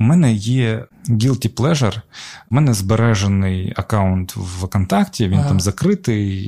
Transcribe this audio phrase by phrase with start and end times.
[0.00, 2.00] У мене є guilty pleasure,
[2.50, 5.48] У мене збережений аккаунт в ВКонтакті, він ага.
[5.48, 6.44] там закритий,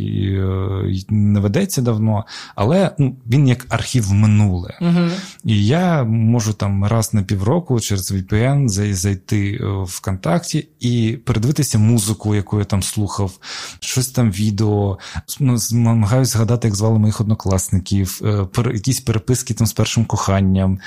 [0.89, 4.79] і не ведеться давно, але ну, він як архів минуле.
[4.81, 5.09] Угу.
[5.45, 12.35] І я можу там раз на півроку через VPN зайти в ВКонтакті і передивитися музику,
[12.35, 13.39] яку я там слухав,
[13.81, 14.99] щось там відео,
[15.41, 20.79] ну, намагаюся згадати, як звали моїх однокласників, е, якісь переписки там з першим коханням.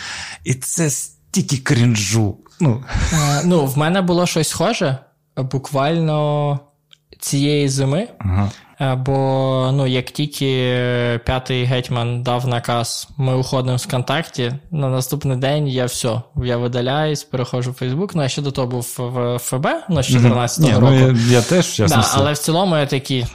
[0.44, 0.90] І це
[1.36, 2.38] стільки крінжу.
[2.60, 2.84] Ну,
[3.14, 4.98] а, ну в мене було щось схоже
[5.38, 6.60] буквально
[7.20, 8.08] цієї зими.
[8.20, 8.52] Ага.
[8.96, 10.46] Бо ну, як тільки
[11.26, 17.24] п'ятий гетьман дав наказ, ми уходимо з контакті, на наступний день я все, я видаляюсь,
[17.24, 18.16] переходжу в Фейсбук.
[18.16, 20.80] Ну, я ще до того був в ФБ ну, з 14-го mm-hmm.
[20.80, 20.94] року.
[20.94, 21.98] Ну, я, я теж, ясно.
[21.98, 23.26] Да, але в цілому я такий,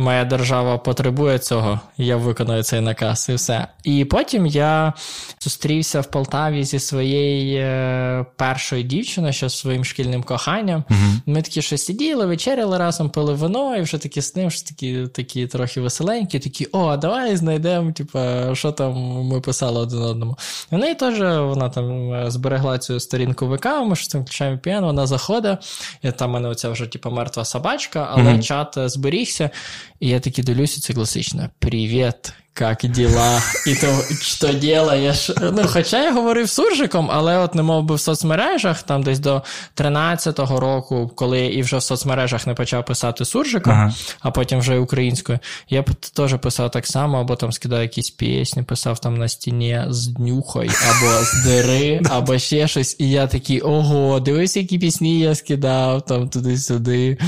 [0.00, 3.66] моя держава потребує цього, я виконую цей наказ і все.
[3.84, 4.92] І потім я
[5.40, 10.84] зустрівся в Полтаві зі своєю е, першою дівчиною, ще своїм шкільним коханням.
[10.90, 11.20] Uh-huh.
[11.26, 15.06] Ми такі щось сиділи, вечеряли разом, пили вино, і вже такі з ним, що такі
[15.06, 18.18] такі трохи веселенькі, такі, о, давай знайдемо, типу,
[18.52, 20.36] що там ми писали один одному.
[20.72, 24.58] І в неї теж вона там е, зберегла цю сторінку ВК, ми ж там включаємо
[24.58, 25.58] піан, вона заходить,
[26.02, 28.42] і там в мене оця вже типу, мертва собачка, але uh-huh.
[28.42, 29.50] чат е, зберігся.
[30.00, 31.50] І я таки дивлюся, це класично.
[31.58, 33.42] Привіт, як діла?
[33.66, 35.30] І то що делаєш?
[35.40, 39.42] Ну, Хоча я говорив суржиком, але от не мов би в соцмережах, там десь до
[39.76, 43.94] 13-го року, коли я і вже в соцмережах не почав писати суржиком, ага.
[44.20, 45.84] а потім вже українською, я
[46.14, 50.68] теж писав так само, або там скидав якісь пісні, писав там на стіні з днюхой,
[50.68, 52.96] або з дири, або ще щось.
[52.98, 57.18] І я такий, ого, дивись, які пісні я скидав там туди-сюди.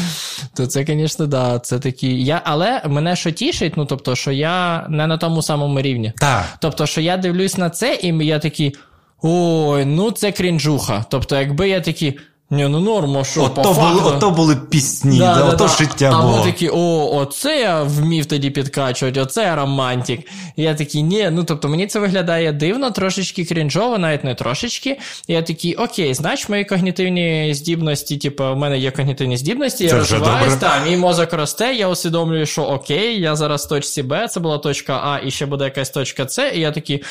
[0.54, 2.24] То це, звісно, да, це такі.
[2.24, 6.12] Я, Але мене що тішить, ну тобто, що я не на тому самому рівні.
[6.18, 6.44] Так.
[6.60, 8.77] Тобто, що я дивлюсь на це, і я такий.
[9.22, 11.05] Ой, ну це крінжуха.
[11.10, 12.18] Тобто, якби я такий.
[12.53, 14.00] Ні, ну норма, що ото по факту...
[14.00, 16.39] були, ото були пісні, да, да, ото да, життя а було.
[16.41, 20.20] А такі, о, оце я вмів тоді підкачувати, оце я романтик.
[20.57, 24.98] І я такий, ні, ну тобто мені це виглядає дивно, трошечки крінжово, навіть не трошечки.
[25.29, 29.95] І я такий, окей, значить, мої когнітивні здібності, типу, в мене є когнітивні здібності, це
[29.95, 34.29] я розвиваюсь, так, мій мозок росте, я усвідомлюю, що окей, я зараз в точці Б,
[34.29, 37.02] це була точка А, і ще буде якась точка С, і я такий.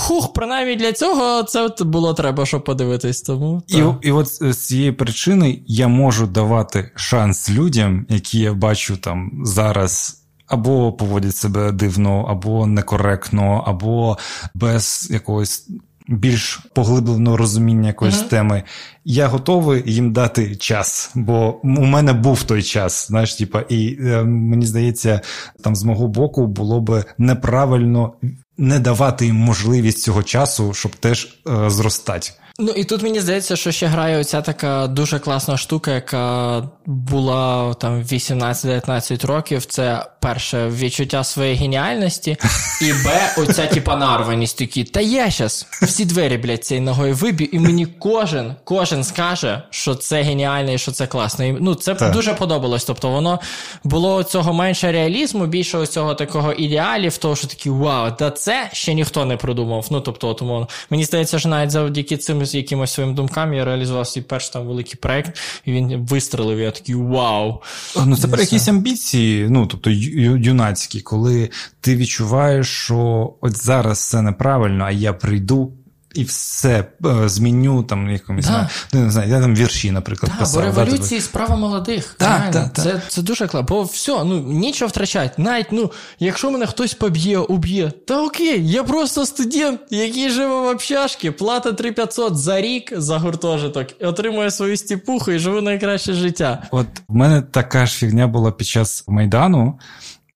[0.00, 3.22] Хух, принаймні для цього це от було треба, щоб подивитись.
[3.22, 8.96] Тому і і от з цієї причини я можу давати шанс людям, які я бачу
[8.96, 10.14] там зараз.
[10.46, 14.18] Або поводять себе дивно, або некоректно, або
[14.54, 15.68] без якогось
[16.08, 18.28] більш поглибленого розуміння якоїсь uh-huh.
[18.28, 18.62] теми.
[19.04, 23.06] Я готовий їм дати час, бо у мене був той час.
[23.08, 25.20] Знаєш, типа, і е, мені здається,
[25.64, 28.12] там з мого боку було би неправильно
[28.58, 32.30] не давати їм можливість цього часу, щоб теж е, зростати.
[32.60, 37.74] Ну і тут мені здається, що ще грає оця така дуже класна штука, яка була
[37.74, 39.64] там 18-19 років.
[39.64, 42.36] Це перше відчуття своєї геніальності,
[42.82, 44.84] і Б, оця типа нарваність такі.
[44.84, 49.94] Та я щас всі двері, блядь, цією ногою виб'ю, і мені кожен кожен скаже, що
[49.94, 51.44] це геніально і що це класно.
[51.44, 52.12] І, Ну це так.
[52.12, 52.84] дуже подобалось.
[52.84, 53.40] Тобто воно
[53.84, 58.94] було цього менше реалізму, більше цього такого ідеалів, того, що такі вау, та це ще
[58.94, 59.86] ніхто не придумав.
[59.90, 64.06] Ну тобто, тому мені здається, що навіть завдяки цим з якимось своїм думками, я реалізував
[64.06, 66.58] свій перший там великий проект, і він вистрелив.
[66.58, 67.62] Я такий вау.
[68.06, 71.50] Ну це про якісь амбіції, ну тобто юнацькі, коли
[71.80, 75.72] ти відчуваєш, що от зараз це неправильно, а я прийду
[76.18, 78.68] і все е, зміню там якомусь да.
[78.92, 80.54] Ну, не знаю, я там вірші, наприклад, да, писав.
[80.54, 82.16] Бо революції справа молодих.
[82.20, 83.62] Да, да, це це дуже класно.
[83.62, 85.42] Бо все, ну нічого втрачати.
[85.42, 90.66] Навіть ну, якщо мене хтось поб'є, уб'є, та окей, я просто студент, який живе в
[90.66, 96.62] общашці, плата 3500 за рік за гуртожиток, і отримує свою стіпуху і живу найкраще життя.
[96.70, 99.78] От в мене така ж фігня була під час майдану.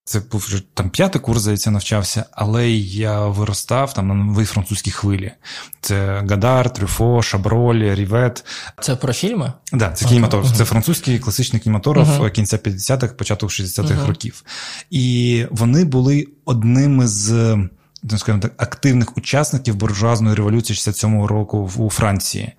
[0.05, 4.91] Це був вже там п'ятий курс, здається, навчався, але я виростав там на новій французькій
[4.91, 5.33] хвилі.
[5.81, 8.45] Це Гадар, Трюфо, Шаброль, Рівет.
[8.81, 9.53] Це про фільми?
[9.65, 10.53] Так, да, це кінематограф.
[10.53, 10.57] Uh-huh.
[10.57, 12.31] Це французький класичний кінематограф uh-huh.
[12.31, 14.07] кінця 50-х, початок 60-х uh-huh.
[14.07, 14.45] років.
[14.91, 17.57] І вони були одними з.
[18.17, 22.53] Скажімо так, активних учасників буржуазної революції 67-го року у Франції.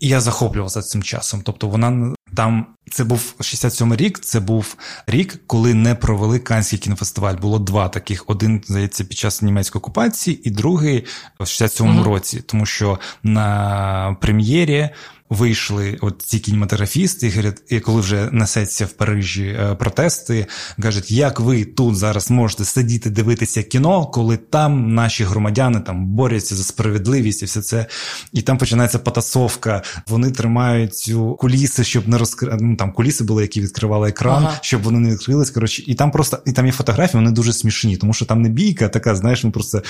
[0.00, 1.42] І я захоплювався цим часом.
[1.44, 4.18] Тобто вона там це був 67-й рік.
[4.18, 4.76] Це був
[5.06, 7.34] рік, коли не провели Канський кінофестиваль.
[7.34, 11.06] Було два таких: один здається під час німецької окупації, і другий
[11.38, 12.04] в 67-му mm-hmm.
[12.04, 14.90] році, тому що на прем'єрі.
[15.30, 20.46] Вийшли от ці кінематографісти, і говорять, і коли вже несеться в Парижі е, протести,
[20.82, 26.54] кажуть, як ви тут зараз можете сидіти дивитися кіно, коли там наші громадяни там борються
[26.54, 27.86] за справедливість і все це.
[28.32, 29.82] І там починається потасовка.
[30.08, 32.56] Вони тримають цю куліси, щоб не розкрити.
[32.60, 34.58] Ну, там куліси були, які відкривали екран, ага.
[34.60, 35.50] щоб вони не відкрились.
[35.50, 38.48] Коротше, і там просто і там є фотографії, вони дуже смішні, тому що там не
[38.48, 39.82] бійка, така, знаєш, ну просто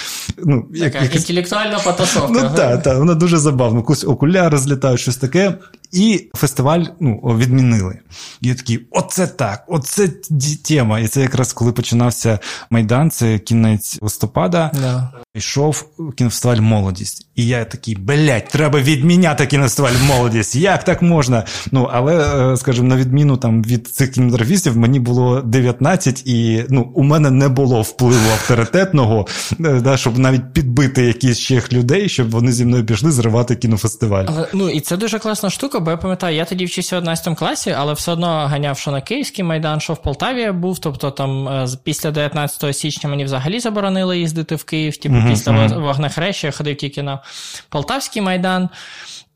[0.45, 1.21] ну як, така, якась...
[1.21, 2.43] інтелектуальна потасовка.
[2.43, 3.79] Ну так, так, вона дуже забавна.
[3.79, 5.30] Якусь окуляри злітають, щось таке.
[5.93, 7.99] І фестиваль ну, відмінили.
[8.41, 10.09] І я такий, оце так, оце
[10.69, 11.01] тема.
[11.01, 12.39] І це якраз коли починався
[12.71, 14.71] Майдан, це кінець листопада.
[14.75, 15.07] Yeah.
[15.35, 15.85] Йшов
[16.17, 17.27] кінофестиваль Молодість.
[17.37, 20.57] І я такий, блядь, треба відміняти кінофестиваль Молодість.
[20.57, 21.45] Як так можна?
[21.73, 26.93] Ну, але, е, скажімо, на відміну там від цих кінематографістів, мені було 19, і ну,
[26.95, 29.27] у мене не було впливу авторитетного,
[29.61, 34.25] е, да, щоб навіть підбити якісь ще людей, щоб вони зі мною пішли зривати кінофестиваль.
[34.29, 37.39] Але, Ну і це дуже класна штука, бо я пам'ятаю, я тоді вчився в 11
[37.39, 40.79] класі, але все одно ганяв, що на Київський майдан, що в Полтаві був.
[40.79, 44.97] Тобто там е, після 19 січня мені взагалі заборонили їздити в Київ.
[44.97, 47.19] Типу, uh-huh, після вогнехреща я ходив тільки на
[47.69, 48.69] Полтавський майдан.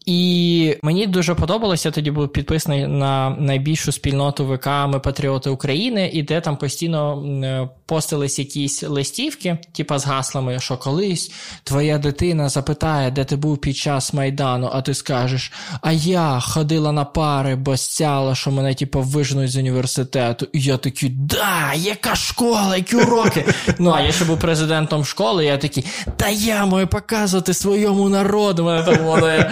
[0.06, 6.10] І мені дуже подобалося, я тоді був підписаний на найбільшу спільноту ВК Ми Патріоти України,
[6.12, 11.32] і де там постійно е, постились якісь листівки, типа з гаслами, що колись
[11.64, 16.92] твоя дитина запитає, де ти був під час Майдану, а ти скажеш: А я ходила
[16.92, 20.46] на пари, бо стяла, що мене типу, вижнуть з університету.
[20.52, 23.44] І я такий, да, яка школа, які уроки.
[23.78, 25.84] Ну, а я ще був президентом школи, я такий,
[26.16, 28.64] та я маю показувати своєму народу.
[28.64, 29.44] Мене там воно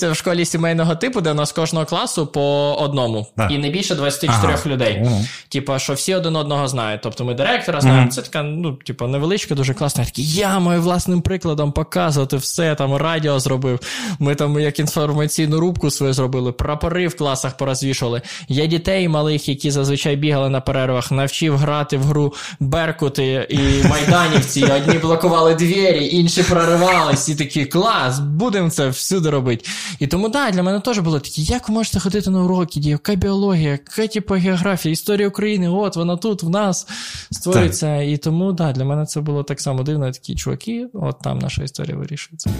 [0.00, 3.26] вчився в школі сімейного типу, де у нас кожного класу по одному.
[3.50, 4.62] І не більше 24 ага.
[4.66, 5.06] людей.
[5.48, 7.00] Типа, що всі один одного знають.
[7.02, 8.06] Тобто ми директора знаю.
[8.06, 8.08] Mm-hmm.
[8.08, 10.04] Це така, ну, типу, невеличка, дуже класна.
[10.04, 13.80] Такі, я маю власним прикладом показувати все, там радіо зробив.
[14.18, 18.22] Ми там як інформаційну рубку свою зробили, прапори в класах порозвішували.
[18.48, 24.64] Я дітей малих, які зазвичай бігали на перервах, навчив грати в гру Беркути і майданівці.
[24.64, 29.64] Одні блокували двері, інші проривались, і такі клас, будемо це всюди робити.
[29.98, 33.14] І тому, да, для мене теж було такі, як ви можете ходити на уроки, яка
[33.14, 36.86] біологія, яка типу, географія, історія України, от вона тут в нас
[37.30, 38.08] створюється Так.
[38.08, 41.62] І тому, да, для мене це було так само дивно, такі чуваки, от там наша
[41.62, 42.50] історія вирішується.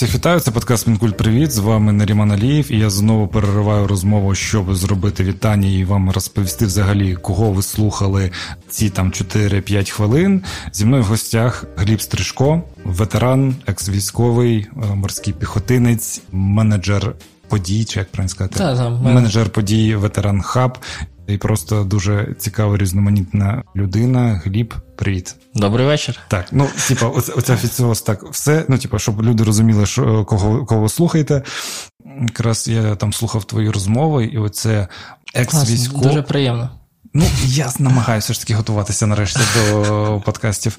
[0.00, 1.52] Всіх вітаю, це подкаст Мінкуль Привіт.
[1.52, 6.66] З вами Наріман Алієв, і я знову перериваю розмову, щоб зробити вітання і вам розповісти
[6.66, 8.30] взагалі, кого ви слухали
[8.68, 10.42] ці там 4-5 хвилин.
[10.72, 17.14] Зі мною в гостях Гліб Стрижко, ветеран, екс-військовий, е, морський піхотинець, менеджер
[17.48, 20.78] подій, чи як правильно сказати, та, та, менеджер подій, ветеран хаб.
[21.32, 24.42] І просто дуже цікава, різноманітна людина.
[24.44, 25.36] Гліб, привіт.
[25.54, 26.18] Добрий вечір.
[26.28, 28.64] Так, ну типа, оце, оця офіціоз так все.
[28.68, 31.42] Ну, типа, щоб люди розуміли, що кого кого слухаєте.
[32.22, 34.88] Якраз я там слухав твої розмови, і оце
[35.34, 35.98] екс-військо.
[35.98, 36.70] Дуже приємно.
[37.14, 40.78] Ну, я намагаюся ж таки готуватися нарешті до подкастів.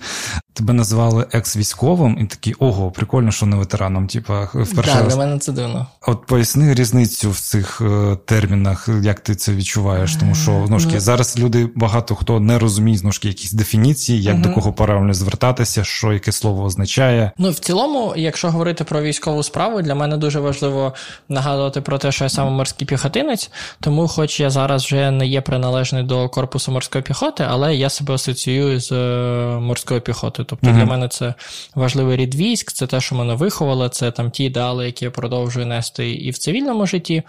[0.54, 4.08] Тебе назвали екс-військовим, і такі ого, прикольно, що не ветераном.
[4.08, 5.88] Типа, вперше Так, для мене це дивно.
[6.08, 10.16] От поясни різницю в цих е, термінах, як ти це відчуваєш.
[10.16, 14.36] Тому що ну, ж, ну, зараз люди багато хто не розуміє знову якісь дефініції, як
[14.36, 14.44] угу.
[14.44, 17.32] до кого правильно звертатися, що яке слово означає.
[17.38, 20.94] Ну в цілому, якщо говорити про військову справу, для мене дуже важливо
[21.30, 25.42] нагадувати про те, що я саме морський піхотинець, тому, хоч я зараз вже не є
[25.42, 30.46] приналежний до корпусу морської піхоти, але я себе асоціюю з е, морською піхотою.
[30.50, 30.76] Тобто mm-hmm.
[30.76, 31.34] для мене це
[31.76, 35.66] важливий рід військ, це те, що мене виховало, це там ті ідеали, які я продовжую
[35.66, 37.24] нести і в цивільному житті.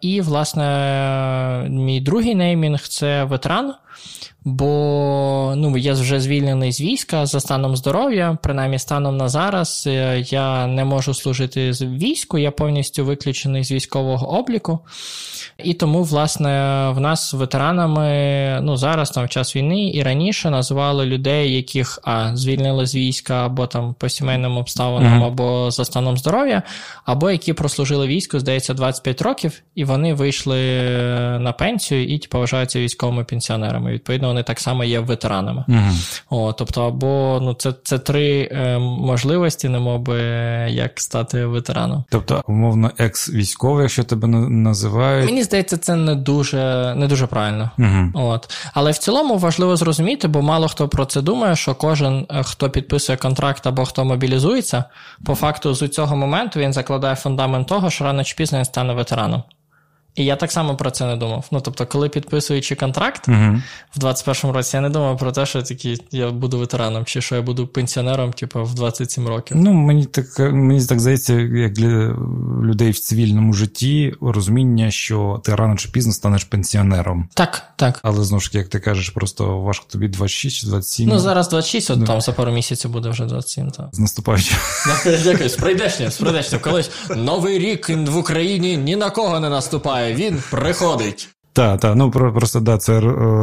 [0.00, 3.74] І, власне, мій другий неймінг це ветеран.
[4.48, 10.24] Бо ну, я вже звільнений з війська за станом здоров'я, принаймні станом на зараз е,
[10.26, 14.78] я не можу служити з війську, я повністю виключений з військового обліку.
[15.64, 16.48] І тому, власне,
[16.94, 22.36] в нас ветеранами ну, зараз там в час війни і раніше називали людей, яких а,
[22.36, 25.26] звільнили з війська або там по сімейним обставинам, mm-hmm.
[25.26, 26.62] або за станом здоров'я,
[27.04, 30.56] або які прослужили війську, здається, 25 років, і вони вийшли
[31.40, 33.92] на пенсію і типу, вважаються військовими пенсіонерами.
[33.92, 35.64] Відповідно, вони так само є ветеранами.
[35.68, 36.22] Mm-hmm.
[36.30, 40.20] О, Тобто, або ну, це це три е, можливості, немоби
[40.68, 42.04] як стати ветераном.
[42.10, 45.26] Тобто, умовно, екс-військовий, якщо тебе називають.
[45.26, 47.70] Мені здається, це не дуже не дуже правильно.
[47.78, 48.10] Mm-hmm.
[48.14, 48.50] От.
[48.74, 52.70] Але в цілому важливо зрозуміти, бо мало хто про це думає, що кожен, е, хто
[52.70, 54.84] підписує контракт або хто мобілізується,
[55.24, 58.92] по факту з цього моменту він закладає фундамент того, що рано чи пізно він стане
[58.92, 59.42] ветераном.
[60.16, 61.46] І я так само про це не думав.
[61.50, 63.62] Ну тобто, коли підписуючи контракт uh
[63.96, 67.34] в 21-му році, я не думав про те, що такі я буду ветераном, чи що
[67.34, 69.56] я буду пенсіонером, типу, в 27 років.
[69.56, 72.16] Ну мені так мені так здається, як для
[72.62, 77.28] людей в цивільному житті розуміння, що ти рано чи пізно станеш пенсіонером.
[77.34, 78.00] Так, так.
[78.02, 81.08] Але знову ж таки, як ти кажеш, просто важко тобі 26 чи 27.
[81.08, 83.70] Ну зараз 26, от там за пару місяців буде вже 27.
[83.70, 83.88] так.
[83.92, 84.56] З наступаючим.
[85.24, 86.10] Дякую, з прийдешнім.
[86.60, 90.05] Колись новий рік в Україні ні на кого не наступає.
[90.14, 91.35] Він приходить.
[91.56, 93.00] Так, так, ну просто да, це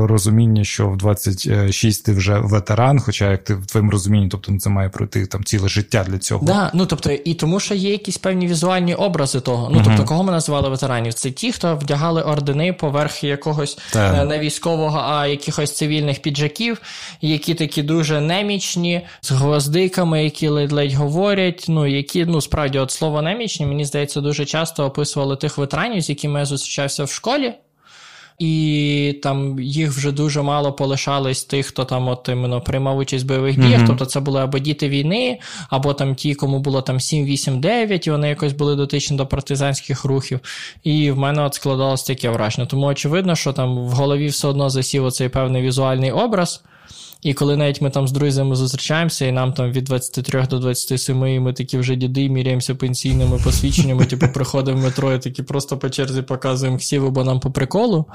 [0.08, 4.60] розуміння, що в 26 ти вже ветеран, хоча як ти в твоєму розумінні, тобто ну,
[4.60, 6.46] це має пройти там ціле життя для цього.
[6.46, 9.70] Да, ну тобто, і тому, що є якісь певні візуальні образи того.
[9.74, 11.14] Ну тобто, кого ми називали ветеранів?
[11.14, 14.30] Це ті, хто вдягали ордени поверх якогось так.
[14.30, 16.82] не військового, а якихось цивільних піджаків,
[17.22, 21.66] які такі дуже немічні, з гвоздиками, які ледь-ледь говорять.
[21.68, 26.10] Ну які ну справді от слово немічні, мені здається, дуже часто описували тих ветеранів, з
[26.10, 27.54] якими я зустрічався в школі
[28.40, 33.28] і там їх вже дуже мало полишались тих, хто там от іменно приймав участь в
[33.28, 33.82] бойових діях.
[33.82, 33.88] Mm-hmm.
[33.88, 38.08] Тобто це були або діти війни, або там ті, кому було там 7, 8, 9,
[38.08, 40.40] і вони якось були дотичні до партизанських рухів.
[40.84, 42.68] І в мене от складалось таке враження.
[42.68, 46.64] Тому очевидно, що там в голові все одно засів оцей певний візуальний образ.
[47.24, 51.28] І коли навіть ми там з друзями зустрічаємося, і нам там від 23 до 27,
[51.28, 55.78] і ми такі вже діди, міряємося пенсійними посвідченнями, типу, приходимо в метро і такі просто
[55.78, 58.06] по черзі показуємо ксіву, бо нам по приколу.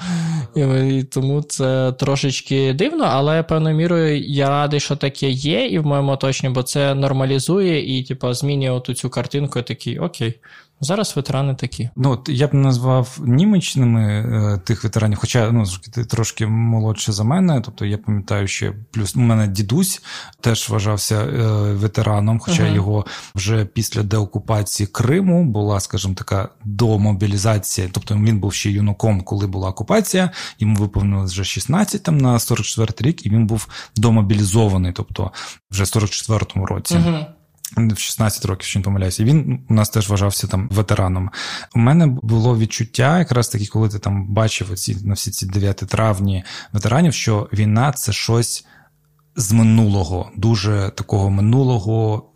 [0.56, 0.60] І,
[0.98, 5.86] і Тому це трошечки дивно, але певною мірою я радий, що таке є, і в
[5.86, 10.34] моєму оточенні, бо це нормалізує і, типу, змінює оту цю картинку, і такий окей.
[10.80, 11.90] Зараз ветерани такі.
[11.96, 17.24] Ну от я б назвав німечними е, тих ветеранів, хоча ну ти трошки молодше за
[17.24, 17.60] мене.
[17.64, 20.02] Тобто я пам'ятаю, що плюс у мене дідусь
[20.40, 21.42] теж вважався е,
[21.72, 22.74] ветераном, хоча uh-huh.
[22.74, 27.88] його вже після деокупації Криму була, скажімо така, домобілізація.
[27.92, 30.30] Тобто він був ще юнаком, коли була окупація.
[30.58, 35.32] Йому виповнилось вже 16 там на 44 рік, і він був домобілізований, тобто
[35.70, 36.94] вже в 44-му році.
[36.94, 37.37] Uh-huh.
[37.76, 41.30] В 16 років, що не помиляюся, він у нас теж вважався там ветераном.
[41.74, 45.76] У мене було відчуття, якраз таки, коли ти там бачив оці на всі ці 9
[45.76, 48.66] травні ветеранів, що війна це щось
[49.36, 52.30] з минулого, дуже такого минулого,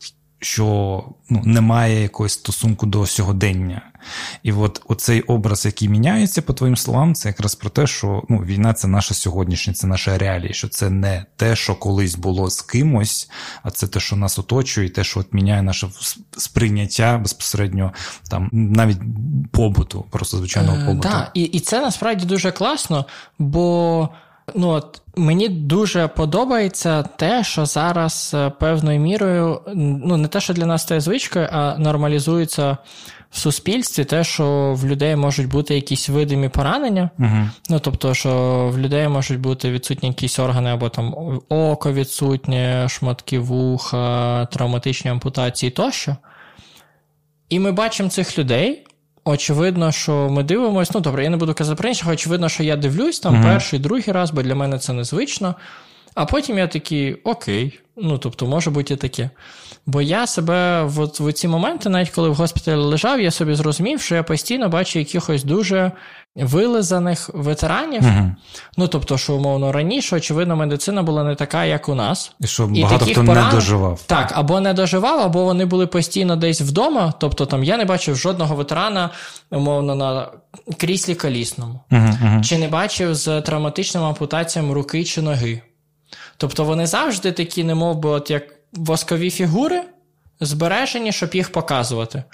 [0.44, 3.82] що ну, немає якогось стосунку до сьогодення.
[4.42, 8.38] І от оцей образ, який міняється, по твоїм словам, це якраз про те, що ну,
[8.38, 12.62] війна це наша сьогоднішня, це наша реалія, що це не те, що колись було з
[12.62, 13.30] кимось,
[13.62, 15.88] а це те, що нас оточує, і те, що от міняє наше
[16.37, 17.92] сприйняття безпосередньо
[18.30, 18.99] там навіть
[19.50, 21.08] побуту, просто звичайного е, побуту.
[21.08, 23.06] Так, і, і це насправді дуже класно,
[23.38, 24.08] бо.
[24.54, 30.54] Ну от мені дуже подобається те, що зараз е, певною мірою, ну не те, що
[30.54, 32.76] для нас стає звичкою, а нормалізується
[33.30, 37.11] в суспільстві те, що в людей можуть бути якісь видимі поранення.
[37.18, 38.30] uh Ну тобто, що
[38.75, 41.14] в людей можуть бути відсутні якісь органи, або там
[41.49, 46.16] око відсутнє, шматки вуха, травматичні ампутації тощо.
[47.49, 48.87] І ми бачимо цих людей.
[49.24, 50.92] Очевидно, що ми дивимося.
[50.94, 53.42] Ну, добре, я не буду казати про інших, очевидно, що я дивлюсь там mm-hmm.
[53.42, 55.54] перший, другий раз, бо для мене це незвично.
[56.14, 59.30] А потім я такий, окей, ну тобто, може бути і таке.
[59.86, 64.00] Бо я себе в, в ці моменти, навіть коли в госпіталі лежав, я собі зрозумів,
[64.00, 65.92] що я постійно бачу якихось дуже
[66.36, 68.02] вилизаних ветеранів.
[68.02, 68.34] Угу.
[68.76, 72.32] Ну тобто, що умовно раніше, очевидно, медицина була не така, як у нас.
[72.40, 73.46] І що і багато хто поран...
[73.46, 74.02] не доживав.
[74.06, 77.12] Так, або не доживав, або вони були постійно десь вдома.
[77.18, 79.10] Тобто там я не бачив жодного ветерана,
[79.50, 80.28] умовно, на
[80.78, 81.80] кріслі колісному.
[81.90, 82.42] Угу, угу.
[82.44, 85.62] Чи не бачив з травматичним ампутаціями руки чи ноги.
[86.36, 89.82] Тобто вони завжди такі, не мов би, от як воскові фігури,
[90.40, 92.24] збережені, щоб їх показувати.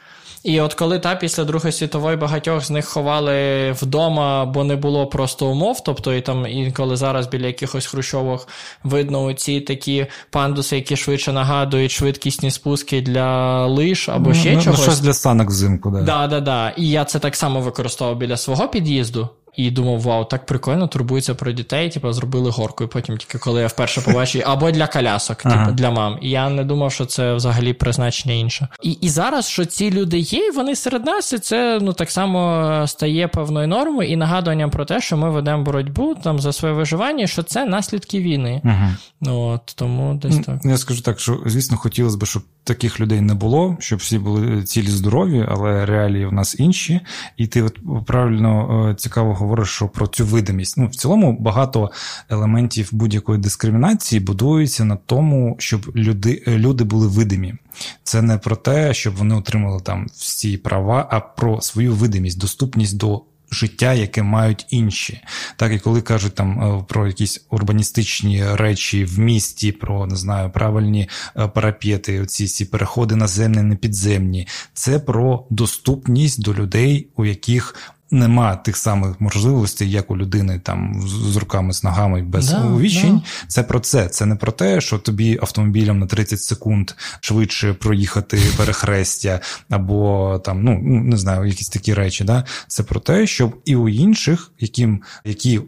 [0.48, 5.06] І от коли та після Другої світової багатьох з них ховали вдома, бо не було
[5.06, 8.48] просто умов, тобто і там інколи зараз біля якихось хрущовок
[8.84, 14.82] видно ці такі пандуси, які швидше нагадують швидкісні спуски для лиш або ще ну, чогось.
[14.82, 16.02] Щось для санок взимку, да.
[16.02, 16.70] Да, да, да.
[16.70, 19.28] І я це так само використовував біля свого під'їзду.
[19.58, 22.84] І думав, вау, так прикольно, турбуються про дітей, типу, зробили горку.
[22.84, 25.72] І потім тільки коли я вперше побачив, або для колясок, типу, ага.
[25.72, 26.18] для мам.
[26.22, 28.68] І я не думав, що це взагалі призначення інше.
[28.82, 32.84] І і зараз, що ці люди є, вони серед нас, і це ну так само
[32.86, 37.26] стає певною нормою і нагадуванням про те, що ми ведемо боротьбу там за своє виживання,
[37.26, 38.60] що це наслідки війни.
[38.64, 38.96] Ага.
[39.20, 40.60] Ну, от, Тому десь так.
[40.64, 44.62] Я скажу так, що звісно, хотілося б, щоб таких людей не було, щоб всі були
[44.62, 47.00] цілі здорові, але реалії в нас інші.
[47.36, 50.76] І ти от правильно е, цікаво говориш що про цю видимість.
[50.76, 51.90] Ну, в цілому багато
[52.28, 57.54] елементів будь-якої дискримінації будуються на тому, щоб люди, люди були видимі.
[58.02, 62.96] Це не про те, щоб вони отримали там всі права, а про свою видимість, доступність
[62.96, 65.20] до життя, яке мають інші.
[65.56, 70.50] Так і коли кажуть там е, про якісь урбаністичні речі в місті, про не знаю,
[70.50, 77.24] правильні е, парапети, оці всі переходи наземні, не підземні, це про доступність до людей, у
[77.24, 77.74] яких
[78.10, 83.16] нема тих самих можливостей, як у людини там з руками, з ногами без да, увічень.
[83.16, 83.48] Да.
[83.48, 84.08] Це про це.
[84.08, 90.64] Це не про те, що тобі автомобілем на 30 секунд швидше проїхати перехрестя, або там,
[90.64, 92.24] ну не знаю, якісь такі речі.
[92.24, 92.44] Да?
[92.66, 95.60] Це про те, щоб і у інших, яким які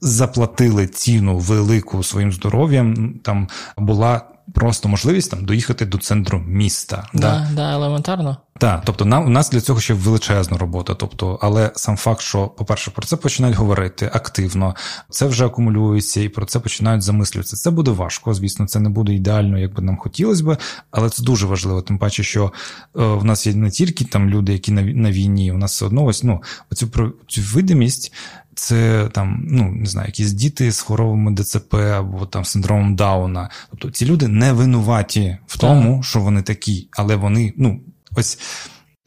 [0.00, 4.22] заплатили ціну велику своїм здоров'ям, там була
[4.54, 7.08] просто можливість там доїхати до центру міста.
[7.14, 8.36] Да, да, да елементарно.
[8.58, 10.94] Так, тобто нам у нас для цього ще величезна робота.
[10.94, 14.74] Тобто, але сам факт, що, по-перше, про це починають говорити активно,
[15.10, 17.56] це вже акумулюється і про це починають замислюватися.
[17.56, 20.56] Це буде важко, звісно, це не буде ідеально, як би нам хотілося би,
[20.90, 21.82] але це дуже важливо.
[21.82, 22.50] Тим паче, що е,
[22.94, 26.04] в нас є не тільки там люди, які на на війні, у нас все одно
[26.04, 28.12] ось ну оцю цю видимість
[28.54, 33.50] це там, ну не знаю, якісь діти з хворобами ДЦП або там синдромом Дауна.
[33.70, 36.04] Тобто ці люди не винуваті в тому, так.
[36.04, 37.80] що вони такі, але вони, ну,
[38.16, 38.38] ось.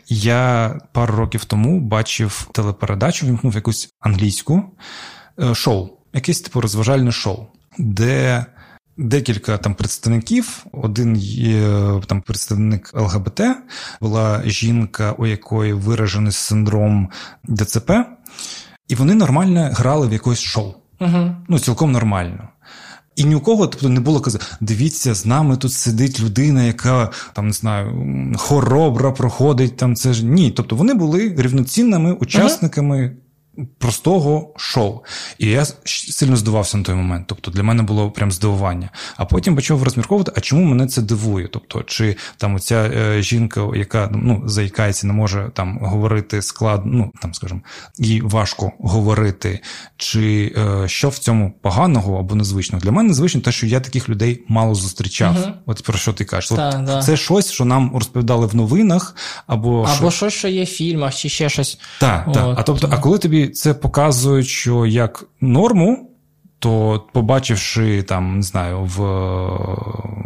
[0.08, 4.64] Я пару років тому бачив телепередачу, вімкнув якусь англійську
[5.40, 7.46] е, шоу, якесь типу розважальне шоу,
[7.78, 8.46] де
[8.98, 10.66] декілька там представників.
[10.72, 13.42] Один є там представник ЛГБТ,
[14.02, 17.10] була жінка, у якої виражений синдром
[17.50, 17.92] ДЦП.
[18.88, 20.74] І вони нормально грали в якось шоу.
[21.00, 22.50] uh Ну, цілком нормально.
[23.16, 27.12] І ні у кого тобто, не було казати, дивіться, з нами тут сидить людина, яка
[27.34, 29.78] там не знаю, хоробра проходить.
[29.78, 30.52] там це ж Ні.
[30.52, 33.16] Тобто вони були рівноцінними учасниками
[33.78, 35.00] простого шоу.
[35.38, 37.26] І я сильно здивався на той момент.
[37.28, 38.90] Тобто для мене було прям здивування.
[39.18, 41.48] А потім почав розмірковувати, а чому мене це дивує?
[41.48, 47.12] Тобто, чи там оця е, жінка, яка ну, заїкається, не може там говорити складно, ну
[47.22, 47.62] там, скажімо,
[47.98, 49.60] їй важко говорити,
[49.98, 52.82] чи е, що в цьому поганого або незвичного?
[52.82, 55.38] Для мене незвично те, що я таких людей мало зустрічав.
[55.42, 55.54] Угу.
[55.66, 56.50] От про що ти кажеш?
[56.50, 57.02] Та, От, да.
[57.02, 59.16] Це щось, що нам розповідали в новинах,
[59.48, 61.80] або або щось, що є в фільмах, чи ще щось.
[62.00, 62.56] Так, так.
[62.60, 66.10] А тобто, а коли тобі це показують, що як норму,
[66.60, 69.00] то побачивши там, не знаю, в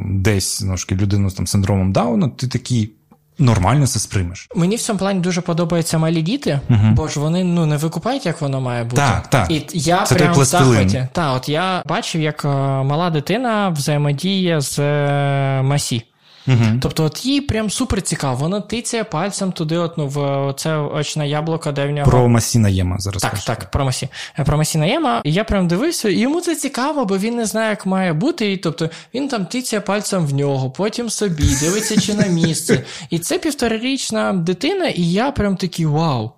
[0.05, 2.91] десь ну, людину з там синдромом Дауна, ти такий.
[3.39, 4.49] Нормально це сприймеш.
[4.55, 6.87] Мені в цьому плані дуже подобаються малі діти, угу.
[6.93, 8.95] бо ж вони ну не викупають, як воно має бути.
[8.95, 9.51] Так, так.
[9.51, 11.07] І я це прям в захваті.
[11.11, 12.47] Так, от я бачив, як е,
[12.83, 16.03] мала дитина взаємодіє з е, Масі.
[16.47, 16.79] Угу.
[16.81, 18.35] Тобто, от їй прям супер цікаво.
[18.35, 22.11] Вона тицяє пальцем туди, от, ну, в це очне яблуко, де в нього.
[22.11, 23.21] Про Масіна Єма зараз.
[23.21, 23.43] Так, кажу.
[23.45, 24.09] так, про Масі.
[24.45, 25.21] Про Масіна Єма.
[25.23, 28.51] І я прям дивився, і йому це цікаво, бо він не знає, як має бути.
[28.51, 32.83] І тобто він там тицяє пальцем в нього, потім собі, дивиться, чи на місце.
[33.09, 36.31] І це півторарічна дитина, і я прям такий вау.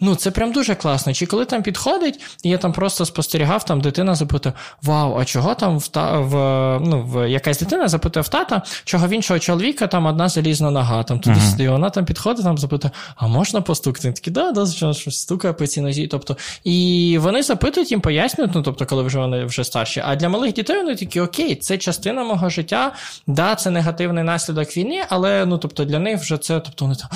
[0.00, 1.12] Ну, це прям дуже класно.
[1.12, 4.52] Чи коли там підходить, і я там просто спостерігав, там дитина запитує:
[4.82, 6.34] Вау, а чого там в та в
[6.80, 11.02] ну, в якась дитина запитує в тата, чого в іншого чоловіка там одна залізна нога,
[11.02, 11.50] там туди uh-huh.
[11.50, 11.70] сюди.
[11.70, 14.12] Вона там підходить, там запитує, а можна постукати?
[14.12, 16.06] Такі, да, да, звичайно, щось стукає по цій нозі.
[16.06, 20.02] Тобто, і вони запитують їм, пояснюють, ну тобто, коли вже вони вже старші.
[20.06, 22.92] А для малих дітей вони такі, окей, це частина мого життя,
[23.26, 27.10] да, це негативний наслідок війни, але ну тобто для них вже це, тобто вони там.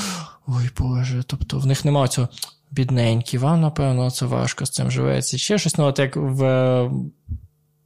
[0.47, 2.29] Ой Боже, тобто в них немає цього
[2.71, 5.39] бідненькі, вам, напевно, це важко з цим живеться.
[5.39, 6.91] Ще щось, ну, от як в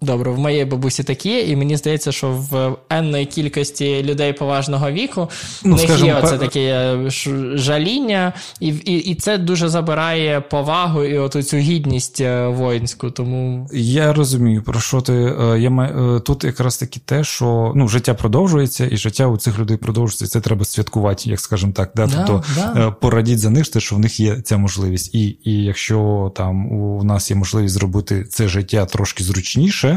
[0.02, 5.28] Добре, в моєї бабусі такі і мені здається, що в енної кількості людей поважного віку
[5.64, 7.10] ну, в них скажем, є оце таке е,
[7.54, 13.10] жаління, і і, і це дуже забирає повагу і от цю гідність е, воїнську.
[13.10, 18.14] Тому я розумію, про що ти е, я тут якраз таки те, що ну життя
[18.14, 20.24] продовжується, і життя у цих людей продовжується.
[20.24, 21.90] і Це треба святкувати, як скажемо так.
[21.94, 22.06] Да?
[22.06, 22.90] да тобто да.
[22.90, 27.04] порадіть за них, те, що в них є ця можливість, і, і якщо там у
[27.04, 29.91] нас є можливість зробити це життя трошки зручніше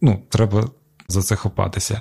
[0.00, 0.68] ну, треба
[1.08, 2.00] за це хопатися.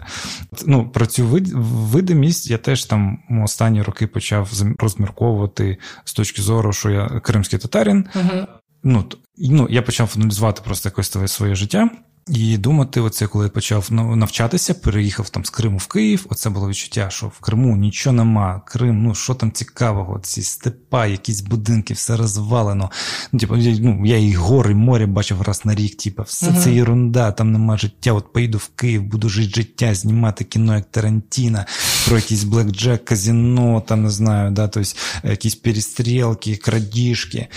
[0.65, 6.89] Ну, Про цю видимість я теж там останні роки почав розмірковувати з точки зору, що
[6.89, 8.08] я кримський татарин.
[8.15, 8.48] uh
[8.84, 9.06] Ну,
[9.38, 11.89] ну, Я почав аналізувати просто якось своє життя.
[12.28, 16.26] І думати, оце, коли я почав навчатися, переїхав там з Криму в Київ.
[16.30, 18.62] Оце було відчуття, що в Криму нічого нема.
[18.66, 20.20] Крим, ну що там цікавого?
[20.24, 22.92] Ці степа, якісь будинки, все розвалено.
[23.32, 25.98] Ну, типу, я, ну, я і гори, і море бачив раз на рік.
[25.98, 26.64] Типу, все uh-huh.
[26.64, 28.14] це ерунда, там нема життя.
[28.14, 31.66] От поїду в Київ, буду жити життя, знімати кіно як Тарантіна,
[32.08, 34.90] про якийсь блекджек, казіно, там не знаю, да, тобто
[35.24, 37.48] якісь перестрілки, крадіжки.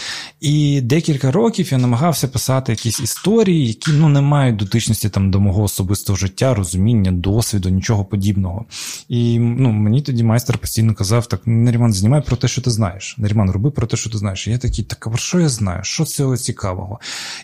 [0.40, 5.30] І декілька років я намагався писати якісь історії, які ну не мають мають дотичності там
[5.30, 8.64] до мого особистого життя, розуміння, досвіду, нічого подібного.
[9.08, 13.18] І ну, мені тоді майстер постійно казав: так, Неріман, знімай про те, що ти знаєш.
[13.18, 14.46] Неріман, роби про те, що ти знаєш.
[14.46, 15.80] І я такий, так а що я знаю?
[15.84, 17.00] Що цього цікавого?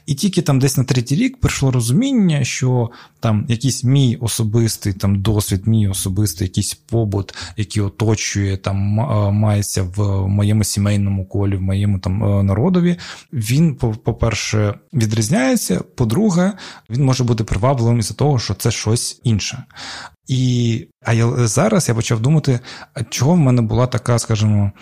[0.06, 5.22] І тільки там десь на третій рік прийшло розуміння, що там якийсь мій особистий там
[5.22, 8.76] досвід, мій особистий якийсь побут, який оточує, там
[9.32, 12.96] мається в моєму сімейному колі, в моєму там народові.
[13.32, 15.80] Він, по-перше, відрізняється.
[15.94, 16.52] По-друге,
[16.90, 19.64] він може бути привабливим із-за того, що це щось інше.
[20.28, 22.61] І а я зараз я почав думати,
[22.94, 24.72] а чого в мене була така, скажімо,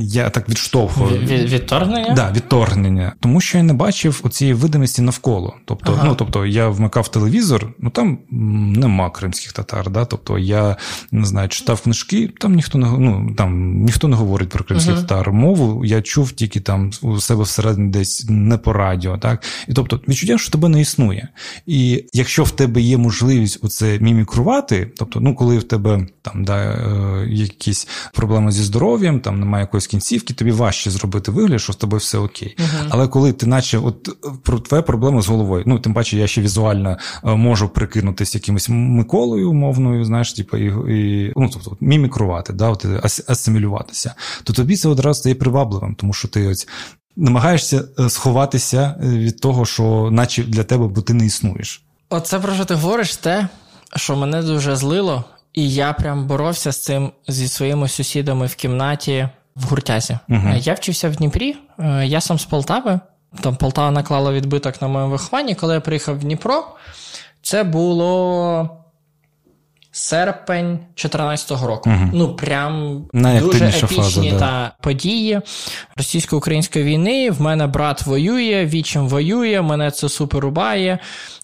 [0.00, 1.18] я так відштовхую.
[1.18, 2.14] Від, відторгнення?
[2.14, 3.12] Да, відторгнення.
[3.20, 5.54] Тому що я не бачив оцієї видимості навколо.
[5.64, 6.04] Тобто, ага.
[6.04, 9.90] ну, тобто я вмикав телевізор, ну там нема кримських татар.
[9.90, 10.04] Да?
[10.04, 10.76] Тобто я
[11.12, 15.02] не знаю, читав книжки, там ніхто не ну, там ніхто не говорить про кримських ага.
[15.02, 15.32] татар.
[15.32, 19.18] Мову я чув тільки там у себе всередині десь не по радіо.
[19.18, 19.44] Так?
[19.68, 21.28] І тобто відчуття, що тебе не існує.
[21.66, 24.59] І якщо в тебе є можливість оце мімікрувати,
[24.96, 29.86] тобто, ну коли в тебе там да, е, якісь проблеми зі здоров'ям, там немає якоїсь
[29.86, 32.56] кінцівки, тобі важче зробити вигляд, що з тобою все окей.
[32.58, 32.86] Uh-huh.
[32.88, 34.08] Але коли ти, наче, от
[34.42, 38.68] про твоя проблема з головою, ну тим паче, я ще візуально е, можу прикинутися якимось
[38.68, 42.86] Миколою умовною, знаєш, типу, і, і ну, тобто, мімікрувати, да, от,
[43.28, 46.68] асимілюватися, то тобі це одразу стає привабливим, тому що ти ось.
[47.16, 51.82] Намагаєшся е, сховатися від того, що наче для тебе бо ти не існуєш.
[52.10, 53.48] Оце про що ти говориш, те,
[53.96, 59.28] що мене дуже злило, і я прям боровся з цим зі своїми сусідами в кімнаті
[59.56, 60.18] в гуртязі.
[60.28, 60.48] Угу.
[60.56, 63.00] Я вчився в Дніпрі, е, я сам з Полтави.
[63.40, 65.54] Там Полтава наклала відбиток на моєму вихованні.
[65.54, 66.64] Коли я приїхав в Дніпро,
[67.42, 68.70] це було
[69.92, 71.90] серпень 2014 року.
[71.90, 74.72] uh Ну, прям дуже епічні фаза, та да.
[74.80, 75.40] події
[75.96, 77.30] російсько-української війни.
[77.30, 80.98] В мене брат воює, вічим воює, мене це супер рубає.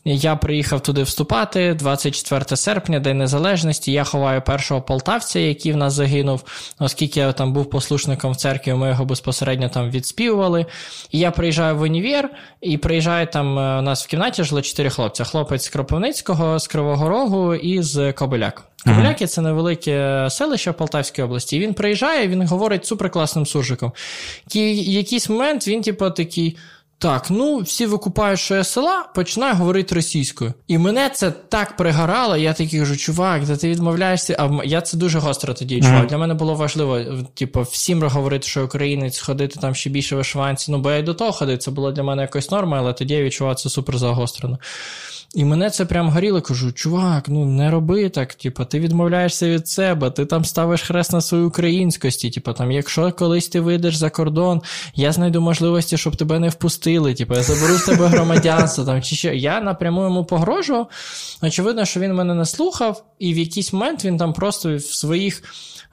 [0.09, 3.93] Я приїхав туди вступати 24 серпня, День Незалежності.
[3.93, 6.45] Я ховаю першого полтавця, який в нас загинув,
[6.79, 10.67] оскільки я там був послушником в церкві, ми його безпосередньо там відспівували.
[11.11, 12.31] І я приїжджаю в універ,
[12.61, 16.67] і приїжджаю там е, у нас в кімнаті жило чотири хлопця: хлопець з Кропивницького, з
[16.67, 18.63] Кривого Рогу і з Кобиляк.
[18.85, 21.59] Кобиляки це невелике селище в Полтавській області.
[21.59, 23.93] Він приїжджає, він говорить суперкласним суржиком.
[24.55, 26.57] Якийсь момент він, типу, такий.
[26.99, 30.55] Так, ну всі викупають, що я села, починаю говорити російською.
[30.67, 34.37] І мене це так пригорало, я такий кажу, чувак, де ти відмовляєшся.
[34.39, 36.05] А я це дуже гостро тоді чувак.
[36.05, 36.09] Mm-hmm.
[36.09, 37.01] Для мене було важливо,
[37.35, 40.73] типу, всім говорити, що українець, ходити там ще більше вишиванці.
[40.73, 43.15] Ну, бо я й до того ходив, це було для мене якось норма, але тоді
[43.15, 44.59] я відчував це супер загострено.
[45.35, 49.69] І мене це прям горіло, кажу, чувак, ну не роби так, типу, ти відмовляєшся від
[49.69, 52.31] себе, ти там ставиш хрест на свою українськості.
[52.31, 54.63] Типу, там, якщо колись ти вийдеш за кордон,
[54.95, 56.49] я знайду можливості, щоб тебе не
[56.87, 57.15] впустили.
[57.15, 58.85] Типу, я заберу з тебе громадянство.
[58.85, 59.33] Там, чи що.
[59.33, 60.89] Я напряму йому погрожував.
[61.43, 65.43] Очевидно, що він мене не слухав, і в якийсь момент він там просто в своїх.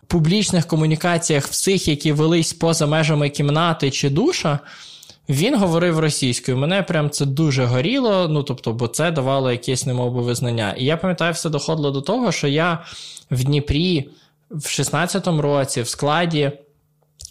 [0.08, 4.60] Публічних комунікаціях всіх, які велись поза межами кімнати чи душа,
[5.30, 6.58] він говорив російською.
[6.58, 10.76] Мене прям це дуже горіло, ну тобто, бо це давало якесь немовби визнання.
[10.78, 12.86] І я пам'ятаю, все доходило до того, що я
[13.32, 14.10] в Дніпрі
[14.50, 16.52] в 16-му році в складі.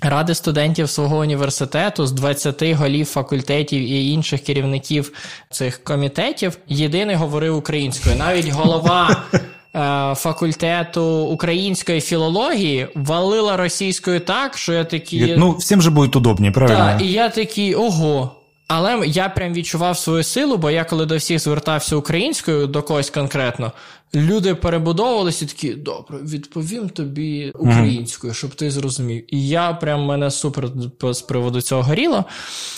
[0.02, 5.12] Ради студентів свого університету з 20 голів факультетів і інших керівників
[5.50, 8.16] цих комітетів єдиний говорив українською.
[8.16, 9.16] Навіть голова
[9.74, 15.34] Е, факультету української філології валила російською так, що я такий.
[15.36, 16.78] Ну, всім же буде удобні, правильно?
[16.78, 18.41] Так, і я такий, ого.
[18.74, 23.10] Але я прям відчував свою силу, бо я коли до всіх звертався українською до когось
[23.10, 23.72] конкретно,
[24.14, 29.34] люди перебудовувалися і такі, добре, відповім тобі українською, щоб ти зрозумів.
[29.34, 30.68] І я прям мене супер
[31.02, 32.24] з приводу цього горіло.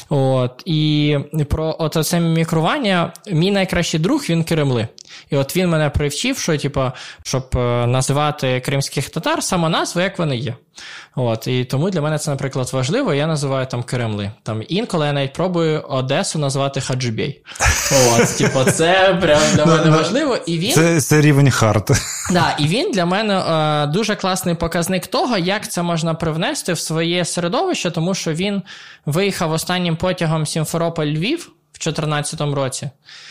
[0.09, 4.89] От, І про це мікрування, мій найкращий друг він Кремли.
[5.31, 6.83] І от він мене привчив, що, типу,
[7.25, 10.55] щоб е, називати кримських татар самоназви, як вони є.
[11.17, 13.15] От, І тому для мене це, наприклад, важливо.
[13.15, 14.31] Я називаю там киримли.
[14.43, 17.43] Там Інколи я навіть пробую Одесу назвати Хаджибей.
[18.17, 20.37] От, типу, Це прям для мене важливо.
[20.47, 20.73] І він...
[20.73, 21.91] Це, це рівень hard.
[22.31, 26.79] Да, І він для мене е, дуже класний показник того, як це можна привнести в
[26.79, 28.63] своє середовище, тому що він
[29.07, 32.91] виїхав останнім потягом Сімферополь Львів в 2014 році.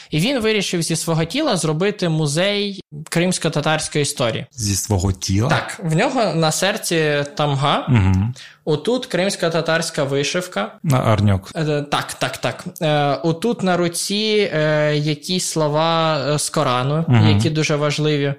[0.10, 4.46] І він вирішив зі свого тіла зробити музей кримсько-татарської історії.
[4.52, 5.50] Зі свого тіла?
[5.50, 7.88] Так, в нього на серці тамга.
[7.90, 8.34] Угу.
[8.66, 10.72] Отут кримсько-татарська вишивка.
[10.84, 11.52] На арньок.
[11.56, 12.66] Е, так, так, так.
[12.82, 17.28] Е, отут на руці е, якісь слова з Корану, угу.
[17.28, 18.34] які дуже важливі.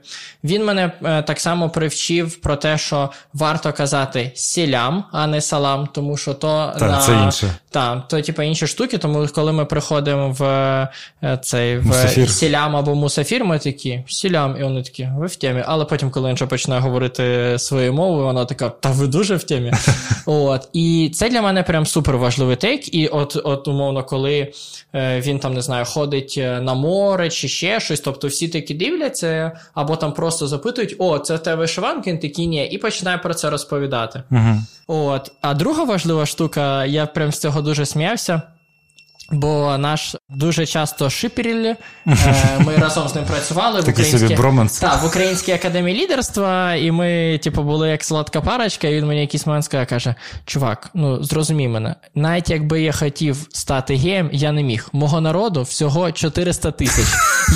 [0.45, 0.91] Він мене
[1.27, 6.73] так само привчив про те, що варто казати сілям, а не салам, тому що то
[6.79, 7.55] так, на це інше.
[7.71, 10.89] Так, то типу, інші штуки, тому коли ми приходимо в
[11.43, 12.31] цей в Мусафір.
[12.31, 15.65] сілям або мусафір, ми такі сілям, і вони такі, ви в темі.
[15.67, 19.43] Але потім, коли він вже починає говорити своєю мовою, вона така, та ви дуже в
[19.43, 19.73] темі.
[20.27, 20.69] От.
[20.73, 22.95] І це для мене прям супер важливий тейк.
[22.95, 24.53] І от, от умовно, коли
[24.95, 28.75] е, він там не знаю, ходить е, на море чи ще щось, тобто всі такі
[28.75, 33.19] дивляться, або там просто запитують: о, це в тебе вишиванки, Він такий ні, і починає
[33.19, 34.23] про це розповідати.
[34.31, 34.59] Угу.
[34.87, 35.33] От.
[35.41, 38.43] А друга важлива штука, я прям з цього дуже сміявся.
[39.31, 41.77] Бо наш дуже часто шиперіль, е,
[42.59, 44.37] ми разом з ним працювали в українській,
[44.81, 49.21] та, в Українській академії лідерства, і ми, типу, були як сладка парочка, і він мені
[49.21, 54.53] якийсь момент сказав, каже: Чувак, ну зрозумій мене, навіть якби я хотів стати геєм, я
[54.53, 54.89] не міг.
[54.93, 57.07] Мого народу всього 400 тисяч.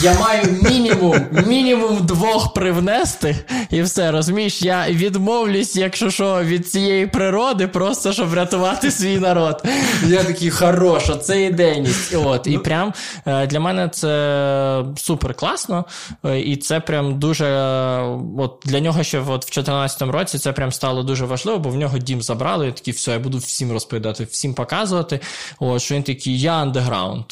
[0.02, 3.37] Я маю мінімум, мінімум двох привнести,
[3.70, 9.62] і все, розумієш, я відмовлюсь, якщо що, від цієї природи, просто щоб врятувати свій народ.
[10.07, 12.14] Я такий хороша, це ідейність.
[12.25, 12.92] От, і прям
[13.27, 15.85] е, для мене це супер класно,
[16.25, 17.44] е, і це прям дуже.
[17.47, 21.71] е, От для нього ще от в 2014 році це прям стало дуже важливо, бо
[21.71, 22.68] в нього дім забрали.
[22.68, 25.21] і такий, все, я буду всім розповідати, всім показувати.
[25.61, 27.25] От, що він такий, я андеграунд.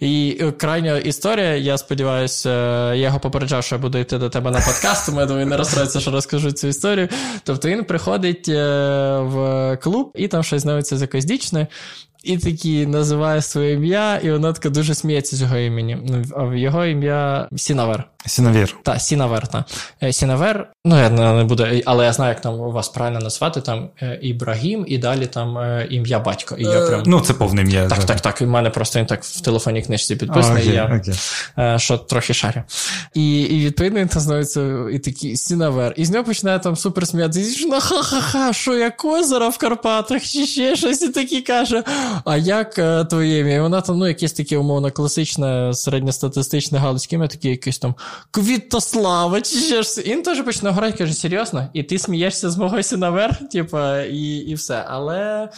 [0.00, 2.50] І крайня історія, я сподіваюся,
[2.94, 5.56] я його попереджав, що я буду йти до тебе на подкаст, тому я думаю, не
[5.56, 7.08] розстроїться, що розкажу цю історію.
[7.44, 11.66] Тобто він приходить в клуб і там щось знайомиться з якоюсь дівчиною.
[12.22, 15.98] І такий називає своє ім'я, і вона така дуже сміється з його імені.
[16.08, 18.04] Ну, А в його ім'я Сінавер.
[18.26, 18.76] Сіновір.
[18.82, 19.64] Та, Сінавер, та.
[20.02, 23.60] Е, Сінавер, ну я не, буду, але я знаю, як там у вас правильно назвати,
[23.60, 26.56] там е, Ібрагім, і далі там е, ім'я батько.
[26.58, 27.02] І я прям.
[27.06, 27.88] Ну, це повне ім'я.
[27.88, 28.40] Так, так, так.
[28.40, 31.78] У мене просто він так в телефонній книжці підписаний, і Окей, я окей.
[31.78, 32.62] що трохи шарю.
[33.14, 35.94] І, і відповідно він там становиться і такий Сінавер.
[35.96, 37.66] І з нього починає там супер сміятися.
[37.68, 41.82] Ну, ха-ха-ха, що я козира в Карпатах, чи ще щось і такий каже.
[42.24, 43.54] А як е, твоє ім'я?
[43.54, 47.94] І вона там, ну, якесь таке умовно класичне, середньостатистичне галицьке ім'я, таке якесь там
[48.30, 49.98] Квітослава, чи ще щось.
[49.98, 54.36] І він теж почне говорити, каже, серйозно, і ти смієшся з мого Сінавер, типа, і,
[54.36, 54.84] і все.
[54.88, 55.48] Але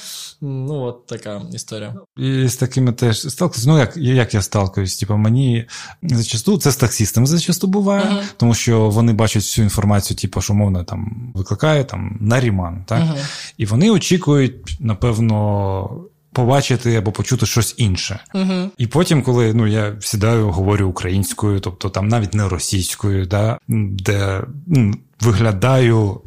[0.41, 1.95] ну, от така історія.
[2.17, 3.67] І з такими теж сталкуюсь.
[3.67, 4.97] Ну, як, як я сталкуюсь?
[4.97, 5.65] Типу, мені
[6.03, 8.21] зачасту, це з таксістами зачасту буває, Мгм.
[8.37, 13.01] тому що вони бачать всю інформацію, типу, що мовно там викликає там наріман, так?
[13.01, 13.15] Мгм.
[13.59, 18.21] І вони очікують, напевно, побачити або почути щось інше.
[18.35, 18.71] Угу.
[18.79, 24.41] І потім, коли ну, я сідаю, говорю українською, тобто там навіть не російською, да, де
[24.67, 26.21] ну, виглядаю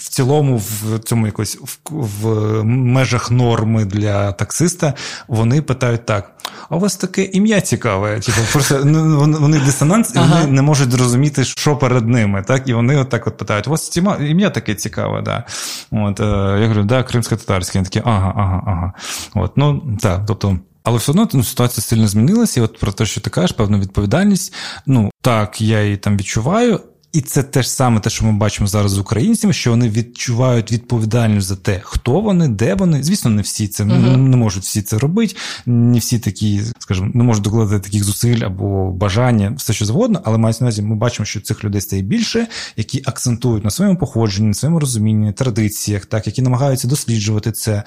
[0.00, 4.94] в цілому в цьому якось в, в межах норми для таксиста,
[5.28, 6.32] вони питають так:
[6.68, 8.20] а у вас таке ім'я цікаве?
[8.20, 10.40] Типу, просто ну, вони, вони дисонанс, і Ага.
[10.40, 12.42] вони не можуть зрозуміти, що перед ними.
[12.42, 12.68] Так?
[12.68, 15.44] І вони отак от питають: у вас ціма- ім'я таке цікаве, да.
[15.90, 16.24] От, е,
[16.60, 17.78] я говорю, да, кримсько-татарське.
[17.78, 18.92] Вони такі, ага, ага, ага.
[19.34, 20.58] От, ну, так, тобто.
[20.82, 23.78] Але все одно ну, ситуація сильно змінилася, і от про те, що ти кажеш, певну
[23.78, 24.54] відповідальність.
[24.86, 26.80] Ну, так, я її там відчуваю.
[27.12, 30.72] І це те ж саме, те, що ми бачимо зараз з українцями, що вони відчувають
[30.72, 33.02] відповідальність за те, хто вони, де вони.
[33.02, 34.30] Звісно, не всі це Мгм.
[34.30, 35.36] не можуть всі це робити.
[35.66, 40.38] Не всі такі, скажімо, не можуть докладати таких зусиль або бажання, все що завгодно, але
[40.38, 42.46] мається на увазі, ми бачимо, що цих людей стає більше,
[42.76, 47.82] які акцентують на своєму походженні, на своєму розумінні, традиціях, так, які намагаються досліджувати це.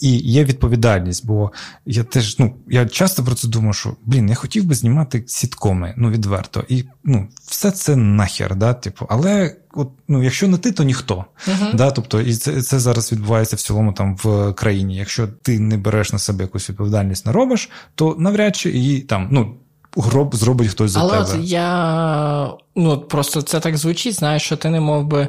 [0.00, 1.52] І є відповідальність, бо
[1.86, 5.94] я теж, ну, я часто про це думаю, що блін, я хотів би знімати сіткоми,
[5.96, 6.64] ну відверто.
[6.68, 11.24] І ну, все це нахер, да, типу, але от, ну, якщо не ти, то ніхто.
[11.48, 11.70] Угу.
[11.74, 14.96] Да, тобто, і це, це зараз відбувається в цілому там в країні.
[14.96, 19.28] Якщо ти не береш на себе якусь відповідальність, не робиш, то навряд чи її там,
[19.30, 19.54] ну,
[19.96, 21.38] гроб зробить хтось за Але тебе.
[21.38, 25.28] от я ну просто це так звучить, знаєш, що ти не мов би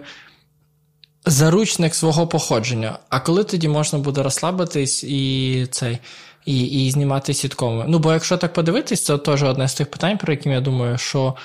[1.26, 3.00] заручник свого походження.
[3.10, 5.98] А коли тоді можна буде розслабитись і цей.
[6.46, 7.86] І, і знімати сіткоми.
[7.88, 10.98] Ну, бо якщо так подивитись, це теж одне з тих питань, про які я думаю,
[10.98, 11.36] що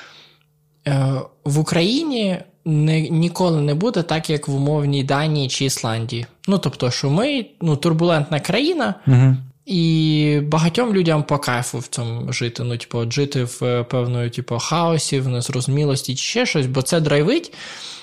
[0.89, 1.13] е,
[1.45, 6.27] в Україні не, ніколи не буде так, як в умовній Данії чи Ісландії.
[6.49, 9.37] Ну, тобто, що ми ну, турбулентна країна, Угу.
[9.67, 12.63] і багатьом людям по кайфу в цьому жити.
[12.63, 17.01] Ну, типу, жити в е, певної, типу, хаосі, в незрозумілості чи ще щось, бо це
[17.01, 17.53] драйвить.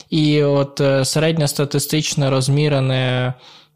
[0.09, 3.33] І от е, середньостатистичне розмірене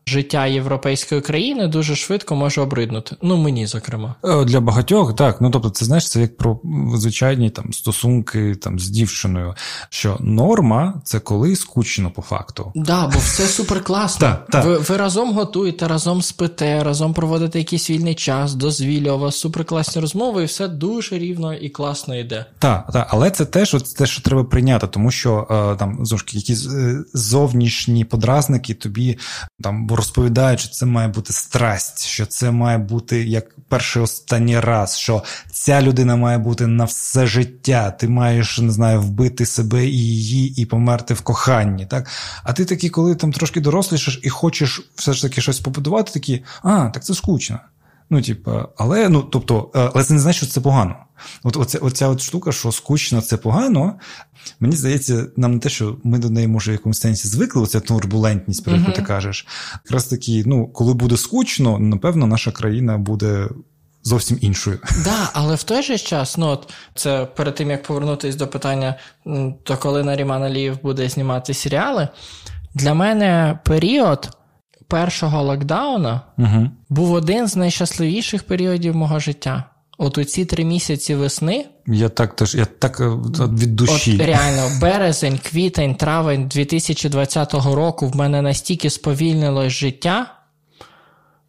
[0.08, 3.16] життя європейської країни дуже швидко може обриднути.
[3.22, 4.16] Ну, мені, зокрема.
[4.24, 5.42] Е, Для багатьох, так.
[5.42, 6.60] Ну тобто, це знаєш, це як про
[6.96, 9.56] звичайні там стосунки там з дівчиною.
[9.90, 12.72] Що норма це коли скучно по факту.
[12.76, 14.38] Да, бо все супер класно.
[14.64, 19.66] Ви, ви разом готуєте, разом спите, разом проводите якийсь вільний час, дозвілля, у вас супер
[19.66, 22.46] класні розмови, і все дуже рівно і класно йде.
[22.60, 26.68] Так, так, але це теж те, що треба прийняти, тому що е, там таки, якісь
[26.68, 29.18] е, зовнішні подразники тобі
[29.64, 34.98] там розповідають, що це має бути страсть, що це має бути як перший останній раз,
[34.98, 37.92] що ця людина має бути на все життя.
[37.92, 41.86] Ти маєш не знаю, вбити себе і її, і померти в коханні.
[41.86, 42.10] Так?
[42.44, 46.44] А ти такий, коли там трошки дорослішаєш і хочеш все ж таки щось побудувати, такі,
[46.64, 47.60] а, так це скучно.
[48.14, 50.96] Ну, типу, але ну, тобто, е, але це не значить, що це погано.
[51.44, 53.94] От оця, оця от штука, що скучно, це погано.
[54.60, 57.80] Мені здається, нам не те, що ми до неї, може, в якомусь сенсі звикли, оця
[57.80, 58.96] турбулентність, про яку uh-huh.
[58.96, 59.48] ти кажеш.
[59.86, 63.50] Якраз таки, ну, коли буде скучно, напевно, наша країна буде.
[64.04, 64.80] Зовсім іншою.
[65.04, 68.96] Да, але в той же час, ну от це перед тим як повернутися до питання,
[69.64, 72.08] то коли Наріман Алієв буде знімати серіали,
[72.74, 74.30] для мене період
[74.92, 76.70] першого локдауна угу.
[76.90, 79.64] був один з найщасливіших періодів мого життя.
[79.98, 81.66] От у ці три місяці весни.
[81.88, 83.08] Я так теж я так е,
[83.48, 84.16] від душі.
[84.16, 90.34] От Реально, березень, квітень, травень 2020 року в мене настільки сповільнилось життя.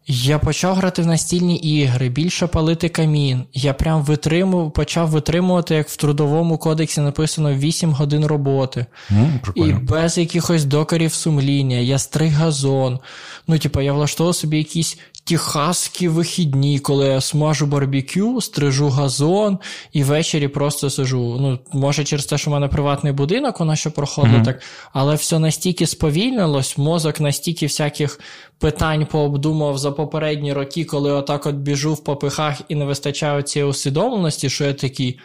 [0.07, 3.43] Я почав грати в настільні ігри, більше палити камін.
[3.53, 8.85] Я прям витримув, почав витримувати, як в трудовому кодексі написано 8 годин роботи.
[9.09, 11.77] Mm, і без якихось докорів сумління.
[11.77, 12.99] Я стриг газон.
[13.47, 19.59] Ну, типу, я влаштовував собі якісь техасські вихідні, коли я смажу барбекю, стрижу газон
[19.91, 21.37] і ввечері просто сижу.
[21.39, 24.43] Ну, може, через те, що в мене приватний будинок, воно ще проходить mm-hmm.
[24.43, 24.61] так,
[24.93, 28.19] але все настільки сповільнилось, мозок настільки всяких
[28.59, 33.71] питань пообдумав за попередні роки, коли отак от біжу в попихах і не вистачає цієї
[33.71, 35.19] усвідомленості, що я такий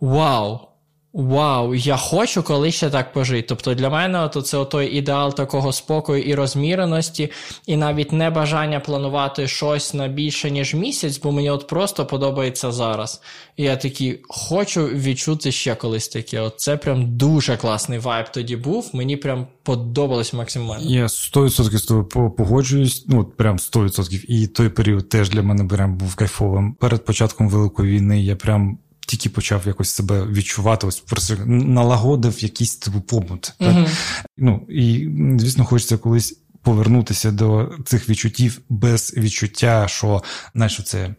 [0.00, 0.60] вау!
[1.16, 3.46] Вау, я хочу колись ще так пожити.
[3.48, 7.30] Тобто для мене то це той ідеал такого спокою і розміреності,
[7.66, 12.72] і навіть не бажання планувати щось на більше, ніж місяць, бо мені от просто подобається
[12.72, 13.20] зараз.
[13.56, 16.40] І я такий хочу відчути ще колись таке.
[16.40, 18.90] От це прям дуже класний вайб тоді був.
[18.92, 20.90] Мені прям подобалось максимально.
[20.90, 24.24] Я 100% з тобою погоджуюсь, ну прям 100%.
[24.28, 26.74] І той період теж для мене прям був кайфовим.
[26.74, 32.76] Перед початком Великої війни я прям тільки почав якось себе відчувати, ось просто налагодив якийсь
[32.76, 33.52] типу побут.
[33.58, 33.88] Так?
[34.36, 40.22] Ну і звісно, хочеться колись повернутися до цих відчуттів без відчуття, що
[40.54, 41.14] знаєш, це.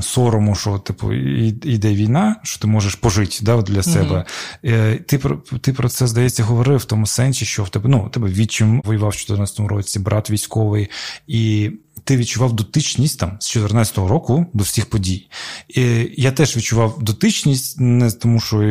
[0.00, 4.24] Сорому, що типу йде війна, що ти можеш пожити да, для себе.
[4.64, 5.02] Mm-hmm.
[5.02, 8.28] Ти про ти про це здається говорив в тому сенсі, що в тебе ну, тебе
[8.28, 10.90] відчим воював в 2014 році, брат військовий,
[11.26, 11.72] і
[12.04, 15.28] ти відчував дотичність там з 2014 року до всіх подій.
[15.68, 18.62] І Я теж відчував дотичність, не тому, що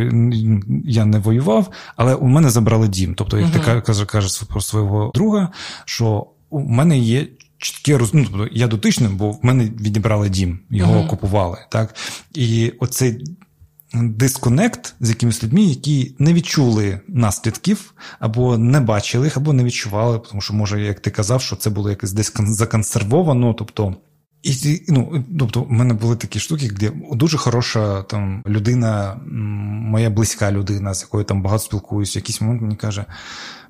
[0.85, 3.15] я не воював, але у мене забрали дім.
[3.15, 3.75] Тобто, як uh-huh.
[3.75, 5.51] ти кажеш каже про свого друга,
[5.85, 7.27] що у мене є.
[7.57, 8.13] Чітке роз...
[8.13, 11.05] ну, тобто я дотичний, бо в мене відібрали дім, його uh-huh.
[11.05, 11.57] окупували.
[11.69, 11.95] Так?
[12.33, 13.23] І оцей
[13.93, 20.21] дисконект з якимись людьми, які не відчули наслідків, або не бачили їх, або не відчували,
[20.29, 23.53] тому що, може, як ти казав, що це було якось десь законсервовано.
[23.53, 23.95] тобто
[24.43, 30.51] і ну, тобто, в мене були такі штуки, де дуже хороша там людина, моя близька
[30.51, 33.05] людина, з якою там багато спілкуюся, якийсь момент мені каже: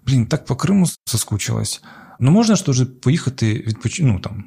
[0.06, 1.84] блін, так по Криму соскучилась.
[2.20, 4.00] Ну можна ж теж поїхати відпоч...
[4.00, 4.44] ну, там,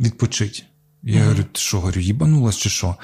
[0.00, 0.62] відпочити.
[1.02, 1.24] Я mm-hmm.
[1.24, 2.96] говорю, ти що, говорю, їбанулась чи що?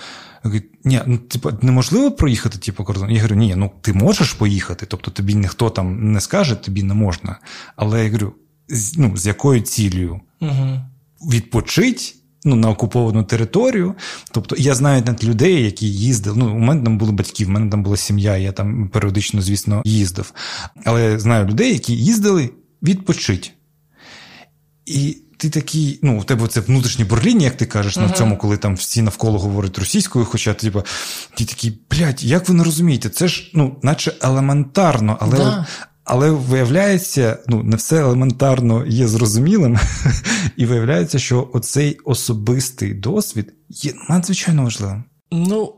[0.42, 3.10] Говорить, ні, ну типу, неможливо проїхати типу, кордон.
[3.10, 6.94] Я говорю, ні, ну ти можеш поїхати, тобто тобі ніхто там не скаже, тобі не
[6.94, 7.38] можна.
[7.76, 8.32] Але я говорю,
[8.68, 10.20] з, ну, з якою цілею?
[10.40, 10.80] Угу.
[11.32, 13.94] Відпочить ну, на окуповану територію.
[14.30, 16.36] Тобто я знаю навіть людей, які їздили.
[16.38, 19.82] Ну, у мене там були батьки, в мене там була сім'я, я там періодично, звісно,
[19.84, 20.32] їздив.
[20.84, 22.50] Але я знаю людей, які їздили
[22.82, 23.54] відпочить.
[24.86, 28.02] І ти такий, ну, у тебе це внутрішнє бурління, як ти кажеш, uh-huh.
[28.02, 30.82] на цьому, коли там всі навколо говорять російською, хоча типу,
[31.34, 35.36] ти такий, блядь, як ви не розумієте, це ж ну, наче елементарно, але.
[35.36, 35.66] Да.
[36.10, 39.78] Але виявляється, ну не все елементарно є зрозумілим,
[40.56, 45.04] і виявляється, що оцей особистий досвід є надзвичайно важливим.
[45.32, 45.74] Ну,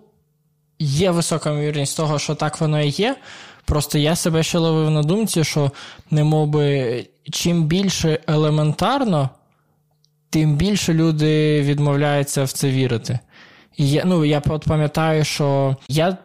[0.79, 3.17] є висока ймовірність того, що так воно і є.
[3.65, 5.73] Просто я себе ще ловив на думці, що
[6.11, 9.31] не би, чим більше елементарно,
[10.31, 13.19] тим більше люди відмовляються в це вірити.
[13.77, 16.17] І я, ну, я от пам'ятаю, що я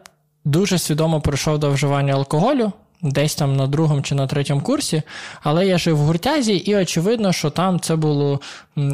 [0.44, 2.72] дуже свідомо прийшов до вживання алкоголю.
[3.02, 5.02] Десь там на другому чи на третьому курсі,
[5.42, 8.40] але я жив в гуртязі, і очевидно, що там це було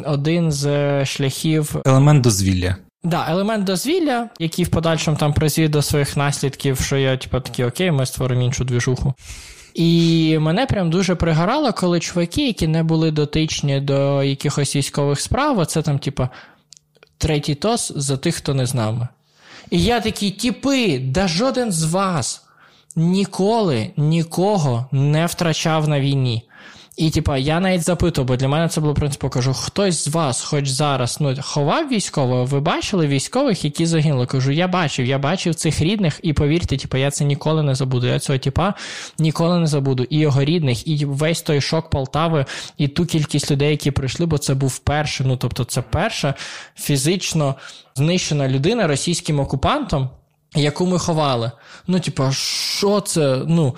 [0.05, 1.75] один з шляхів.
[1.85, 2.67] Елемент дозвілля.
[2.69, 7.39] Так, да, елемент дозвілля, який в подальшому там призвів до своїх наслідків, що я, типу,
[7.39, 9.13] такий, окей, ми створимо іншу двіжуху.
[9.73, 15.65] І мене прям дуже пригорало, коли чуваки, які не були дотичні до якихось військових справ,
[15.65, 16.29] це там, типа,
[17.17, 19.07] третій тос за тих, хто не з нами.
[19.69, 22.45] І я такий, типи, да жоден з вас
[22.95, 26.43] ніколи нікого не втрачав на війні.
[26.97, 30.41] І типа, я навіть запитував, бо для мене це було принципу, кажу, хтось з вас,
[30.41, 34.25] хоч зараз, ну ховав військового, ви бачили військових, які загинули?
[34.25, 38.07] Кажу, я бачив, я бачив цих рідних, і повірте, типа, я це ніколи не забуду.
[38.07, 38.73] Я цього типа
[39.19, 40.03] ніколи не забуду.
[40.09, 42.45] І його рідних, і весь той шок Полтави,
[42.77, 46.33] і ту кількість людей, які прийшли, бо це був перший, ну тобто, це перша
[46.75, 47.55] фізично
[47.95, 50.09] знищена людина російським окупантом,
[50.55, 51.51] яку ми ховали.
[51.87, 53.41] Ну, типа, що це?
[53.47, 53.75] Ну.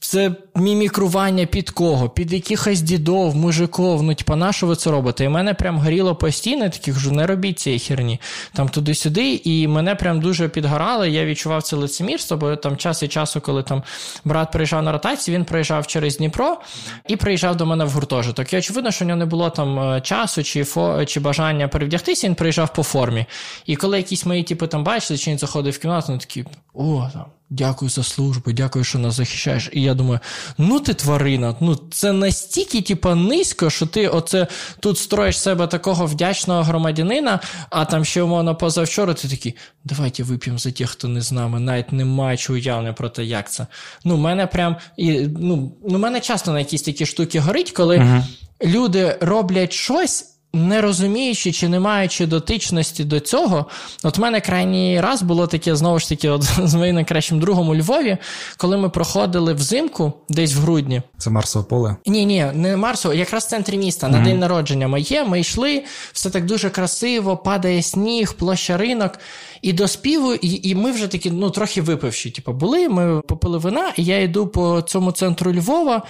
[0.00, 2.08] Це мімікрування під кого?
[2.08, 4.02] Під якихось дідов, мужиков.
[4.02, 5.24] Ну, типа, на що ви це робите?
[5.24, 8.20] І мене прям горіло постійно, такі кажу, не робіть цієї херні.
[8.54, 11.06] Там туди-сюди, і мене прям дуже підгорало.
[11.06, 13.82] Я відчував це лицемірство, бо там час і часу, коли там
[14.24, 16.60] брат приїжджав на ротацію, він приїжджав через Дніпро
[17.08, 18.52] і приїжджав до мене в гуртожиток.
[18.52, 22.26] І очевидно, що в нього не було там е, часу чи фо, чи бажання перевдягтися,
[22.26, 23.26] він приїжджав по формі.
[23.66, 26.44] І коли якісь мої, типу, там бачили, чи він заходив в кімнату, вони такі,
[26.74, 27.24] о, там.
[27.50, 29.70] Дякую за службу, дякую, що нас захищаєш.
[29.72, 30.20] І я думаю,
[30.58, 34.46] ну ти тварина, ну це настільки, типа, низько, що ти оце
[34.80, 37.40] тут строїш себе такого вдячного громадянина,
[37.70, 41.60] а там ще, умовно, позавчора ти такий, давайте вип'ємо за тих, хто не з нами,
[41.60, 43.66] навіть немає чого уявлення про те, як це.
[44.04, 48.22] Ну, мене прям, і, ну, ну, мене часто на якісь такі штуки горить, коли uh
[48.62, 53.66] люди роблять щось не розуміючи чи не маючи дотичності до цього,
[54.02, 57.68] от в мене крайній раз було таке, знову ж таки, от з моїм найкращим другом
[57.68, 58.18] у Львові,
[58.56, 61.02] коли ми проходили взимку десь в грудні.
[61.18, 61.96] Це Марсове поле?
[62.06, 64.24] Ні, ні, не Марсове, якраз в центрі міста, на mm-hmm.
[64.24, 65.24] день народження моє.
[65.24, 69.18] Ми йшли, все так дуже красиво, падає сніг, площа ринок.
[69.62, 72.30] І до співу, і і ми вже такі, ну, трохи випивші.
[72.30, 76.02] Типу, були, ми попили вина, і я йду по цьому центру Львова.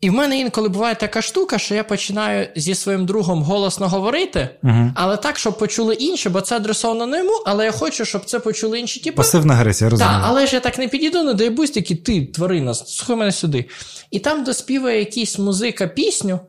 [0.00, 4.48] І в мене інколи буває така штука, що я починаю зі своїм другом голосно говорити,
[4.62, 4.92] угу.
[4.94, 8.38] але так, щоб почули інші, бо це адресовано не йому, але я хочу, щоб це
[8.38, 9.00] почули інші.
[9.00, 9.16] Типу.
[9.16, 10.14] Пасивна агресія, розумію.
[10.14, 13.32] Так, але ж я так не підійду, не дай бусь, такі, ти, тварина, слухай мене
[13.32, 13.64] сюди.
[14.10, 16.40] І там доспіває якийсь музика пісню.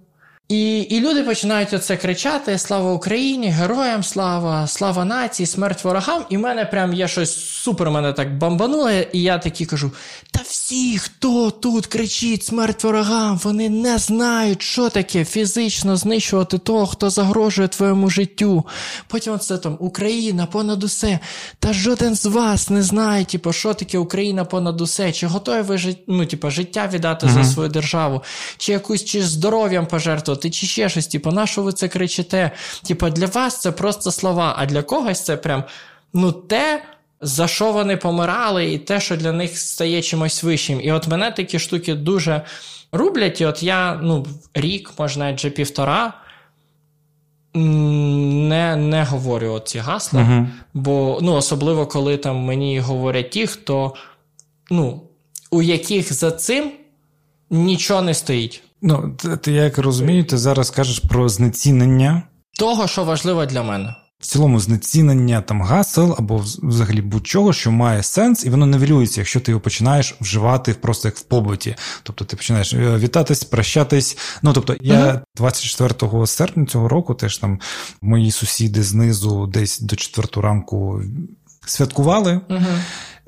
[0.49, 6.25] І і люди починають оце кричати: Слава Україні, героям слава, слава нації, смерть ворогам.
[6.29, 9.91] І в мене прям є щось супер мене так бамбануло, і я такі кажу:
[10.31, 16.85] Та всі, хто тут кричить смерть ворогам, вони не знають, що таке фізично знищувати того,
[16.85, 18.63] хто загрожує твоєму життю.
[19.07, 21.19] Потім це там Україна понад усе.
[21.59, 25.95] Та жоден з вас не знає, типу, що таке Україна понад усе, чи готові ви
[26.07, 27.43] ну, типу, життя віддати mm-hmm.
[27.43, 28.21] за свою державу,
[28.57, 31.07] чи якусь чи здоров'ям пожертвувати, чи ще щось.
[31.07, 32.51] Типу, на що ви це кричите?
[32.87, 35.63] Типу, для вас це просто слова, а для когось це прям
[36.13, 36.83] ну те
[37.21, 40.81] за що вони помирали, і те, що для них стає чимось вищим.
[40.81, 42.41] І от мене такі штуки дуже
[42.91, 43.41] рублять.
[43.41, 46.13] І от я ну, рік, може навіть вже півтора.
[47.53, 50.47] Не не говорю ці гасла, uh-huh.
[50.73, 53.93] бо ну, особливо коли там мені говорять ті, хто
[54.71, 55.01] ну,
[55.51, 56.71] у яких за цим
[57.49, 58.63] нічого не стоїть.
[58.81, 62.23] Ну, ти як розумію, ти зараз кажеш про знецінення
[62.59, 68.03] того, що важливо для мене в цілому знецінення там гасел або взагалі будь-чого, що має
[68.03, 71.75] сенс, і воно невелюється, якщо ти його починаєш вживати просто як в побуті.
[72.03, 74.17] Тобто ти починаєш е, вітатись, прощатись.
[74.41, 77.59] Ну тобто, я 24 серпня цього року теж там
[78.01, 81.01] мої сусіди знизу десь до 4 ранку
[81.69, 82.41] святкували.
[82.49, 82.81] Uh-huh.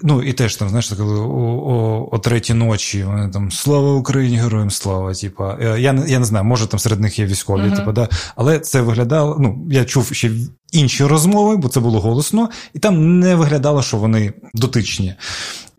[0.03, 4.37] Ну, і теж там, знаєш, коли о, о, о третій ночі вони там Слава Україні,
[4.37, 5.13] героям слава!
[5.13, 7.75] Типа, е, я я не знаю, може там серед них є військові, uh-huh.
[7.75, 8.09] типу, да.
[8.35, 9.37] Але це виглядало.
[9.39, 10.31] Ну, я чув ще
[10.71, 15.15] інші розмови, бо це було голосно, і там не виглядало, що вони дотичні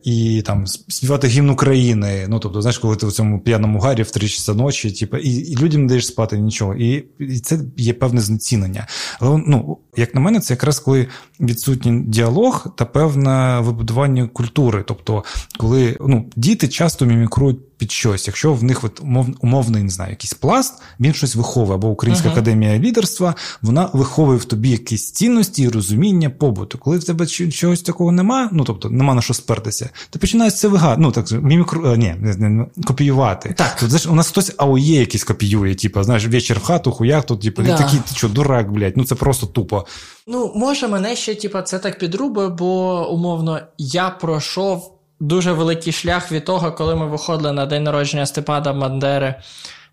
[0.05, 2.27] і там співати гімн України.
[2.29, 5.31] Ну тобто, знаєш, коли ти в цьому п'яному гарі в три часа ночі, типу, і
[5.31, 6.75] і людям не даєш спати нічого.
[6.75, 8.87] І і це є певне знецінення.
[9.21, 11.07] Але ну, як на мене, це якраз коли
[11.41, 14.85] відсутній діалог та певне вибудування культури.
[14.87, 15.25] Тобто,
[15.59, 18.27] коли ну, діти часто мімікрують під щось.
[18.27, 22.29] Якщо в них от, умов, умовний не знаю, якийсь пласт, він щось виховує, або Українська
[22.29, 22.33] uh-huh.
[22.33, 26.79] академія лідерства, вона виховує в тобі якісь цінності і розуміння побуту.
[26.79, 30.69] Коли в тебе чогось такого нема, ну тобто нема на що спертися, ти починаєш це
[30.69, 33.55] вигадувати, ну так мімікру, е, ні, не, не, копіювати.
[33.59, 33.77] Так.
[33.81, 37.43] Тут, знаєш, у нас хтось АУЄ якийсь копіює, типу, знаєш, вечір в хату, хуяк, тут,
[37.43, 37.79] типу, да.
[37.79, 39.87] такий, ти що, дурак, блядь, ну це просто тупо.
[40.27, 46.33] Ну, може, мене ще, типу, це так підрубує, бо умовно я пройшов дуже великий шлях
[46.33, 49.35] від того, коли ми виходили на день народження Степана Бандери.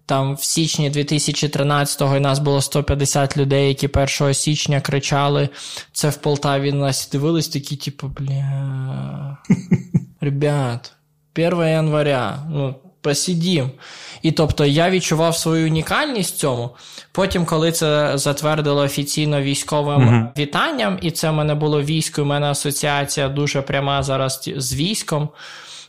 [0.09, 3.87] Там в січні 2013-го і нас було 150 людей, які
[4.21, 5.49] 1 січня кричали.
[5.91, 9.37] Це в Полтаві на нас дивились, такі, типу, бля.
[10.21, 10.91] Ребят,
[11.37, 12.39] 1 января.
[12.51, 13.71] Ну, посидім.
[14.21, 16.69] І тобто я відчував свою унікальність в цьому.
[17.11, 20.39] Потім, коли це затвердило офіційно військовим uh-huh.
[20.39, 25.29] вітанням, і це в мене було військо, у мене асоціація дуже пряма зараз з військом.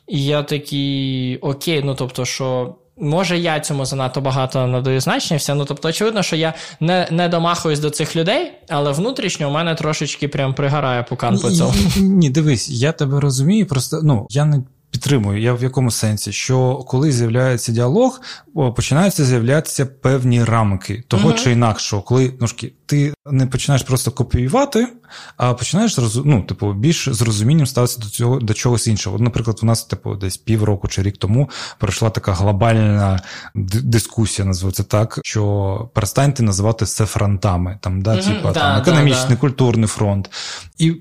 [0.09, 5.39] І я такий окей, ну тобто, що Може, я цьому занадто багато надаю значення.
[5.39, 5.55] Все.
[5.55, 9.75] Ну, тобто, очевидно, що я не не домахуюсь до цих людей, але внутрішньо у мене
[9.75, 11.75] трошечки прям пригорає пукан по цьому.
[11.97, 15.41] Ні, дивись, я тебе розумію, просто ну я не підтримую.
[15.41, 18.21] Я в якому сенсі, що коли з'являється діалог,
[18.77, 21.39] починаються з'являтися певні рамки того угу.
[21.39, 22.47] чи інакшого, коли ну,
[22.87, 24.89] ти не починаєш просто копіювати,
[25.37, 29.19] а починаєш ну, типу, більш з розумінням ставитися до цього до чогось іншого.
[29.19, 33.21] Наприклад, у нас, типу, десь півроку чи рік тому пройшла така глобальна
[33.55, 39.29] дискусія, називається так, що перестаньте називати це фронтами, там, да, угу, типу, да, там, економічний,
[39.29, 40.31] да, культурний фронт.
[40.79, 40.95] І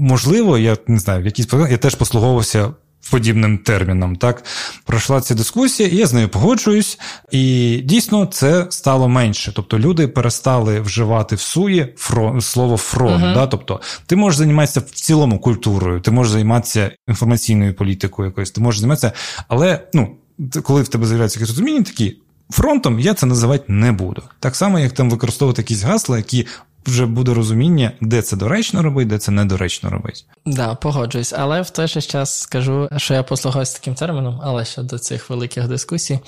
[0.00, 2.70] можливо, я не знаю, в якійсь я теж послуговувався
[3.10, 4.16] подібним терміном.
[4.16, 4.44] Так
[4.84, 6.98] пройшла ця дискусія, і я з нею погоджуюсь,
[7.30, 9.52] і дійсно це стало менше.
[9.56, 13.24] Тобто люди перестали вживати в суї фронт, слово фронт.
[13.24, 13.34] Uh-huh.
[13.34, 13.46] Да?
[13.46, 18.80] Тобто, ти можеш займатися в цілому культурою, ти можеш займатися інформаційною політикою, якоюсь, ти можеш
[18.80, 19.12] займатися,
[19.48, 20.16] але ну.
[20.62, 22.16] Коли в тебе з'являються якісь розуміння, такі
[22.50, 24.22] фронтом я це називати не буду.
[24.40, 26.46] Так само, як там використовувати якісь гасла, які
[26.86, 30.20] вже буде розуміння, де це доречно робити, де це недоречно робити.
[30.44, 34.64] Так, да, погоджуюсь, але в той же час скажу, що я послугаюся таким терміном, але
[34.64, 36.18] ще до цих великих дискусій.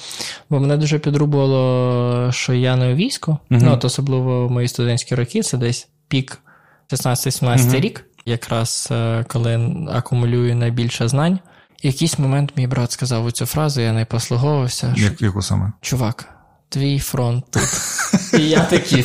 [0.50, 3.61] Бо мене дуже підрубувало, що я не у війську, угу.
[3.64, 6.38] ну от особливо в мої студентські роки, це десь пік
[6.92, 7.80] 16-17 угу.
[7.80, 11.38] рік, якраз е, коли акумулюю найбільше знань.
[11.82, 14.94] Якийсь момент мій брат сказав цю фразу, я не послуговувався.
[14.96, 15.72] Як яку саме?
[15.80, 16.28] Чувак,
[16.68, 17.68] твій фронт тут.
[18.40, 19.05] І я такий.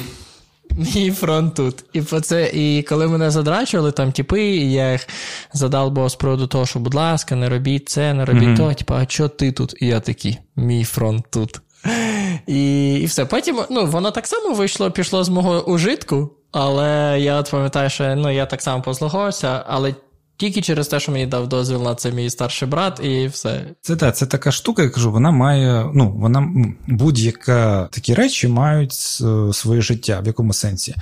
[0.76, 1.86] Мій фронт тут.
[1.93, 5.07] І по це, і коли мене задрачували, там типи, і я їх
[5.53, 8.57] задав бо з приводу того, що, будь ласка, не робіть це, не робіть mm-hmm.
[8.57, 9.76] то, типу, а що ти тут?
[9.82, 11.61] І я такий, мій фронт тут.
[12.47, 13.26] І і все.
[13.26, 18.15] Потім ну, воно так само вийшло, пішло з мого ужитку, але я от пам'ятаю, що
[18.15, 19.95] ну, я так само послухався, але
[20.39, 23.65] тільки через те, що мені дав дозвіл на це мій старший брат, і все.
[23.81, 26.53] Це так, це така штука, я кажу, вона має, ну, вона
[26.87, 28.93] будь-яка такі речі мають
[29.51, 30.95] своє життя в якому сенсі.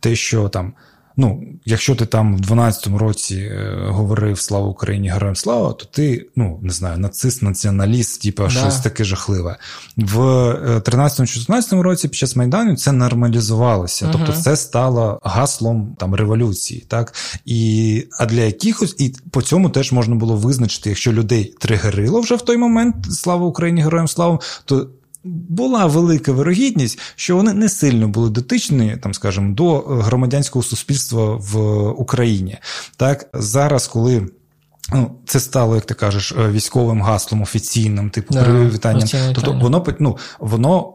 [0.00, 0.72] Те, що там
[1.16, 6.26] ну, якщо ти там в 12-му році е, говорив Слава Україні, героям слава, то ти,
[6.36, 8.50] ну, не знаю, нацист, націоналіст, типу, да.
[8.50, 9.56] щось таке жахливе.
[9.96, 14.08] В 13-14 е, році під час Майдану це нормалізувалося.
[14.12, 16.84] Тобто це стало гаслом там революції.
[16.88, 17.14] так?
[17.44, 22.34] І, А для якихось, і по цьому теж можна було визначити, якщо людей тригерило вже
[22.34, 24.88] в той момент Слава Україні, героям слава, то
[25.24, 31.58] була велика вирогідність, що вони не сильно були дотичні, там, скажімо, до громадянського суспільства в
[31.90, 32.58] Україні.
[32.96, 34.28] Так зараз, коли.
[34.92, 39.08] Ну, це стало, як ти кажеш, е, військовим гаслом офіційним, типу да, привітанням.
[39.34, 40.92] Тобто воно ну, воно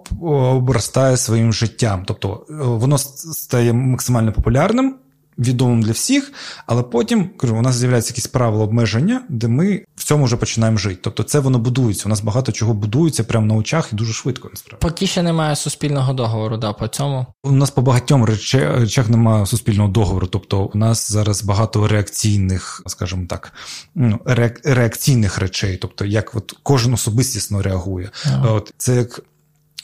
[0.56, 2.04] обростає своїм життям.
[2.08, 4.96] Тобто е, воно стає максимально популярним
[5.40, 6.32] відомим для всіх,
[6.66, 10.78] але потім кажу, у нас з'являються якісь правила обмеження, де ми в цьому вже починаємо
[10.78, 11.00] жити.
[11.02, 12.04] Тобто це воно будується.
[12.06, 14.50] У нас багато чого будується прямо на очах і дуже швидко.
[14.52, 16.58] Насправді поки ще немає суспільного договору.
[16.58, 20.28] Да, по цьому у нас по багатьом речах немає суспільного договору.
[20.28, 23.54] Тобто, у нас зараз багато реакційних, скажімо так,
[23.96, 24.20] ну,
[24.64, 25.78] реакційних речей.
[25.78, 28.12] Тобто, як от кожен особистісно реагує.
[28.26, 28.52] Ага.
[28.52, 29.22] От це як.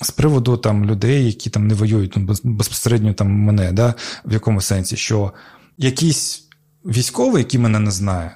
[0.02, 3.94] З приводу там людей, які там не воюють, ну, безпосередньо там мене, да,
[4.26, 5.34] в якому сенсі, що
[5.78, 6.44] якийсь
[6.86, 8.36] військовий, який мене не знає,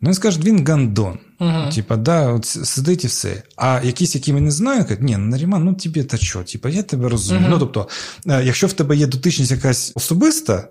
[0.00, 1.18] ну він скаже, він гандон.
[1.40, 3.42] uh Типа, да, от сидить і все.
[3.56, 6.42] А якісь, які мене знають, кажуть, ні, Наріман, ну тобі та що?
[6.42, 7.46] Типа, я тебе розумію.
[7.46, 7.88] uh Ну, тобто,
[8.26, 10.68] е, якщо в тебе є дотичність якась особиста.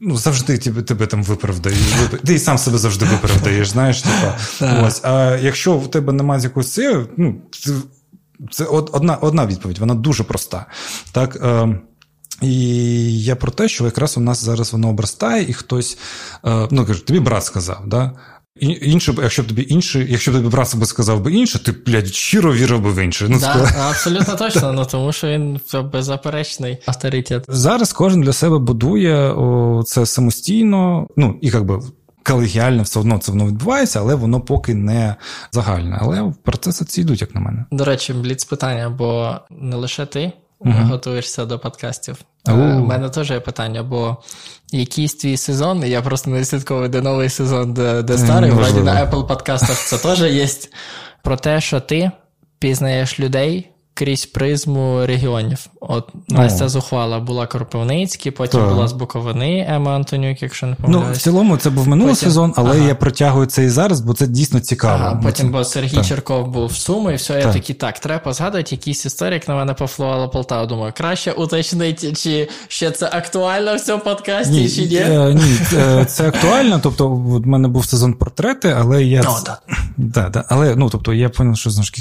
[0.00, 1.94] Ну, завжди тебе, тебе там виправдають.
[2.24, 4.02] Ти і сам себе завжди виправдаєш, знаєш.
[4.02, 4.38] Типа,
[4.86, 5.00] ось.
[5.04, 7.40] А якщо в тебе немає якогось це, ну,
[8.50, 10.66] це одна одна відповідь, вона дуже проста.
[11.12, 11.80] Так, е,
[12.42, 15.98] І я про те, що якраз у нас зараз воно обростає, і хтось
[16.44, 17.82] е, ну, каже, тобі брат сказав.
[17.86, 18.12] да?
[18.60, 22.14] Інше, якщо б тобі інший, якщо б тобі брат би сказав би інше, ти блядь,
[22.14, 23.26] щиро вірив би в інше.
[23.28, 25.60] Ну, да, Абсолютно точно, ну тому що він
[25.92, 27.44] беззаперечний авторитет.
[27.48, 31.80] Зараз кожен для себе будує о, це самостійно, ну і як би
[32.26, 35.16] колегіально все одно це воно відбувається, але воно поки не
[35.52, 35.98] загальне.
[36.00, 37.64] Але процеси ці йдуть, як на мене.
[37.70, 42.18] До речі, бліц питання, бо не лише ти uh готуєшся до подкастів.
[42.46, 44.16] У uh мене теж є питання, бо
[44.72, 49.06] якийсь твій сезон, я просто не слідковую, де новий сезон, де, де старий, вроді на
[49.06, 50.48] Apple подкастах це теж є.
[51.22, 52.10] Про те, що ти
[52.58, 55.66] пізнаєш людей крізь призму регіонів.
[55.80, 58.68] От Настя Зухвала була Кропивницький, потім так.
[58.68, 61.08] була з Буковини Ема Антонюк, якщо не помиляюсь.
[61.08, 62.28] Ну, в цілому це був минулий потім...
[62.28, 62.88] сезон, але ага.
[62.88, 65.04] я протягую це і зараз, бо це дійсно цікаво.
[65.04, 66.06] Ага, Потім, бо Сергій так.
[66.06, 67.44] Черков був в Суми, і все, так.
[67.44, 70.66] я такий, так, треба згадувати, якийсь історик на мене пофлувала Полтава.
[70.66, 74.96] Думаю, краще уточнити, чи ще це актуально в цьому подкасті, ні, чи ні?
[74.96, 75.58] Е, ні,
[76.04, 76.80] це актуально.
[76.82, 79.22] Тобто, в мене був сезон портрети, але я.
[79.22, 79.56] О,
[79.96, 80.44] Да, да.
[80.48, 81.92] Але ну, тобто, я поняв, що знаєш,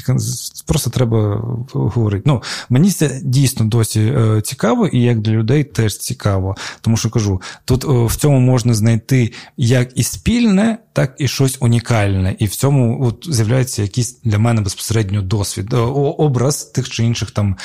[0.65, 1.41] просто треба
[1.89, 2.23] говорити.
[2.25, 6.55] Ну, Мені це дійсно досі е, цікаво, і як для людей теж цікаво.
[6.81, 11.57] Тому що кажу, тут е, в цьому можна знайти як і спільне, так і щось
[11.59, 12.35] унікальне.
[12.39, 17.31] І в цьому от, з'являється якийсь для мене безпосередньо досвід, е, образ тих чи інших
[17.31, 17.55] там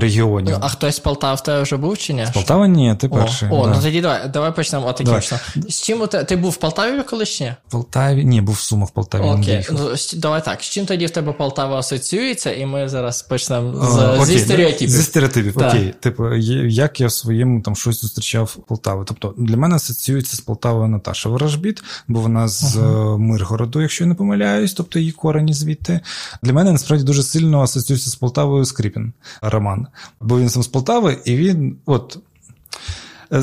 [0.00, 0.56] регіонів.
[0.60, 2.26] А хтось з Полтави в тебе вже був чи ні?
[2.26, 3.48] З Полтава ні, ти перший.
[3.50, 3.74] О, да.
[3.74, 5.38] ну тоді давай давай почнемо отакічно.
[5.68, 7.54] З чим ти, ти був в Полтаві колись ні?
[7.68, 8.24] В Полтаві?
[8.24, 9.22] Ні, був в Сумах в Полтаві.
[9.22, 10.62] Окей, ну, давай так.
[10.62, 14.90] З чим тоді в тебе Полтава асоціюється, і ми зараз почнемо з, О, зі стереотипів.
[14.90, 15.68] Зі стереотипів, так.
[15.68, 15.94] окей.
[16.00, 19.02] Типу, як я в своєму там щось зустрічав в Полтаві.
[19.06, 23.18] Тобто для мене асоціюється з Полтавою Наташа Ворожбіт, бо вона з uh-huh.
[23.18, 26.00] Миргороду, якщо я не помиляюсь, тобто її корені звідти.
[26.42, 29.12] Для мене насправді дуже сильно асоціюється з Полтавою Скрипін
[29.42, 29.86] Роман.
[30.20, 32.18] Бо він сам з Полтави, і він от.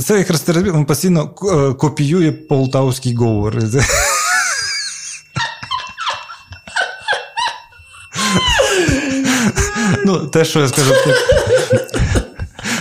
[0.03, 3.55] Це якраз стереотип, він постійно е, копіює полтавський говор.
[10.05, 10.93] Ну, те, що я скажу,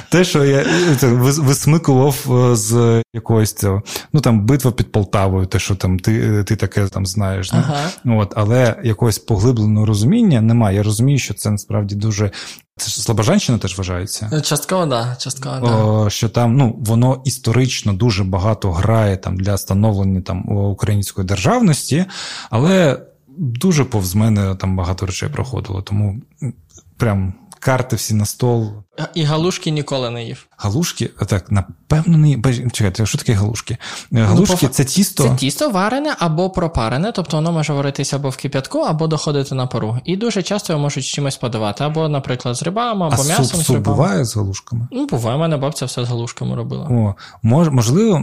[0.09, 0.65] те, що я
[0.97, 6.45] це, висмикував е, з якогось цього, ну там битва під Полтавою, те, що там ти
[6.45, 7.53] ти таке там знаєш.
[7.53, 7.91] Ага.
[8.05, 10.77] Ну, от, Але якогось поглибленого розуміння немає.
[10.77, 12.31] Я розумію, що це насправді дуже.
[12.77, 14.43] Це ж Слобожанщина теж вважається.
[14.45, 15.17] Частково, да.
[15.19, 16.11] Частково, да.
[16.11, 22.05] Що там ну, воно історично дуже багато грає там для становлення там української державності,
[22.51, 23.01] але
[23.39, 25.83] дуже повз мене там багато речей проходило.
[25.83, 26.21] Тому
[26.99, 27.35] прям
[27.65, 28.73] карти всі на стол.
[29.15, 30.47] І галушки ніколи не їв.
[30.57, 31.11] Галушки?
[31.27, 32.43] Так, напевно, не їв.
[32.73, 33.75] Чекайте, що таке галушки?
[33.75, 35.23] Е, ну, галушки ну, це тісто.
[35.23, 39.67] Це тісто варене або пропарене, тобто воно може варитися або в кип'ятку, або доходити на
[39.67, 39.99] пару.
[40.05, 43.45] І дуже часто його можуть з чимось подавати, або, наприклад, з рибами, або а м'ясом.
[43.45, 44.89] Суп, з суп буває з галушками?
[44.93, 46.85] Ну, буває, мене бабця все з галушками робила.
[46.85, 48.21] О, мож, Можливо, е,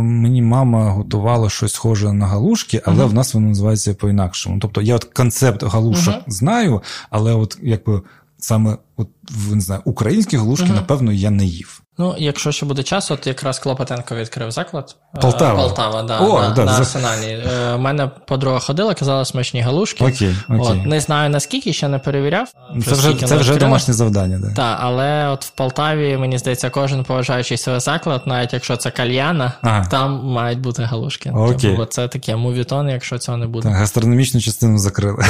[0.00, 3.08] мені мама готувала щось схоже на галушки, але uh-huh.
[3.08, 4.58] в нас воно називається по-інакшому.
[4.58, 6.30] Тобто я от концепт галушок uh-huh.
[6.30, 8.02] знаю, але от якби
[8.44, 9.08] саме от,
[9.50, 10.74] не знаю, українські галушки, угу.
[10.74, 11.80] напевно, я не їв.
[11.98, 14.96] Ну, якщо ще буде час, от якраз Клопотенко відкрив заклад.
[15.16, 15.62] Е, Полтава.
[15.62, 17.44] Полтава, да, О, на, да, на Арсеналі.
[17.46, 20.04] У е, мене подруга ходила, казала смачні галушки.
[20.04, 20.80] Окей, окей.
[20.80, 22.48] От, Не знаю наскільки, ще не перевіряв.
[22.84, 24.38] Це вже це вже домашнє завдання.
[24.38, 24.54] Да.
[24.54, 29.52] Так, але от в Полтаві, мені здається, кожен поважаючий себе заклад, навіть якщо це кальяна,
[29.62, 29.86] ага.
[29.86, 31.30] там мають бути галушки.
[31.30, 31.76] Окей.
[31.76, 33.68] Бо це таке мувітон, якщо цього не буде.
[33.68, 35.24] Так, Гастрономічну частину закрили.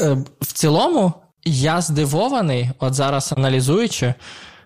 [0.00, 1.12] Е, в цілому.
[1.44, 4.14] Я здивований, от зараз аналізуючи,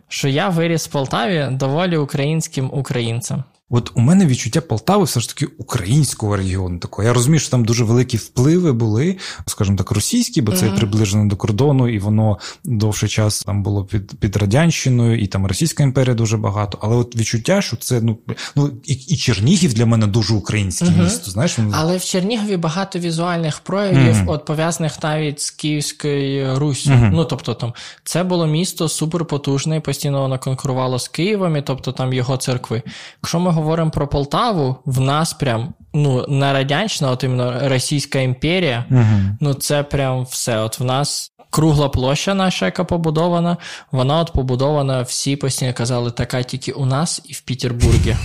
[0.09, 3.45] що я виріс в Полтаві доволі українським українцем.
[3.71, 6.79] От у мене відчуття Полтави все ж таки українського регіону.
[6.79, 7.09] Такого.
[7.09, 10.77] Я розумію, що там дуже великі впливи були, скажімо так, російські, бо це mm-hmm.
[10.77, 15.83] приближено до кордону, і воно довший час там було під під радянщиною, і там Російська
[15.83, 16.79] імперія дуже багато.
[16.83, 18.19] Але от відчуття, що це ну
[18.57, 21.05] ну і і Чернігів для мене дуже українське mm-hmm.
[21.05, 21.31] місто.
[21.31, 21.75] Знаєш, воно...
[21.79, 24.31] але в Чернігові багато візуальних проявів, mm-hmm.
[24.31, 27.11] от пов'язаних навіть з Київською Руссю.
[27.13, 27.73] Ну тобто, там
[28.05, 32.83] це було місто суперпотужне, постійно воно конкурувало з Києвом, і тобто там його церкви.
[33.23, 38.85] Якщо ми говоримо про Полтаву, в нас прям ну, не радянщина, от іменно Російська імперія,
[38.91, 39.37] угу.
[39.41, 40.59] ну це прям все.
[40.59, 43.57] От в нас кругла площа наша, яка побудована,
[43.93, 48.17] вона от побудована, всі постійно казали, така тільки у нас і в Петербургі.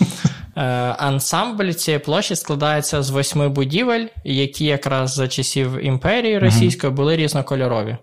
[0.56, 0.62] Е,
[0.98, 7.96] ансамбль цієї площі складається з восьми будівель, які якраз за часів імперії російської були різнокольорові.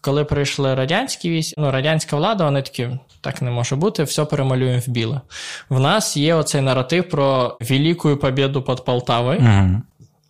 [0.00, 2.88] Коли прийшли радянські військ, ну радянська влада, вони такі
[3.20, 5.20] так не може бути, все перемалюємо в біле.
[5.68, 9.40] В нас є оцей наратив про велику побіду під Полтавою.
[9.40, 9.80] Mm-hmm.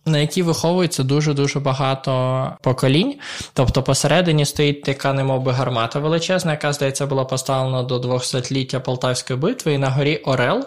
[0.05, 3.15] На якій виховується дуже-дуже багато поколінь.
[3.53, 9.39] Тобто посередині стоїть така, немов би гармата величезна, яка, здається, була поставлена до 200-ліття Полтавської
[9.39, 10.65] битви, і на горі Орел,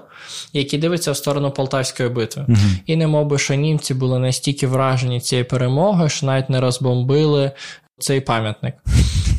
[0.52, 2.44] який дивиться в сторону Полтавської битви.
[2.48, 2.58] Угу.
[2.86, 7.50] І немов би, що німці були настільки вражені цією перемогою, що навіть не розбомбили
[7.98, 8.74] цей пам'ятник.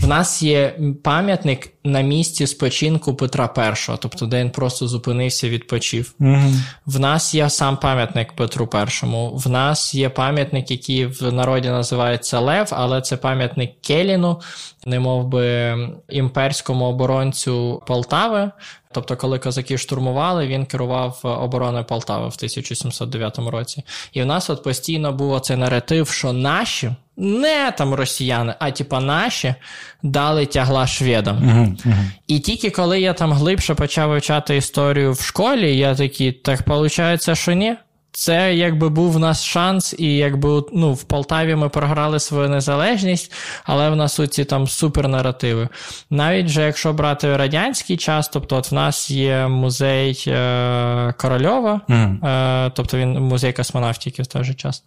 [0.02, 6.14] В нас є пам'ятник на місці спочинку Петра І, тобто де він просто зупинився, відпочив.
[6.20, 6.54] Mm-hmm.
[6.86, 9.06] В нас є сам пам'ятник Петру І.
[9.34, 14.42] В нас є пам'ятник, який в народі називається Лев, але це пам'ятник Келіну,
[14.86, 15.78] не би
[16.10, 18.52] імперському оборонцю Полтави.
[18.92, 23.84] Тобто, коли козаки штурмували, він керував обороною Полтави в 1709 році.
[24.14, 29.00] І в нас от постійно був оцей наратив, що наші не там росіяни, а типа
[29.00, 29.56] наші
[30.04, 31.38] дали тягла шведам.
[31.38, 32.06] Uh-huh, uh-huh.
[32.28, 37.38] І тільки коли я там глибше почав вивчати історію в школі, я такий, так виходить,
[37.38, 37.76] що ні.
[38.18, 43.32] Це якби був у нас шанс, і якби ну, в Полтаві ми програли свою незалежність,
[43.64, 45.70] але в нас оці там супернаративи.
[46.10, 52.28] Навіть же, якщо брати радянський час, тобто от в нас є музей е, Корольова, mm.
[52.28, 54.84] е, тобто він музей космонавтики в той же час,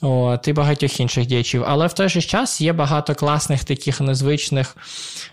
[0.00, 1.64] от, і багатьох інших діячів.
[1.66, 4.76] Але в той же час є багато класних таких незвичних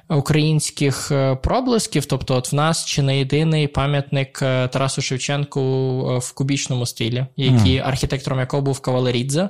[0.09, 2.05] українських е, проблисків.
[2.05, 7.25] Тобто, от в нас чи не єдиний пам'ятник е, Тарасу Шевченку е, в кубічному стилі,
[7.35, 7.87] який mm.
[7.87, 9.49] архітектором якого був Кавалерідзе,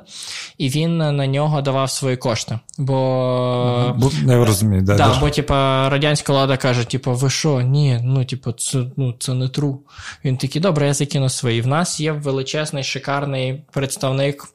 [0.58, 2.60] і він на нього давав свої кошти.
[2.78, 3.96] Бо
[4.28, 7.62] я розумію, да, да, бо типа радянська влада каже: типу, ви що?
[7.62, 9.82] Ні, ну типу, це ну це не тру.
[10.26, 11.62] Він такий, добре, я закину свої.
[11.62, 14.48] В нас є величезний шикарний представник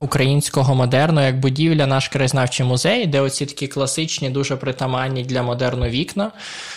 [0.00, 5.86] українського модерну як будівля, наш краєзнавчий музей, де оці такі класичні, дуже притаманні для модерну
[5.86, 6.30] вікна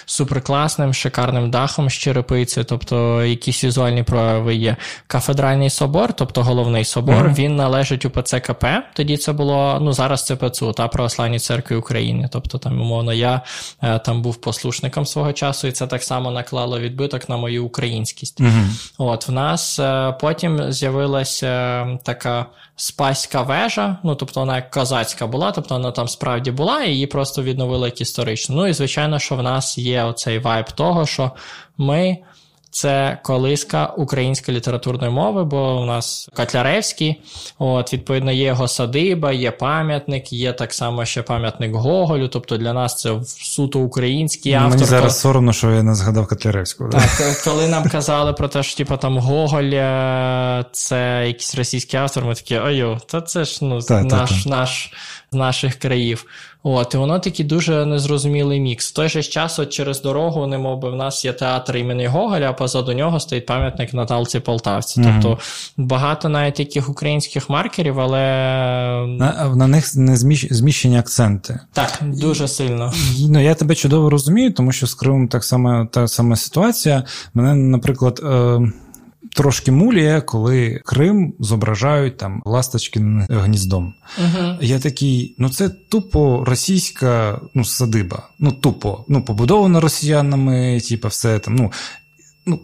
[0.06, 4.76] з суперкласним, шикарним дахом з черепиці, тобто якісь візуальні прояви є.
[5.08, 7.36] Кафедральний собор, тобто головний собор, mm-hmm.
[7.36, 8.66] він належить у ПЦКП.
[8.94, 12.30] Тоді це було, ну зараз це ПЦУ, та Православній церкві України.
[12.32, 13.42] Тобто, там, умовно, я
[13.84, 18.42] е, там був послушником свого часу, і це так само наклало відбиток на мою українськість.
[18.42, 18.92] Mm-hmm.
[18.98, 22.46] От в нас е, потім з'явилася така
[23.16, 27.08] спаська вежа, ну тобто вона як козацька була, тобто вона там справді була, і її
[27.08, 28.56] просто відновили як історично.
[28.56, 31.32] Ну і звичайно, що в нас є оцей вайб того, що
[31.78, 32.18] ми
[32.72, 37.22] це колиска української літературної мови, бо у нас Котляревський,
[37.60, 42.28] от, відповідно, є його садиба, є пам'ятник, є так само ще пам'ятник Гоголю.
[42.28, 44.72] Тобто для нас це суто український автор.
[44.72, 46.90] Мені зараз соромно, що я не згадав Котляревського.
[46.90, 52.26] Так, коли нам казали про те, що типу, там Гоголь е, це якийсь російський автор,
[52.26, 54.50] ми такі, ой, та це ж ну, та, наш, та, та.
[54.50, 54.94] наш
[55.32, 56.26] з наших країв.
[56.64, 58.92] От, І воно такий дуже незрозумілий мікс.
[58.92, 62.50] В той же час от через дорогу, немов би в нас є театр імені Гоголя,
[62.50, 65.02] а позаду нього стоїть пам'ятник Наталці Полтавці.
[65.02, 65.20] Mm-hmm.
[65.22, 65.44] Тобто
[65.78, 68.20] багато навіть таких українських маркерів, але.
[69.08, 70.18] На на них не
[70.52, 71.60] зміщені акценти.
[71.74, 72.94] Так, дуже сильно.
[73.30, 77.04] Ну, Я тебе чудово розумію, тому що з Кримом так само та сама ситуація.
[77.34, 78.22] Мене, наприклад.
[78.24, 78.72] Е
[79.36, 83.94] трошки муліє, коли Крим зображають там Ласточкин гніздом.
[84.24, 88.30] uh Я такий, ну це тупо російська ну, садиба.
[88.40, 91.56] Ну, тупо, ну, побудована росіянами, типу, все там.
[91.56, 91.72] ну,
[92.46, 92.60] ну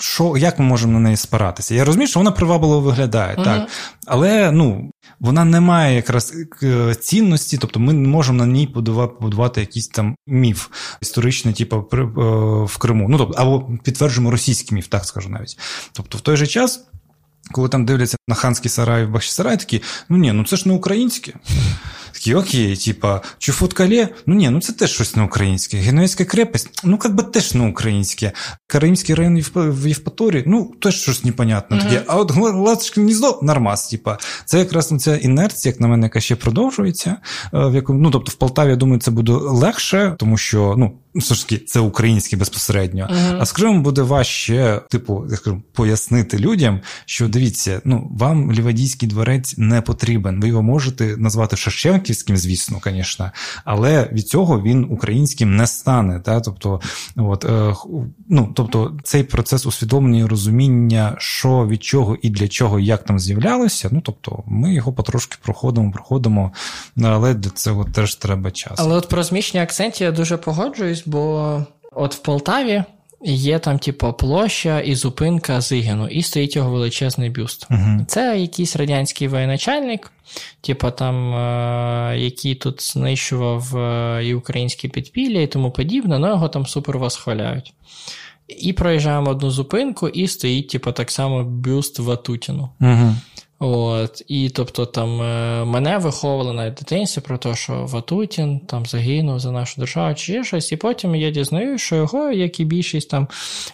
[0.00, 1.74] що, Як ми можемо на неї спиратися?
[1.74, 3.68] Я розумію, що вона привабливо виглядає, uh так.
[4.06, 4.90] Але ну,
[5.20, 10.16] вона не має якраз е, цінності, тобто ми не можемо на ній побудувати якийсь там
[10.26, 10.68] міф
[11.00, 11.86] історичний, типу,
[12.66, 13.08] в Криму.
[13.08, 15.58] Ну, тобто, або підтверджуємо російський міф, так скажу навіть.
[15.92, 16.86] Тобто, в той же час.
[17.52, 20.74] Коли там дивляться на ханський сарай в Бахчисарай, такі, ну ні, ну це ж не
[20.74, 21.34] українське.
[22.26, 25.76] Такі, окей, типа, Чуфуткале, ну ні, ну це теж щось не українське.
[25.76, 28.32] Генуезька крепость, ну як би теж не українське.
[28.66, 31.78] Караїмський район в Євпаторії, ну теж щось непонятне.
[31.78, 34.18] Такі, а от Ласточке гніздо нормас, типа.
[34.44, 37.16] Це якраз ця інерція, як на мене, яка ще продовжується.
[37.54, 40.92] Е, в якому, ну, тобто в Полтаві, я думаю, це буде легше, тому що, ну,
[41.14, 43.08] все ж таки, це українське безпосередньо.
[43.12, 43.36] Uh-huh.
[43.40, 49.08] А з Кримом буде важче, типу, я скажу, пояснити людям, що дивіться, ну вам Лівадійський
[49.08, 50.40] дворець не потрібен.
[50.40, 51.56] Ви його можете назвати
[52.16, 53.30] Шевченківським, звісно, звісно,
[53.64, 56.20] але від цього він українським не стане.
[56.20, 56.40] Та?
[56.40, 56.80] Тобто,
[57.16, 57.74] от, е,
[58.28, 63.18] ну, тобто, цей процес усвідомлення і розуміння, що від чого і для чого, як там
[63.18, 63.88] з'являлося.
[63.92, 66.52] Ну тобто, ми його потрошки проходимо, проходимо,
[67.02, 68.72] але для цього теж треба час.
[68.76, 72.84] Але от про зміщення акцентів я дуже погоджуюсь бо от в Полтаві
[73.26, 77.66] є там, типу, площа і зупинка Зигину, і стоїть його величезний бюст.
[77.70, 80.12] uh Це якийсь радянський воєначальник,
[80.60, 86.48] типу там, е- який тут знищував е- і українські підпілля і тому подібне, але його
[86.48, 87.72] там супер восхваляють.
[88.48, 92.68] І проїжджаємо одну зупинку, і стоїть, типу, так само бюст Ватутіну.
[92.80, 93.14] uh
[93.58, 99.40] От, І тобто там е, мене виховували на дитинстві про те, що Ватутін там загинув
[99.40, 100.72] за нашу державу чи щось.
[100.72, 103.28] І потім я дізнаюся, що його, як і більшість там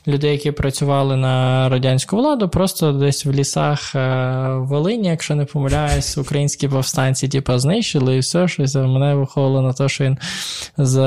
[0.06, 6.18] людей, які працювали на радянську владу, просто десь в лісах е, Волині, якщо не помиляюсь,
[6.18, 8.74] українські повстанці типу, знищили і все щось.
[8.74, 10.18] Мене виховували на те, що він
[10.76, 10.98] з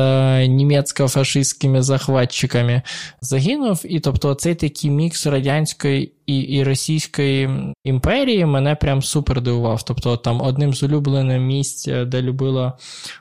[0.47, 2.81] німецько-фашистськими захватчиками
[3.21, 3.81] загинув.
[3.85, 7.49] І тобто цей такий мікс радянської і і Російської
[7.83, 9.83] імперії мене прям супер дивував.
[9.83, 12.77] Тобто, там одним з улюблених місць, е, де любила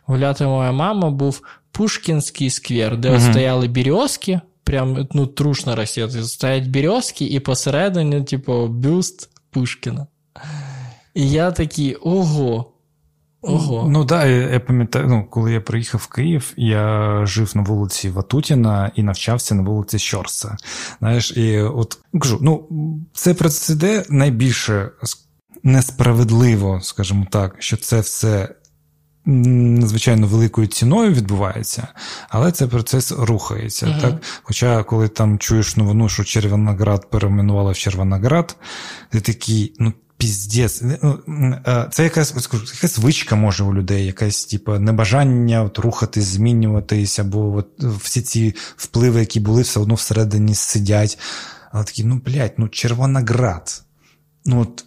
[0.07, 1.43] гуляти моя мама, був
[1.73, 6.11] Пушкінський сквер, де mm стояли бірьозки, прям ну, трушна Росія.
[6.11, 10.07] Стоять бірьозки, і посередині, типу, бюст Пушкіна.
[11.15, 12.74] І я такий, ого.
[13.47, 13.89] Ого.
[13.91, 18.11] Ну так, я, я пам'ятаю, ну, коли я приїхав в Київ, я жив на вулиці
[18.11, 20.57] Ватутіна і навчався на вулиці Щорса.
[20.99, 22.69] Знаєш, і от кажу, ну
[23.13, 24.91] це процеде найбільше
[25.63, 28.49] несправедливо, скажімо так, що це все.
[29.27, 31.89] Надзвичайно великою ціною відбувається,
[32.29, 33.87] але цей процес рухається.
[33.87, 34.01] Uh-huh.
[34.01, 34.23] так?
[34.43, 38.57] Хоча, коли там чуєш новину, що Червоноград перейменували в Червоноград,
[39.11, 40.83] ти такий, ну піздець.
[41.03, 41.19] Ну,
[41.91, 47.85] це якась якась звичка може у людей, якесь типу, небажання от, рухатись, змінюватись, або от,
[48.03, 51.19] всі ці впливи, які були, все одно всередині сидять.
[51.73, 53.83] Але такі, ну, блядь, ну Червоноград.
[54.45, 54.85] Ну, от,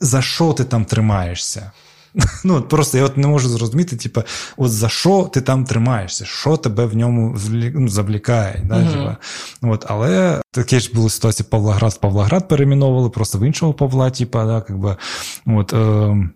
[0.00, 1.72] за що ти там тримаєшся?
[2.44, 4.22] Ну, от Просто я от не можу зрозуміти, типу,
[4.56, 7.36] от за що ти там тримаєшся, що тебе в ньому
[7.74, 8.62] ну, завлікає.
[8.64, 9.16] Да, типу.
[9.72, 14.38] от, Але таке ж була ситуація Павлоград в Павлоград перейменовували, просто в іншого Павла, типу,
[14.38, 14.96] да, якби,
[15.46, 16.30] от, е,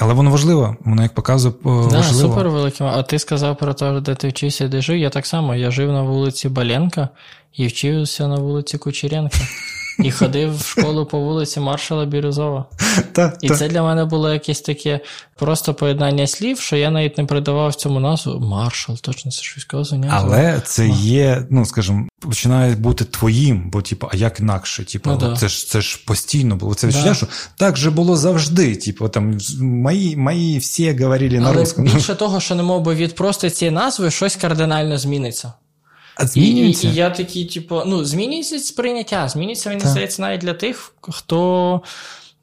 [0.00, 1.54] але воно важливо, воно як показує.
[1.54, 2.02] Е, важливо.
[2.02, 2.84] Да, супер велике.
[2.84, 4.96] А ти сказав про те, де ти вчився, де жив.
[4.96, 5.54] Я так само.
[5.54, 7.08] Я жив на вулиці Баленка
[7.52, 9.38] і вчився на вулиці Кучеренка.
[9.98, 12.64] І ходив в школу по вулиці Маршала Бірюзова.
[13.12, 13.56] Та, і та.
[13.56, 15.00] це для мене було якесь таке
[15.36, 18.40] просто поєднання слів, що я навіть не придавав цьому назву.
[18.40, 20.18] Маршал, точно це військове заняття.
[20.20, 24.84] Але це є, ну скажімо, починає бути твоїм, бо, типу, а як інакше?
[24.84, 26.74] Типу, ну, це ж це ж постійно було.
[26.74, 27.14] Це відчуття, да.
[27.14, 27.26] що
[27.56, 28.76] так же було завжди.
[28.76, 31.84] Типу, там мої мої всі говорили на русском.
[31.84, 35.52] Більше того, що не мов би від просто цієї назви щось кардинально зміниться.
[36.18, 36.88] А змінюється?
[36.88, 39.28] І, і я такий, типу, ну, змінюється сприйняття.
[39.28, 41.80] Змінюється, мені здається, навіть для тих, хто.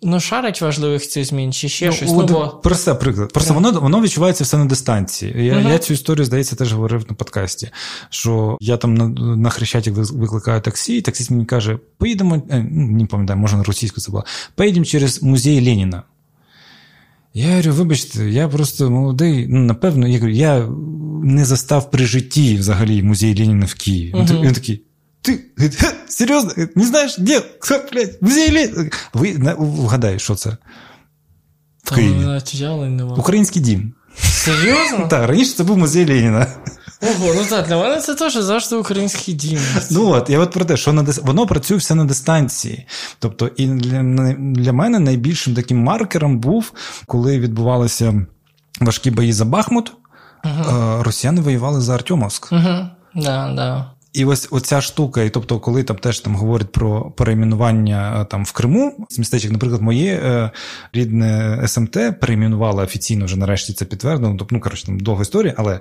[0.01, 2.11] Ну, шарить важливих цих змін, чи ще ну, щось.
[2.11, 2.47] Ну, бо...
[2.47, 3.33] Просто приклад.
[3.33, 3.55] Просто yeah.
[3.55, 5.45] воно воно відчувається все на дистанції.
[5.45, 5.71] Я uh-huh.
[5.71, 7.69] я цю історію, здається, теж говорив на подкасті.
[8.09, 12.87] Що я там на на хрещатик викликаю таксі, і таксіст мені каже: поїдемо, е, ну,
[12.87, 16.03] не пам'ятаю, може на російську це було, поїдемо через музей Леніна.
[17.37, 19.45] Я говорю, вибачте, я просто молодий.
[19.45, 20.67] Ну, напевно, я говорю, я
[21.23, 24.13] не застав при житті взагалі музей Леніна в Києві.
[24.13, 24.41] Uh-huh.
[24.41, 24.83] Він такий.
[25.21, 25.39] Ти
[26.07, 26.51] серйозно?
[26.75, 27.41] Не знаєш, де?
[27.91, 28.89] блядь, музей Леніна?
[29.13, 30.57] Ви вгадай, що це?
[31.83, 32.41] В Києві.
[33.17, 33.93] Український дім.
[34.17, 35.07] Серйозно?
[35.09, 36.47] Так, раніше це був музей Леніна.
[37.05, 39.59] Ого, ну так, для мене це теж завжди український дім.
[39.91, 42.87] Ну от, я от про те, що на воно працює все на дистанції.
[43.19, 44.03] Тобто, і для,
[44.37, 46.73] для мене найбільшим таким маркером був,
[47.05, 48.25] коли відбувалися
[48.81, 49.93] важкі бої за Бахмут,
[50.45, 52.51] uh росіяни воювали за Артемовськ.
[52.51, 52.89] Угу.
[53.15, 53.91] Да, да.
[54.15, 58.45] І ось оця штука, і тобто, коли там теж там говорять про перейменування е, там
[58.45, 60.51] в Криму, з містечок, наприклад, моє е,
[60.93, 64.35] рідне СМТ перейменувало офіційно вже нарешті це підтвердено.
[64.39, 65.79] Тобто, ну коротше, там довга історія, але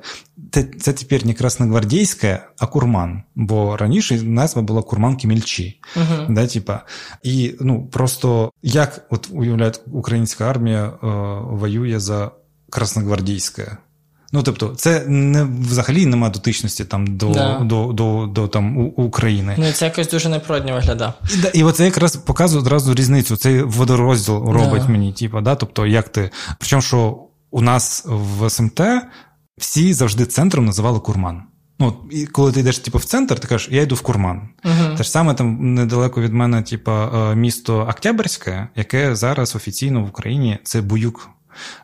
[0.50, 3.22] це це тепер не Красногвардійське, а Курман.
[3.34, 5.80] Бо раніше назва була Курман Кімільчі.
[5.96, 6.32] Uh-huh.
[6.32, 6.80] Да, типа.
[7.22, 11.06] І ну просто як от уявляють українська армія е,
[11.50, 12.30] воює за
[12.70, 13.76] Красногвардійське.
[14.34, 17.58] Ну, тобто, це не взагалі немає дотичності там до да.
[17.58, 19.54] до, до, до, там, у, України.
[19.58, 21.12] Ну, це якось дуже непродньо виглядає.
[21.54, 23.36] І, і оце якраз показує одразу різницю.
[23.36, 24.88] Цей водорозділ робить да.
[24.88, 25.54] мені, типу, да?
[25.54, 26.30] тобто, як ти.
[26.58, 27.18] Причому, що
[27.50, 28.80] у нас в СМТ
[29.58, 31.42] всі завжди центром називали Курман.
[31.78, 34.48] Ну, і коли ти йдеш типу, в центр, ти кажеш, я йду в Курман.
[34.64, 34.96] Uh-huh.
[34.96, 36.92] Те ж саме там недалеко від мене, типу,
[37.34, 41.30] місто Октябрьське, яке зараз офіційно в Україні це Буюк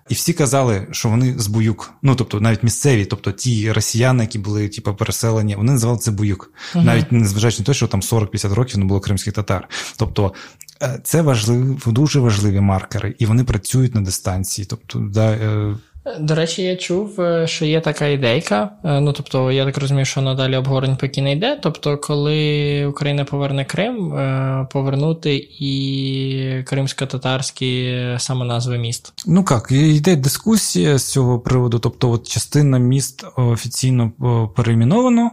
[0.08, 1.92] і всі казали, що вони з буюк.
[2.02, 6.52] Ну тобто, навіть місцеві, тобто ті росіяни, які були типу, переселені, вони називали це буюк,
[6.74, 6.84] uh-huh.
[6.84, 9.68] навіть незважаючи на те, що там 40-50 років не було кримських татар.
[9.96, 10.34] Тобто
[10.82, 14.66] е, це важливі, дуже важливі маркери, і вони працюють на дистанції.
[14.70, 15.76] Тобто, да, е,
[16.20, 18.70] до речі, я чув, е, що є така ідейка.
[18.84, 21.58] Е, ну тобто, я так розумію, що надалі обговорень поки не йде.
[21.62, 29.12] Тобто, коли Україна поверне Крим, е, повернути і кримсько-татарські саме назви міст.
[29.26, 31.78] Ну як, йде дискусія з цього приводу.
[31.78, 34.12] Тобто, от частина міст офіційно
[34.56, 35.30] перейменовано.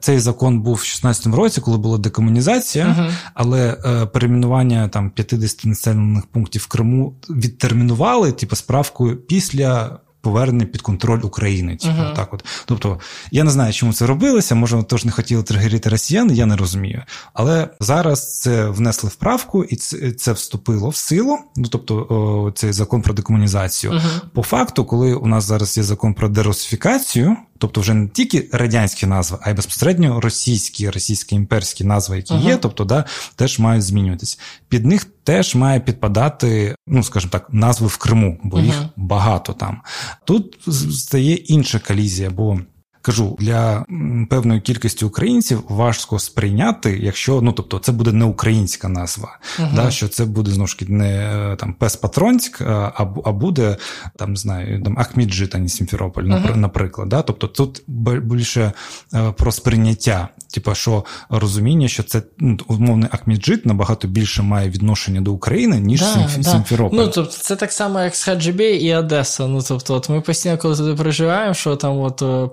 [0.00, 3.72] Цей закон був в 16-му році, коли була декомунізація, uh але
[4.12, 9.79] перейменування там 50 населених пунктів в Криму відтермінували, типу, справкою після
[10.20, 11.76] повернення під контроль України.
[11.76, 12.14] Типу, uh-huh.
[12.14, 12.44] так от.
[12.64, 13.00] Тобто,
[13.30, 17.02] я не знаю, чому це робилося, може, теж не хотіли тригерити росіян, я не розумію.
[17.34, 21.38] Але зараз це внесли вправку, і це це вступило в силу.
[21.56, 23.92] Ну тобто, о, цей закон про декомунізацію.
[23.92, 24.20] Uh-huh.
[24.32, 29.06] По факту, коли у нас зараз є закон про дерусифікацію, Тобто вже не тільки радянські
[29.06, 32.46] назви, а й безпосередньо російські, російські імперські назви, які uh-huh.
[32.46, 33.04] є, тобто да,
[33.36, 34.38] теж мають змінюватись.
[34.68, 38.64] Під них теж має підпадати, ну скажімо так, назви в Криму, бо uh-huh.
[38.64, 39.80] їх багато там.
[40.24, 40.58] Тут
[40.92, 42.60] стає інша колізія, бо
[43.02, 43.84] кажу, для
[44.30, 49.90] певної кількості українців важко сприйняти, якщо ну тобто це буде не українська назва, uh да,
[49.90, 51.08] що це буде знову ж таки не
[51.52, 53.76] е, там Пес Патронськ, а а буде
[54.16, 57.08] там знаю там Ахміджит, а не Сімферополь, uh наприклад.
[57.08, 57.22] Да?
[57.22, 57.82] Тобто тут
[58.22, 58.72] більше
[59.14, 65.20] е, про сприйняття, типу, що розуміння, що це ну, умовний Ахміджит набагато більше має відношення
[65.20, 66.50] до України, ніж да, Сім, да.
[66.50, 66.96] Сімферополь.
[66.96, 69.46] Ну тобто це так само, як з Хаджибей і Одеса.
[69.46, 72.46] Ну тобто, от ми постійно, коли туди проживаємо, що там от е,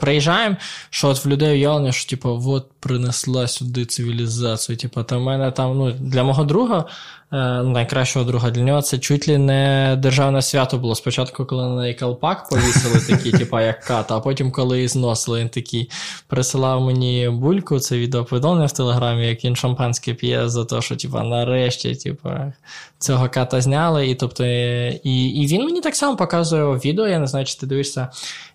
[0.47, 0.57] приїжджаємо,
[0.89, 4.77] що от в людей уявлення, що типу, от принесла сюди цивілізацію.
[4.77, 6.85] Типу, там мене там ну для мого друга.
[7.33, 10.95] Е, найкращого друга для нього це чуть ли не державне свято було.
[10.95, 15.49] Спочатку, коли на неї колпак повісили, такі, типа як ката, а потім, коли зносили, він
[15.49, 15.89] такий
[16.27, 20.95] присилав мені бульку, це відео повідомлення в Телеграмі, як він шампанське п'є за те, що
[20.95, 22.53] типа, нарешті, типа,
[22.99, 24.07] цього ката зняли.
[24.07, 27.07] І тобто, і, і він мені так само показує відео.
[27.07, 28.07] Я не знаю, чи ти дивишся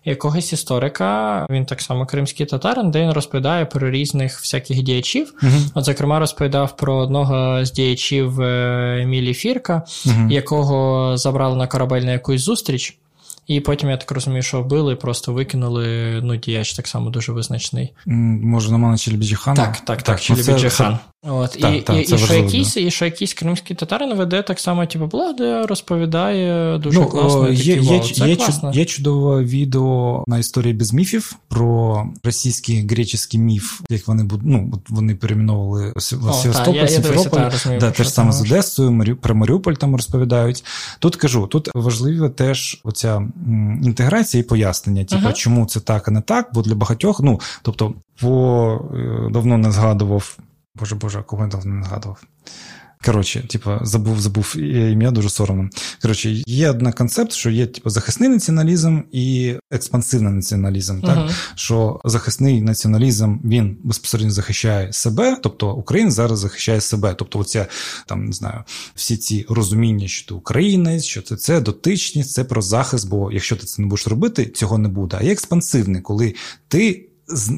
[0.05, 1.45] якогось історика.
[1.49, 5.33] Він так само кримський татарин, де він розповідає про різних всяких діячів.
[5.73, 8.41] От, зокрема, розповідав про одного з діячів.
[9.01, 10.29] Емілі Фірка, угу.
[10.29, 12.97] якого забрали на корабель на якусь зустріч.
[13.47, 16.19] І потім, я так розумію, що вбили, просто викинули.
[16.23, 17.93] Ну, діяч так само дуже визначний.
[18.05, 19.55] Може, на мене Челебіджіхан?
[19.55, 20.99] Так, так, так, Челебіджіхан.
[21.25, 24.59] От, так, І так, і, і, що якийсь, і що якийсь кримський татарин веде так
[24.59, 27.49] само, типу, блог, де розповідає дуже ну, класно.
[27.49, 28.71] Є є, це є, класно.
[28.73, 35.15] є чудове відео на історії без міфів про російський греческий міф, як вони ну, вони
[35.15, 37.49] перейменовували Севастополь, Сімферополь,
[37.79, 40.63] да, теж саме з Одесою, про Маріуполь там розповідають.
[40.99, 43.27] Тут кажу, тут важливо теж оця
[43.83, 45.33] інтеграція і пояснення, типу, uh-huh.
[45.33, 49.71] чому це так, а не так, бо для багатьох, ну, тобто, по е, давно не
[49.71, 50.37] згадував.
[50.75, 52.23] Боже Боже, кого я давно не згадував.
[53.05, 55.69] Коротше, типу, забув забув ім'я дуже соромно.
[56.01, 60.93] Коротше, є одна концепт, що є типу, захисний націоналізм і експансивний націоналізм.
[60.93, 61.05] Uh-huh.
[61.05, 61.31] Так?
[61.55, 67.13] Що захисний націоналізм він безпосередньо захищає себе, тобто Україна зараз захищає себе.
[67.17, 67.67] Тобто, оця
[68.07, 68.63] там не знаю,
[68.95, 73.09] всі ці розуміння, що ти українець, що це це дотичність, це про захист.
[73.09, 75.17] Бо якщо ти це не будеш робити, цього не буде.
[75.19, 76.35] А є експансивний, коли
[76.67, 77.09] ти.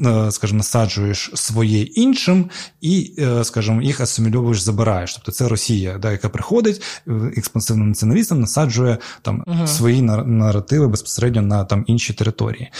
[0.06, 2.50] Е, скажімо, насаджуєш своє іншим
[2.80, 5.14] і, е, скажімо, їх асимільовуєш, забираєш.
[5.14, 11.42] Тобто це Росія, да, яка приходить е, експансивним націоналістам, насаджує там uh свої наративи безпосередньо
[11.42, 12.70] на там інші території.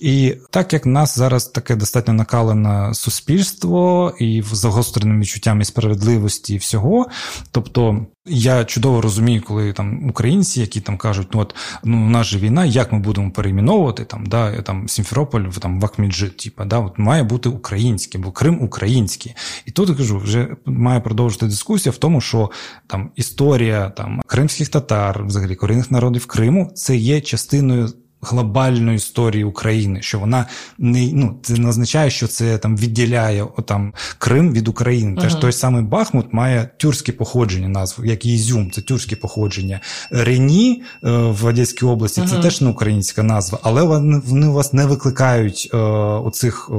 [0.00, 6.54] І так як нас зараз таке достатньо накалене суспільство і з загостреним відчуттям і справедливості
[6.54, 7.06] і всього,
[7.50, 8.06] тобто.
[8.26, 11.54] Я чудово розумію, коли там українці, які там кажуть, ну от
[11.84, 15.84] ну у нас же війна, як ми будемо перейменовувати там, да, там Сімферополь там в
[15.84, 19.34] Ахміджит, типа, да, от має бути українське, бо Крим український.
[19.66, 22.50] І тут кажу, вже має продовжити дискусія в тому, що
[22.86, 27.92] там історія там кримських татар, взагалі корінних народів Криму, це є частиною
[28.24, 30.46] глобальної історії України, що вона
[30.78, 35.20] не ну це не означає, що це там відділяє там Крим від України.
[35.22, 35.40] Теж uh-huh.
[35.40, 39.80] той самий Бахмут має тюркське походження, назву, як і Ізюм, це тюркське походження.
[40.10, 42.30] Рені е, в Одеській області uh-huh.
[42.30, 46.74] це теж не українська назва, але вони вони вас не викликають е, оцих е,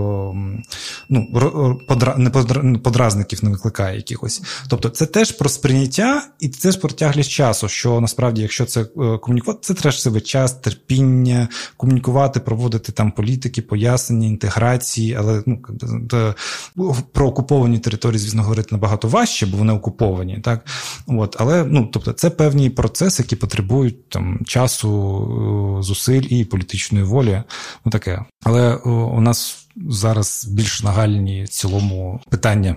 [1.10, 4.42] ну, подра, не подра, подразників не викликає якихось.
[4.70, 7.68] Тобто, це теж про сприйняття і це ж про тяглість часу.
[7.68, 13.12] Що насправді, якщо це е, комунікувати, це теж себе час, терпіння вміння комунікувати, проводити там
[13.12, 20.40] політики, пояснення, інтеграції, але ну про окуповані території, звісно, говорити набагато важче, бо вони окуповані,
[20.44, 20.66] так
[21.08, 27.44] от, але ну тобто, це певні процеси, які потребують там часу, зусиль і політичної волі.
[27.86, 28.26] Ну таке.
[28.44, 32.76] Але у нас зараз більш нагальні в цілому питання.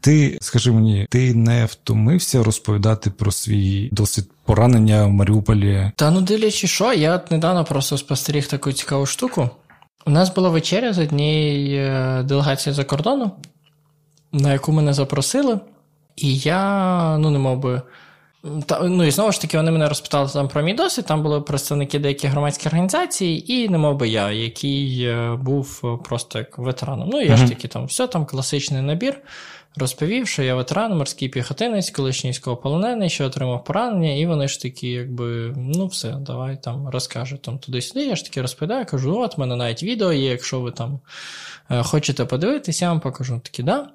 [0.00, 5.90] Ти скажи мені, ти не втомився розповідати про свій досвід поранення в Маріуполі?
[5.96, 9.50] Та ну дивлячись, що я от недавно просто спостеріг таку цікаву штуку.
[10.06, 13.30] У нас була вечеря з однієї е, делегації за кордону,
[14.32, 15.60] на яку мене запросили,
[16.16, 17.82] і я ну не мов би.
[18.66, 21.06] Та, ну і знову ж таки, вони мене розпитали там про мій досвід.
[21.06, 26.38] Там були представники деяких громадських організацій, і не мов би я, який е, був просто
[26.38, 27.08] як ветераном.
[27.12, 27.36] Ну, я mm-hmm.
[27.36, 29.20] ж таки там все там класичний набір.
[29.76, 34.88] Розповів, що я ветеран, морський піхотинець, колишній військовополонений, що отримав поранення, і вони ж такі,
[34.88, 38.06] якби, ну все, давай там розкажу там туди-сюди.
[38.06, 41.00] Я ж таки розповідаю, кажу, от в мене навіть відео є, якщо ви там
[41.70, 43.40] е, хочете подивитися, я вам покажу.
[43.44, 43.88] Такі, да.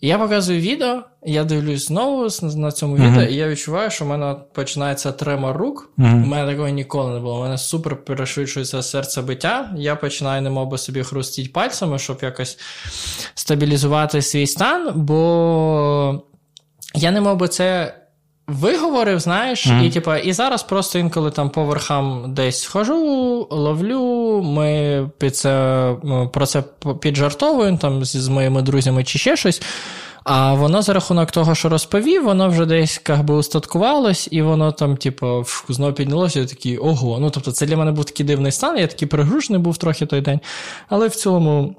[0.00, 3.10] Я показую відео, я дивлюсь знову на цьому uh-huh.
[3.10, 5.90] відео, і я відчуваю, що в мене починається тремор рук.
[5.98, 6.24] Uh-huh.
[6.24, 7.38] У мене такого ніколи не було.
[7.38, 9.70] У мене супер перешвидшується серцебиття.
[9.76, 12.58] Я починаю немов би собі хрустіть пальцями, щоб якось
[13.34, 16.22] стабілізувати свій стан, бо
[16.94, 17.94] я не мов би це
[18.48, 19.84] виговорив, знаєш, mm.
[19.84, 25.94] і типа, і зараз просто інколи там по верхам десь схожу, ловлю, ми під це,
[26.32, 26.62] про це
[27.00, 29.62] піджартовуємо там з, з моїми друзями чи ще щось.
[30.24, 34.72] А воно за рахунок того, що розповів, воно вже десь як би устаткувалось, і воно
[34.72, 37.18] там, типу, знову піднялося, і такий ого.
[37.20, 40.20] Ну, тобто, це для мене був такий дивний стан, я такий перегружений був трохи той
[40.20, 40.40] день.
[40.88, 41.76] Але в цілому.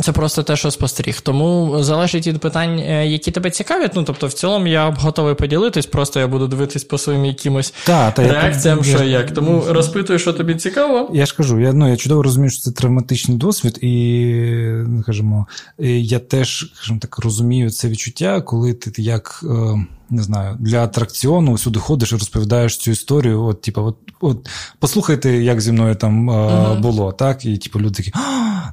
[0.00, 1.20] Це просто те, що спостеріг.
[1.20, 3.92] Тому залежить від питань, е, які тебе цікавлять.
[3.94, 8.10] Ну, тобто, в цілому я готовий поділитись, просто я буду дивитись по своїм якимось та,
[8.10, 9.30] та, реакціям, я, що я, як.
[9.30, 11.10] Тому я, розпитую, що тобі цікаво.
[11.12, 15.46] Я ж кажу, я ну, я чудово розумію, що це травматичний досвід, і скажімо,
[15.78, 19.44] я теж скажімо так розумію це відчуття, коли ти як.
[19.44, 23.42] Е, не знаю, для атракціону сюди ходиш і розповідаєш цю історію.
[23.42, 24.48] От, типу, от, от
[24.78, 26.80] послухайте, як зі мною там uh-huh.
[26.80, 27.44] було, так?
[27.44, 28.12] І типу, люди такі.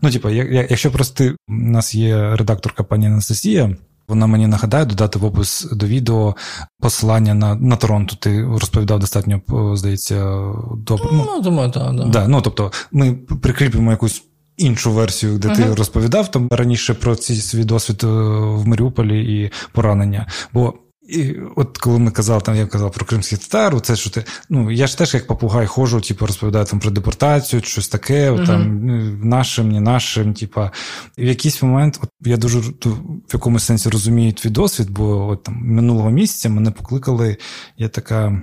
[0.01, 3.75] Ну, типу, якщо просто у нас є редакторка пані Анастасія.
[4.07, 6.35] Вона мені нагадає додати в опис до відео
[6.79, 8.15] посилання на на Торонто.
[8.15, 9.41] Ти розповідав достатньо,
[9.73, 10.43] здається,
[10.77, 11.09] добре.
[11.11, 11.95] Ну, ну думаю, так.
[11.95, 12.05] Да.
[12.05, 14.23] Да, ну, тобто, ми прикріпимо якусь
[14.57, 15.55] іншу версію, де uh-huh.
[15.55, 20.27] ти розповідав там раніше про цей свій досвід е, в Маріуполі і поранення.
[20.53, 20.73] Бо
[21.09, 24.23] і от коли ми казали, там я казав про кримських татар, це що ти.
[24.49, 28.45] Ну я ж теж як попугай ходжу, типу, розповідаю там про депортацію, щось таке, uh-huh.
[28.45, 30.33] там ну, нашим, не нашим.
[30.33, 30.71] Типа,
[31.17, 35.55] в якийсь момент, от я дуже в якомусь сенсі розумію твій досвід, бо от там
[35.61, 37.37] минулого місяця мене покликали,
[37.77, 38.41] я така.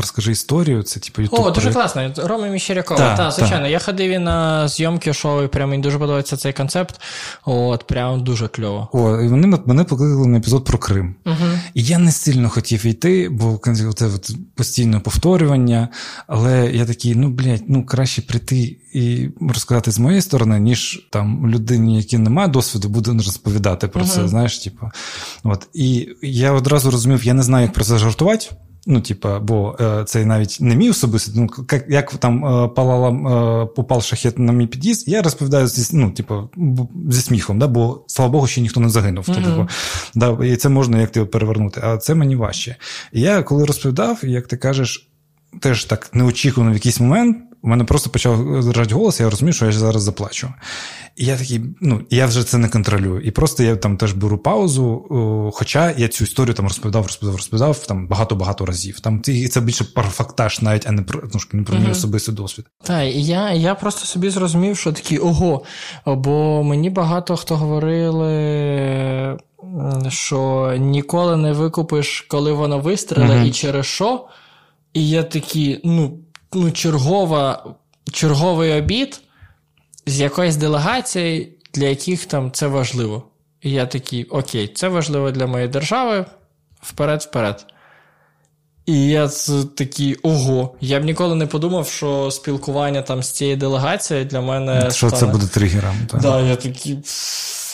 [0.00, 1.40] Розкажи історію, це типу ютуб.
[1.40, 2.12] О, дуже класно.
[2.16, 3.00] Рома Міщерякова.
[3.00, 3.64] Так, та, звичайно.
[3.64, 3.68] Та.
[3.68, 7.00] Я ходив і на зйомки шоу, і прямо мені дуже подобається цей концепт.
[7.44, 8.88] От, прям дуже кльово.
[8.92, 11.14] О, і вони мене покликали на епізод про Крим.
[11.26, 11.36] Угу.
[11.74, 13.60] І я не сильно хотів йти, бо
[13.94, 15.88] це от постійне повторювання.
[16.26, 21.50] Але я такий, ну, блядь, ну краще прийти і розказати з моєї сторони, ніж там
[21.50, 24.10] людині, які немає досвіду, буде розповідати про угу.
[24.10, 24.28] це.
[24.28, 24.90] Знаєш, типу.
[25.44, 25.68] От.
[25.74, 28.46] І я одразу розумів, я не знаю, як про це жартувати.
[28.90, 33.10] Ну, типа, бо е, це навіть не мій особистий, ну, як, як там е, палала,
[33.62, 36.50] е, попав шахет на мій під'їзд, я розповідаю зі, ну, типу,
[37.10, 39.24] зі сміхом, да, бо, слава Богу, ще ніхто не загинув.
[39.24, 39.44] Mm-hmm.
[39.44, 39.68] Типу,
[40.14, 42.76] да, І це можна як ти перевернути, а це мені важче.
[43.12, 45.08] І я коли розповідав, як ти кажеш,
[45.60, 49.66] теж так неочікувано в якийсь момент, у мене просто почав зражати голос, я розумію, що
[49.66, 50.48] я зараз заплачу.
[51.16, 53.20] І я такий, ну, я вже це не контролюю.
[53.20, 55.04] І просто я там теж беру паузу.
[55.54, 59.00] Хоча я цю історію там розповідав, розповідав, розповідав там багато-багато разів.
[59.00, 62.66] Там І це більше парфактаж, навіть, а не про ну, не про мій особистий досвід.
[62.82, 65.62] Так, і я я просто собі зрозумів, що такий ого.
[66.06, 69.38] Бо мені багато хто говорили,
[70.08, 73.46] що ніколи не викупиш, коли вона вистріла, uh-huh.
[73.46, 74.28] і через що.
[74.94, 76.18] І я такий, ну
[76.52, 77.74] ну, чергова,
[78.12, 79.20] черговий обід
[80.06, 83.22] з якоюсь делегацією, для яких там це важливо.
[83.62, 86.26] І я такий, окей, це важливо для моєї держави.
[86.82, 87.66] Вперед-вперед.
[88.86, 89.28] І я
[89.76, 90.74] такий ого.
[90.80, 94.90] Я б ніколи не подумав, що спілкування там з цією делегацією для мене.
[94.90, 95.20] Що стане...
[95.20, 95.96] це буде тригером.
[96.10, 96.98] Так, да, я такий.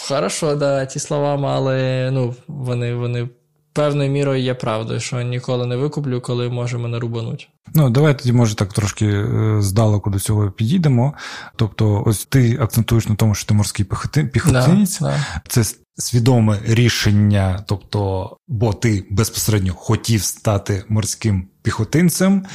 [0.08, 2.10] Хорошо, да, ті слова мали.
[2.10, 3.28] Ну, вони вони
[3.74, 7.48] певною мірою є правдою, що ніколи не викуплю, коли може мене рубануть.
[7.74, 11.14] Ну, давай тоді, може, так трошки е, здалеку до цього підійдемо.
[11.56, 13.86] Тобто, ось ти акцентуєш на тому, що ти морський
[14.32, 15.00] піхотинець.
[15.00, 15.40] Да, да.
[15.48, 15.64] Це
[15.96, 22.46] свідоме рішення, тобто, бо ти безпосередньо хотів стати морським піхотинцем,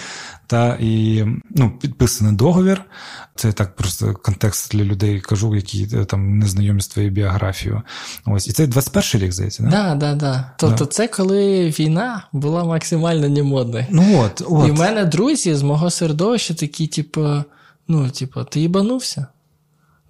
[0.47, 2.81] та і ну, підписаний договір.
[3.35, 7.81] Це так просто контекст для людей кажу, які е, там не знайомі з твоєю біографією.
[8.25, 9.69] Ось і це 21 й рік, здається, да?
[9.69, 10.51] Да, да, да.
[10.57, 10.91] Тобто, да.
[10.91, 13.85] це коли війна була максимально немодною.
[13.89, 14.67] Ну от, от.
[14.67, 17.43] І в мене друзі з мого середовища такі, типу,
[17.87, 19.27] ну, типу, ти їбанувся.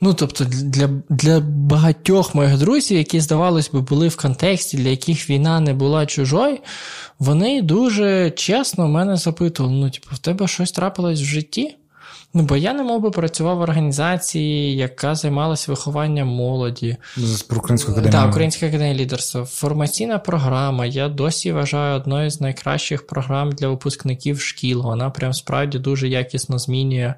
[0.01, 5.29] Ну, тобто, для для багатьох моїх друзів, які, здавалось би, були в контексті, для яких
[5.29, 6.57] війна не була чужою,
[7.19, 11.75] вони дуже чесно мене запитували: ну, типу, в тебе щось трапилось в житті?
[12.33, 16.97] Ну, бо я не мов би працював в організації, яка займалася вихованням молоді.
[17.47, 18.21] Про Українську академію.
[18.21, 19.45] Так, Українська академія лідерства.
[19.45, 20.85] Формаційна програма.
[20.85, 24.81] Я досі вважаю одною з найкращих програм для випускників шкіл.
[24.81, 27.13] Вона прям справді дуже якісно змінює.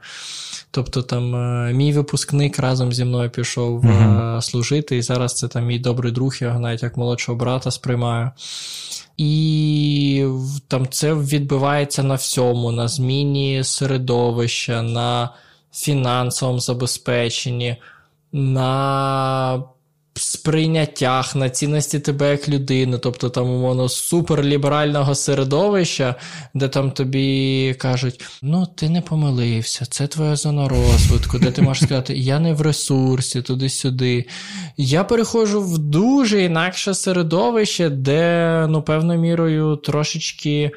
[0.71, 5.65] Тобто, там е, мій випускник разом зі мною пішов uh служити, і зараз це там
[5.65, 8.31] мій добрий друг, я його навіть як молодшого брата сприймаю.
[9.17, 10.25] І
[10.67, 15.29] там це відбувається на всьому: на зміні середовища, на
[15.73, 17.75] фінансовому забезпеченні,
[18.31, 19.63] на
[20.13, 26.15] сприйняттях, на цінності тебе як людини, тобто там умовно суперліберального середовища,
[26.53, 31.83] де там тобі кажуть: ну, ти не помилився, це твоя зона розвитку, де ти можеш
[31.83, 34.25] сказати, я не в ресурсі, туди-сюди.
[34.77, 40.71] Я переходжу в дуже інакше середовище, де, ну, певною мірою трошечки.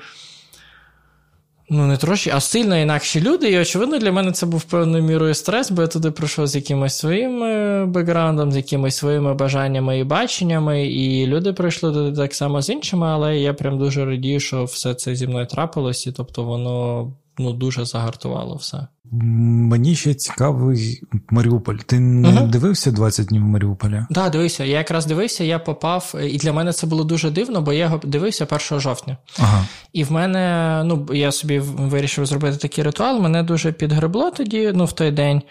[1.77, 3.51] Ну, не трошки, а сильно інакші люди.
[3.51, 6.99] І, очевидно, для мене це був певною мірою стрес, бо я туди прийшов з якимось
[6.99, 12.63] своїм е, бекграундом, з якимись своїми бажаннями і баченнями, і люди прийшли туди так само
[12.63, 16.45] з іншими, але я прям дуже радію, що все це зі мною трапилось, і тобто
[16.45, 18.87] воно ну, дуже загартувало все.
[19.13, 21.77] Мені ще цікавий Маріуполь.
[21.77, 23.93] Ти не uh дивився 20 днів в Маріуполі?
[23.93, 24.65] Так, да, дивився.
[24.65, 28.01] Я якраз дивився, я попав, і для мене це було дуже дивно, бо я його
[28.05, 29.17] дивився 1 жовтня.
[29.39, 29.67] Ага.
[29.93, 34.85] І в мене, ну, я собі вирішив зробити такий ритуал, мене дуже підгребло тоді, ну,
[34.85, 35.43] в той день.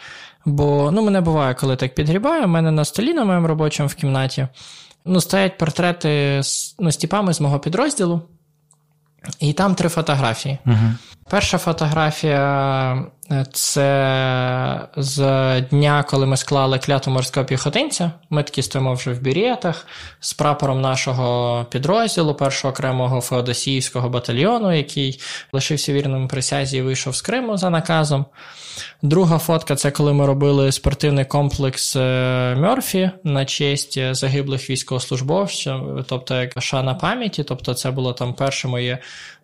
[0.45, 3.95] Бо ну, мене буває, коли так підгрібаю, у мене на столі на моєму робочому в
[3.95, 4.47] кімнаті
[5.05, 8.21] ну, стоять портрети з ну, стіпами з мого підрозділу.
[9.39, 10.57] І там три фотографії.
[10.65, 10.93] Угу.
[11.29, 13.05] Перша фотографія
[13.51, 18.11] це з дня, коли ми склали кляту морського піхотинця.
[18.29, 19.87] Ми такі стоїмо вже в бірєтах
[20.19, 25.21] з прапором нашого підрозділу, першого окремого Феодосіївського батальйону, який
[25.53, 28.25] лишився вірним присязі і вийшов з Криму за наказом.
[29.01, 35.73] Друга фотка це коли ми робили спортивний комплекс е, Мьорфі на честь загиблих військовослужбовців,
[36.07, 37.43] тобто як шана пам'яті.
[37.43, 38.97] Тобто, це було там перше моє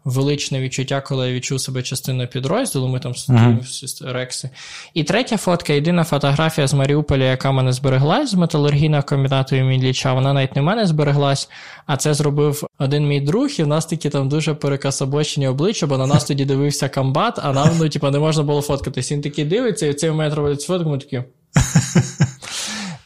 [0.05, 2.87] величне відчуття, коли я відчув себе частиною підрозділу.
[2.87, 4.13] Ми там uh-huh.
[4.13, 4.49] рекси.
[4.93, 10.13] І третя фотка, єдина фотографія з Маріуполя, яка мене збереглась з металургійного комбінату імені Ліча,
[10.13, 11.49] вона навіть не в мене збереглась,
[11.85, 15.97] а це зробив один мій друг, і в нас такі там дуже перекасобочені обличчя, бо
[15.97, 19.11] на нас тоді дивився комбат, а нам ну, типу, не можна було фоткатись.
[19.11, 21.23] Він такий дивиться, і в цей момент робить фотку, ми такі.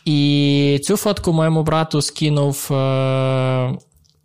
[0.05, 3.77] І цю фотку моєму брату скинув е-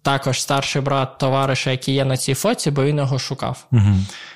[0.08, 3.66] також старший брат товариша, який є на цій фоці, бо він його шукав.
[3.72, 3.94] Угу.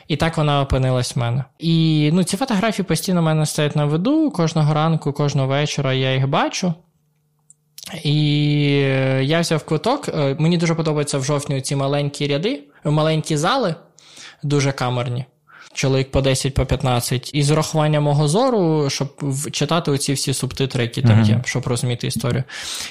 [0.09, 1.45] І так вона опинилась в мене.
[1.59, 4.31] І ну, ці фотографії постійно в мене стоять на виду.
[4.31, 6.75] Кожного ранку, кожного вечора я їх бачу.
[8.03, 8.15] І
[9.23, 10.09] я взяв квиток.
[10.09, 13.75] Е, мені дуже подобаються в жовтні ці маленькі ряди, маленькі зали,
[14.43, 15.25] дуже камерні
[15.75, 19.09] чоловік по 10 по 15, і з урахування мого зору, щоб
[19.53, 22.45] читати оці всі субтитри, які там є, щоб розуміти історію.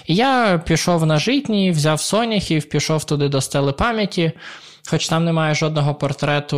[0.06, 4.32] І я пішов на житній, взяв соняхів, пішов туди до стели пам'яті.
[4.90, 6.58] Хоч там немає жодного портрету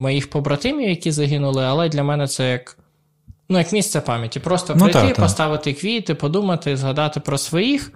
[0.00, 2.78] моїх побратимів, які загинули, але для мене це як
[3.48, 4.40] ну, як місце пам'яті.
[4.40, 7.92] Просто ну, прийти, та, поставити квіти, подумати, згадати про своїх.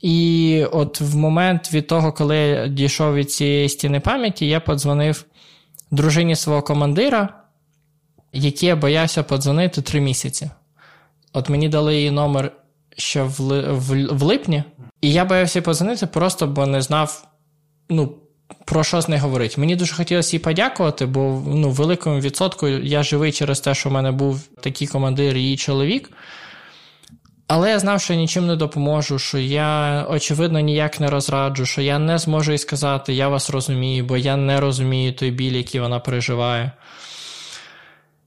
[0.00, 5.24] І от в момент від того, коли я дійшов від цієї стіни пам'яті, я подзвонив
[5.94, 7.28] дружині свого командира,
[8.32, 10.50] який я боявся подзвонити три місяці.
[11.32, 12.52] От мені дали її номер
[12.96, 13.40] ще в,
[13.72, 14.64] в, в липні,
[15.00, 17.28] і я боявся подзвонити просто, бо не знав,
[17.88, 18.14] ну,
[18.64, 19.60] про що з нею говорити.
[19.60, 23.92] Мені дуже хотілося їй подякувати, бо ну, великому відсотку я живий через те, що в
[23.92, 26.10] мене був такий командир і її чоловік.
[27.46, 31.82] Але я знав, що я нічим не допоможу, що я, очевидно, ніяк не розраджу, що
[31.82, 35.80] я не зможу їй сказати, я вас розумію, бо я не розумію той біль, який
[35.80, 36.72] вона переживає.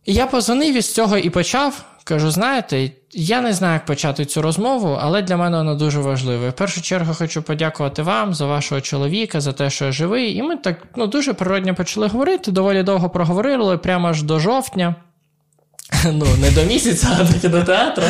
[0.06, 1.86] І я позвонив із цього і почав.
[2.04, 6.50] Кажу, знаєте, я не знаю, як почати цю розмову, але для мене вона дуже важлива.
[6.50, 10.36] В першу чергу хочу подякувати вам за вашого чоловіка, за те, що я живий.
[10.36, 14.96] І ми так ну, дуже природньо почали говорити, доволі довго проговорили, прямо аж до жовтня.
[16.06, 17.08] Ну, не до місяця,
[17.44, 18.04] а до театру.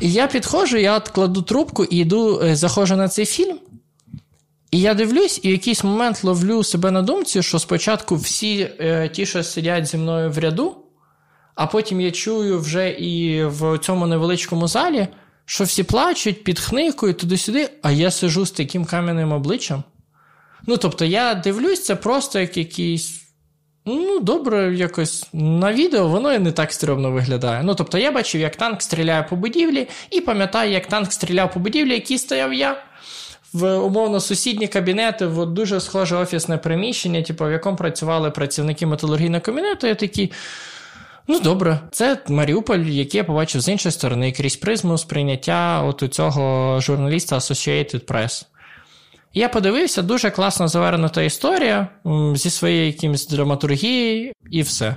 [0.00, 3.58] Я підходжу, я кладу трубку і йду, е, заходжу на цей фільм.
[4.70, 9.08] І я дивлюсь, і в якийсь момент ловлю себе на думці, що спочатку всі е,
[9.08, 10.76] ті, що сидять зі мною в ряду,
[11.54, 15.08] а потім я чую вже і в цьому невеличкому залі,
[15.44, 19.82] що всі плачуть, підхникують туди-сюди, а я сижу з таким кам'яним обличчям.
[20.66, 23.19] Ну, тобто, я дивлюсь, це просто як якийсь
[23.86, 27.62] Ну, добре, якось на відео воно і не так стрьомно виглядає.
[27.64, 31.60] Ну, тобто, я бачив, як танк стріляє по будівлі, і пам'ятаю, як танк стріляв по
[31.60, 32.82] будівлі, який стояв я.
[33.52, 39.40] В умовно сусідні кабінети, в дуже схоже офісне приміщення, типу, в якому працювали працівники металургійного
[39.40, 40.32] кабінету, я такий.
[41.28, 46.08] Ну, добре, це Маріуполь, який я побачив з іншої сторони, крізь призму сприйняття от у
[46.08, 48.44] цього журналіста Associated Press.
[49.34, 51.88] Я подивився, дуже класно завернута історія
[52.34, 54.96] зі своєю якимось драматургією і все.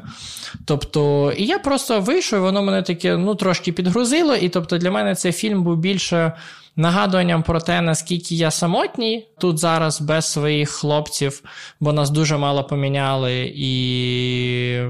[0.66, 4.36] Тобто, і я просто вийшов, воно мене таке ну, трошки підгрузило.
[4.36, 6.34] І тобто для мене цей фільм був більше
[6.76, 11.44] нагадуванням про те, наскільки я самотній тут зараз без своїх хлопців,
[11.80, 14.82] бо нас дуже мало поміняли, і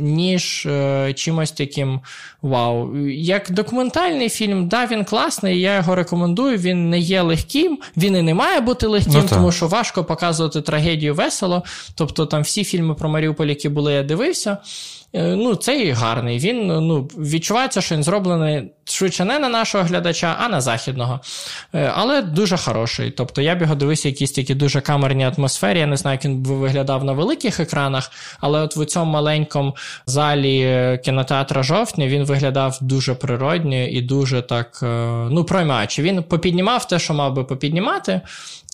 [0.00, 2.00] ніж е, чимось таким
[2.42, 2.96] вау.
[3.08, 6.58] Як документальний фільм, да, він класний, я його рекомендую.
[6.58, 10.60] Він не є легким, він і не має бути легким, ну, тому що важко показувати
[10.60, 11.62] трагедію весело.
[11.94, 14.58] Тобто там всі фільми про Маріуполь, які були, я дивився.
[15.12, 16.38] Е, ну, цей гарний.
[16.38, 21.20] Він ну, відчувається, що він зроблений швидше не на нашого глядача, а на західного.
[21.74, 23.10] Е, але дуже хороший.
[23.10, 25.78] Тобто я б його дивився якісь такі дуже камерні атмосфері.
[25.78, 28.10] Я не знаю, як він би виглядав на великих екранах,
[28.40, 29.76] але от в цьому маленькому
[30.06, 34.78] залі е, кінотеатра жовтня він виглядав дуже природньо і дуже так
[35.30, 36.02] ну, проймаючи.
[36.02, 38.20] Він попіднімав те, що мав би попіднімати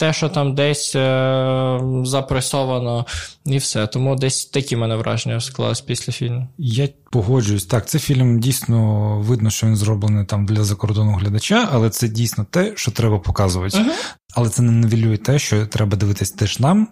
[0.03, 3.07] те, що там десь е, запресовано,
[3.45, 3.87] і все.
[3.87, 6.49] Тому десь такі мене враження склались після фільму.
[6.59, 7.67] Я погоджуюсь.
[7.67, 12.47] Так, це фільм дійсно видно, що він зроблений там для закордонного глядача, але це дійсно
[12.51, 13.79] те, що треба показувати.
[13.79, 14.15] Uh-huh.
[14.35, 16.89] Але це не невілює те, що треба дивитись теж нам.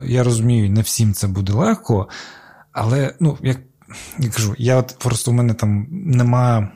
[0.00, 2.08] Я розумію, не всім це буде легко,
[2.72, 3.58] але ну, як
[4.18, 6.68] я кажу, я от просто у мене там немає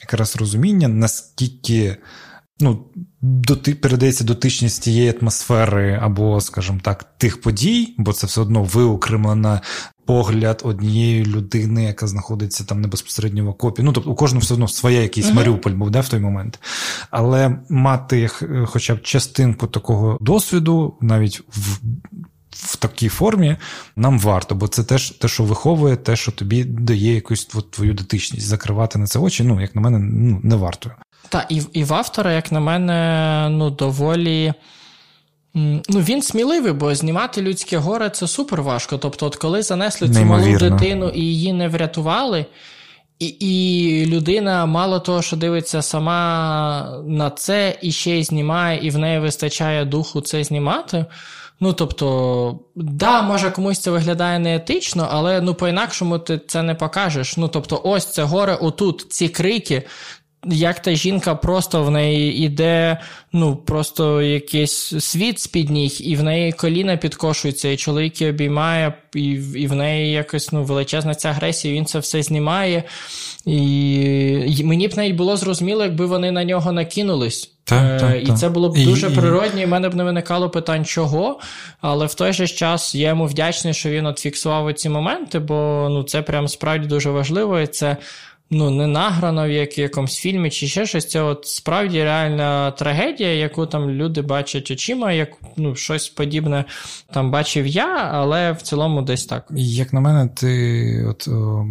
[0.00, 1.96] якраз розуміння, наскільки
[2.60, 2.84] ну,
[3.20, 9.60] доти, передається дотичність тієї атмосфери або, скажімо так, тих подій, бо це все одно виокремлена
[10.06, 13.82] погляд однієї людини, яка знаходиться там не безпосередньо в окопі.
[13.82, 15.34] Ну, тобто у кожного все одно своє якийсь uh-huh.
[15.34, 16.60] Маріуполь був да, в той момент.
[17.10, 18.28] Але мати
[18.66, 21.78] хоча б частинку такого досвіду, навіть в.
[22.54, 23.56] В такій формі
[23.96, 28.46] нам варто, бо це теж те, що виховує, те, що тобі дає якусь твою дотичність.
[28.46, 30.90] Закривати на це очі, ну, як на мене, ну, не варто.
[31.28, 34.52] Так, і і в автора, як на мене, ну, доволі.
[35.54, 38.98] Ну, Він сміливий, бо знімати людське горе це супер важко.
[38.98, 42.46] Тобто, от коли занесли цю малу дитину і її не врятували,
[43.18, 48.90] і і людина мало того, що дивиться сама на це і ще й знімає, і
[48.90, 51.06] в неї вистачає духу це знімати.
[51.60, 57.36] Ну, тобто, да, може комусь це виглядає неетично, але ну по-інакшому ти це не покажеш.
[57.36, 59.82] Ну, тобто, ось це горе, отут, ці крики,
[60.46, 62.98] як та жінка просто в неї іде,
[63.32, 68.94] ну, просто якийсь світ з-під ніг, і в неї коліна підкошуються, і чоловік її обіймає,
[69.14, 72.82] і і в неї якось ну, величезна ця агресія, він це все знімає.
[73.46, 77.50] І мені б навіть було зрозуміло, якби вони на нього накинулись.
[77.64, 80.04] Так, е, так, і це було б дуже і, природньо, і в мене б не
[80.04, 81.40] виникало питань, чого.
[81.80, 85.88] Але в той же час я йому вдячний, що він от фіксував ці моменти, бо
[85.90, 87.60] ну, це прям справді дуже важливо.
[87.60, 87.96] і це
[88.54, 91.08] ну, не награно в як, якомусь фільмі чи ще щось.
[91.08, 96.64] Це от справді реальна трагедія, яку там люди бачать очима, як ну, щось подібне
[97.14, 99.46] там бачив я, але в цілому десь так.
[99.56, 101.66] Як на мене, ти от о,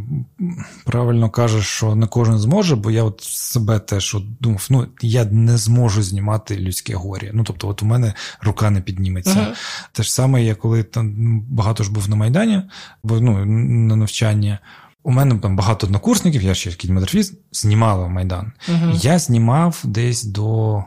[0.85, 5.25] правильно кажеш, що не кожен зможе, бо я от себе теж от думав, ну я
[5.25, 7.31] не зможу знімати людське горі.
[7.33, 9.39] Ну тобто, от у мене рука не підніметься.
[9.39, 9.87] Uh-huh.
[9.91, 12.61] Те ж саме, я коли там багато ж був на Майдані,
[13.03, 14.59] бо ну, на навчання.
[15.03, 18.51] У мене там багато однокурсників, я ще кінематографіст, знімали Майдан.
[18.69, 20.83] uh Я знімав десь до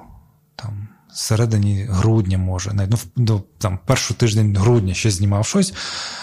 [0.56, 5.74] там, середині грудня, може, навіть ну, до там, перший тиждень грудня ще знімав щось,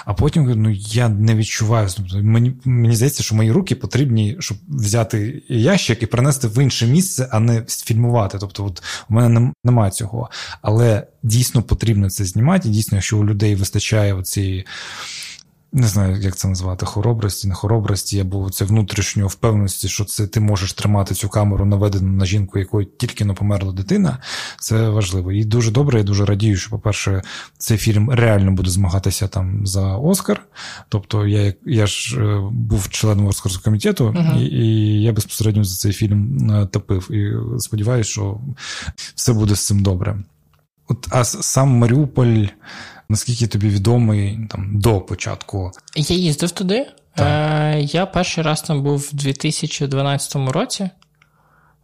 [0.05, 1.87] а потім ну, я не відчуваю.
[1.97, 6.87] Тобто, мені мені здається, що мої руки потрібні, щоб взяти ящик і принести в інше
[6.87, 8.37] місце, а не фільмувати.
[8.39, 10.29] Тобто, от у мене немає цього.
[10.61, 12.69] Але дійсно потрібно це знімати.
[12.69, 14.65] І дійсно, якщо у людей вистачає цієї
[15.73, 20.39] не знаю, як це назвати, хоробрості, не хоробрості, або це внутрішньої впевненості, що це ти
[20.39, 24.17] можеш тримати цю камеру наведену на жінку, якої тільки не померла дитина.
[24.59, 25.31] Це важливо.
[25.31, 27.21] І дуже добре, я дуже радію, що, по-перше,
[27.57, 30.45] цей фільм реально буде змагатися там за Оскар.
[30.89, 34.39] Тобто, я я ж е, був членом Оскарського комітету, uh-huh.
[34.39, 37.11] і, і я безпосередньо за цей фільм е, топив.
[37.11, 38.39] І сподіваюся, що
[39.15, 40.19] все буде з цим добре.
[40.87, 42.45] От, А сам Маріуполь
[43.09, 45.71] наскільки тобі відомий там до початку?
[45.95, 46.87] Я їздив туди.
[47.19, 50.89] Е, Я перший раз там був в 2012 році.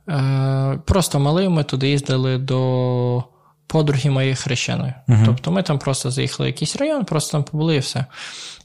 [0.09, 3.23] Е, Просто малий ми туди їздили до
[3.69, 4.93] подруги моєї хрещеної.
[5.07, 5.25] Uh-huh.
[5.25, 8.05] Тобто ми там просто заїхали в якийсь район, просто там побули і все.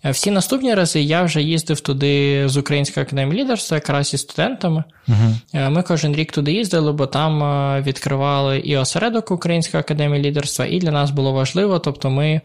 [0.05, 4.85] Е, всі наступні рази я вже їздив туди з Української академії лідерства, якраз із студентами.
[5.09, 5.71] Uh-huh.
[5.71, 10.79] Ми кожен рік туди їздили, бо там е, відкривали і осередок Української академії лідерства, і
[10.79, 11.79] для нас було важливо.
[11.79, 12.41] Тобто, ми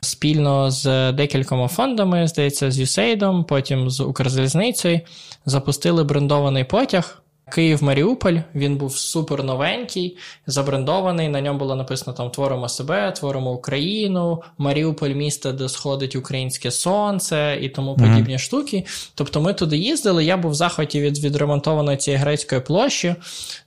[0.00, 5.00] спільно з декількома фондами, здається, з USAID, потім з Укрзалізницею,
[5.46, 7.21] запустили брендований потяг
[7.54, 8.36] Київ-Маріуполь.
[8.54, 10.16] Він був супер новенький,
[10.46, 11.28] забрендований.
[11.28, 17.58] На ньому було написано там Творимо себе, творимо Україну, Маріуполь місто, де сходить українське сонце
[17.62, 18.38] і тому подібні mm-hmm.
[18.38, 18.84] штуки.
[19.14, 20.24] Тобто ми туди їздили.
[20.24, 23.14] Я був в захваті від відремонтованої цієї грецької площі,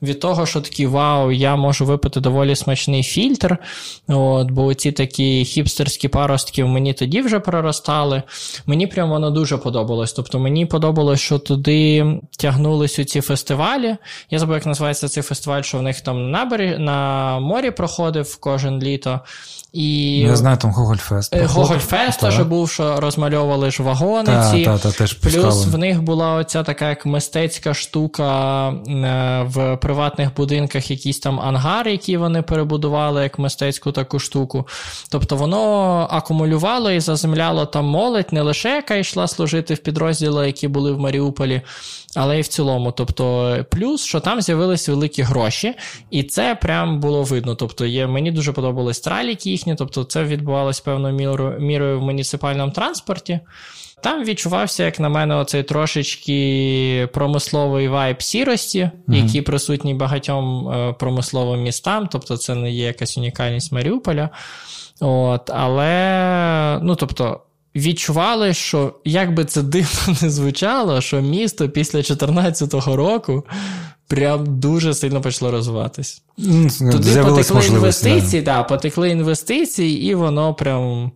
[0.02, 3.58] від того, що такий вау, я можу випити доволі смачний фільтр.
[4.08, 8.24] От, Бо ці такі хіпстерські паростки в мені тоді вже проростали.
[8.66, 10.14] Мені прямо воно дуже подобалось.
[10.14, 12.06] Тобто мені подобалось, що туди
[12.38, 13.75] тягнулись у ці фестивалі.
[14.30, 18.38] Я забув, як називається цей фестиваль, що в них там на набері, на морі проходив
[18.40, 19.20] кожен літо.
[19.76, 20.20] І...
[20.20, 21.36] Я знаю, там Гогольфест.
[21.36, 24.26] Гогольфест теж був, що розмальовували ж вагони.
[24.26, 24.66] Та, ці.
[24.66, 30.36] Та, та, теж Плюс в них була оця така як мистецька штука е, в приватних
[30.36, 34.68] будинках, якісь там ангари, які вони перебудували, як мистецьку таку штуку.
[35.10, 40.68] Тобто воно акумулювало і заземляло там молодь, не лише яка йшла служити в підрозділи, які
[40.68, 41.62] були в Маріуполі,
[42.16, 42.92] але й в цілому.
[42.92, 45.74] Тобто, плюс, що там з'явились великі гроші,
[46.12, 47.56] і це прям було видно.
[47.56, 52.72] Тобто, є, мені дуже подобались траліки їхні, тобто це відбувалось певною мірою, мірою в муніципальному
[52.72, 53.40] транспорті.
[54.04, 59.26] Там відчувався, як на мене, оцей трошечки промисловий вайб сірості, mm-hmm.
[59.26, 64.30] який присутній багатьом е, промисловим містам, тобто це не є якась унікальність Маріуполя.
[65.00, 67.42] От, Але, ну тобто,
[67.76, 73.44] відчували, що як би це дивно не звучало, що місто після 2014 року
[74.08, 76.22] прям дуже сильно почало розвиватись.
[76.92, 78.58] Туди потекли інвестиції, да.
[78.58, 81.12] да, потекли інвестиції, і воно прям.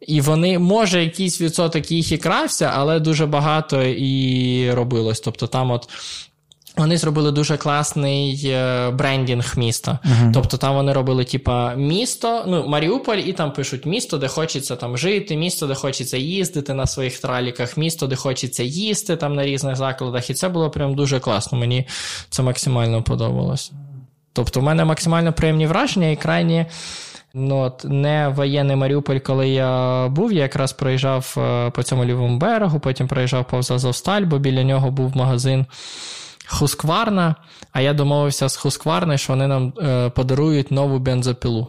[0.00, 5.20] І вони, може, якийсь відсоток їх і крався, але дуже багато і робилось.
[5.20, 5.88] Тобто там от
[6.76, 9.98] вони зробили дуже класний е, брендінг міста.
[10.04, 10.32] Uh-huh.
[10.32, 14.98] Тобто там вони робили, типа, місто, ну, Маріуполь, і там пишуть місто, де хочеться там
[14.98, 19.76] жити, місто, де хочеться їздити на своїх траліках, місто, де хочеться їсти там на різних
[19.76, 20.30] закладах.
[20.30, 21.58] І це було прям дуже класно.
[21.58, 21.86] Мені
[22.30, 23.72] це максимально подобалось.
[24.32, 26.66] Тобто, в мене максимально приємні враження і крайні.
[27.34, 32.38] Ну, от Не воєнний Маріуполь, коли я був, я якраз проїжджав е, по цьому лівому
[32.38, 35.66] берегу, потім проїжджав повз Азовсталь, бо біля нього був магазин.
[36.52, 37.34] Хускварна,
[37.72, 41.68] а я домовився з Хускварною, що вони нам е, подарують нову бензопілу.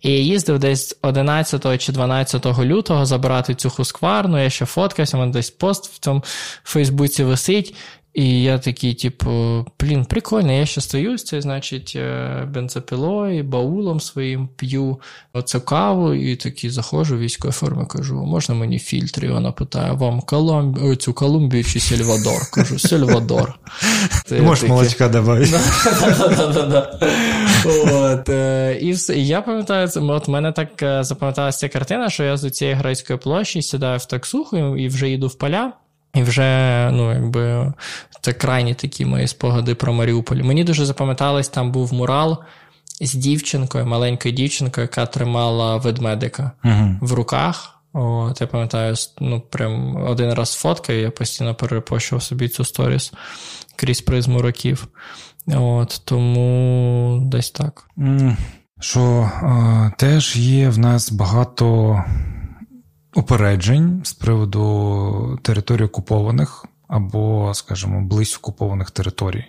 [0.00, 5.20] І я їздив десь 11 чи 12 лютого забирати цю Хускварну, я ще фоткався, у
[5.20, 6.22] мене десь пост в цьому
[6.64, 7.74] Фейсбуці висить.
[8.14, 14.00] І я такий, типу, блін, прикольно, я ще стою з цією, значить, е, бензопилою, баулом
[14.00, 15.00] своїм п'ю
[15.32, 19.24] оцю каву, і такий заходжу в військовій формі, кажу, можна мені фільтр?
[19.24, 20.96] І вона питає, вам Колумб...
[20.96, 22.50] цю Колумбію чи Сельвадор?
[22.52, 23.58] Кажу, Сельвадор.
[24.28, 25.42] Ти можеш молочка давай.
[27.92, 28.28] От,
[28.82, 29.16] І все.
[29.16, 33.18] І я пам'ятаю, от мене так е, запам'яталася ця картина, що я з цієї грецької
[33.18, 35.72] площі сідаю в таксуху і вже їду в поля.
[36.14, 37.72] І вже, ну, якби,
[38.20, 40.36] це крайні такі мої спогади про Маріуполь.
[40.36, 42.38] Мені дуже запам'яталось, там був мурал
[43.00, 47.70] з дівчинкою, маленькою дівчинкою, яка тримала ведмедика uh в руках.
[47.92, 53.12] От, Я пам'ятаю, ну, прям один раз фоткаю, я постійно перепощував собі цю сторіс
[53.76, 54.88] крізь призму років.
[55.46, 57.88] От, Тому десь так.
[58.80, 61.98] Що е, теж є в нас багато
[63.14, 69.44] упереджень з приводу територій окупованих або, скажімо, близько окупованих територій.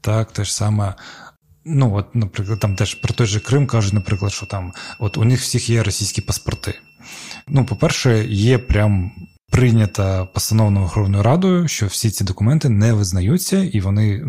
[0.00, 0.94] Так, те ж саме.
[1.64, 5.24] Ну, от, наприклад, там теж про той же Крим кажуть, наприклад, що там от у
[5.24, 6.74] них всіх є російські паспорти.
[7.48, 9.12] Ну, по-перше, є прям
[9.52, 14.24] прийнята постановою Верховною Радою, що всі ці документи не визнаються, і вони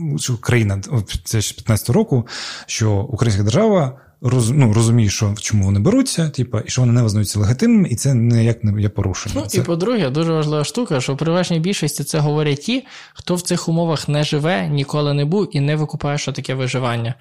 [0.00, 0.80] ну, що країна
[1.24, 2.26] це ж 15 року,
[2.66, 7.02] що Українська держава роз, ну, розуміє, що чому вони беруться, типу, і що вони не
[7.02, 9.38] визнаються легітимними, і це ніяк не є порушенням.
[9.42, 9.58] Ну це...
[9.58, 13.68] і по-друге, дуже важлива штука, що в переважній більшості це говорять ті, хто в цих
[13.68, 17.14] умовах не живе, ніколи не був і не викупає, що таке виживання,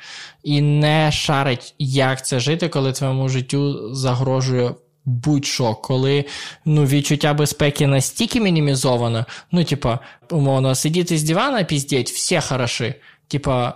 [0.43, 4.71] і не шарить, як це жити, коли твоєму життю загрожує.
[5.09, 6.25] Будь-що, коли
[6.65, 9.99] ну, відчуття безпеки настільки мінімізовано, ну, типа,
[10.31, 12.93] умовно, сидіти з дивана, піздіть, всі хороші.
[13.27, 13.73] Типа,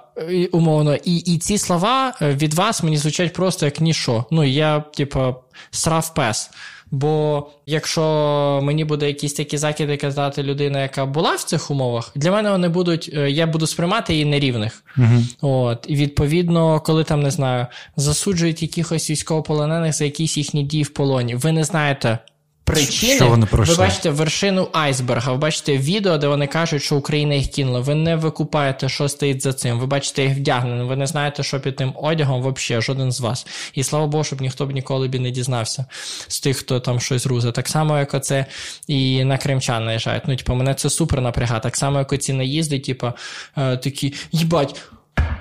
[0.51, 4.25] умовно, і і ці слова е, від вас мені звучать просто як нішо.
[4.31, 5.35] Ну, я, типа,
[5.71, 6.51] срав пес.
[6.91, 12.31] Бо якщо мені буде якісь такі закиди казати людина, яка була в цих умовах, для
[12.31, 14.83] мене вони будуть, е, я буду сприймати її нерівних.
[14.97, 20.83] uh От, І відповідно, коли там не знаю, засуджують якихось військовополонених за якісь їхні дії
[20.83, 22.19] в полоні, ви не знаєте
[22.63, 23.15] причини.
[23.15, 27.47] Що вони ви бачите вершину айсберга, ви бачите відео, де вони кажуть, що Україна їх
[27.47, 27.79] кинула.
[27.79, 29.79] Ви не викупаєте, що стоїть за цим.
[29.79, 33.47] Ви бачите їх вдягнені, ви не знаєте, що під тим одягом взагалі, жоден з вас.
[33.73, 35.85] І слава Богу, щоб ніхто б ніколи б не дізнався
[36.27, 37.51] з тих, хто там щось рузе.
[37.51, 38.45] Так само, як оце
[38.87, 40.23] і на кримчан наїжджають.
[40.27, 41.61] Ну, типу, мене це супер напрягає.
[41.61, 43.11] Так само, як оці наїзди, типу,
[43.57, 44.75] е, такі, їбать.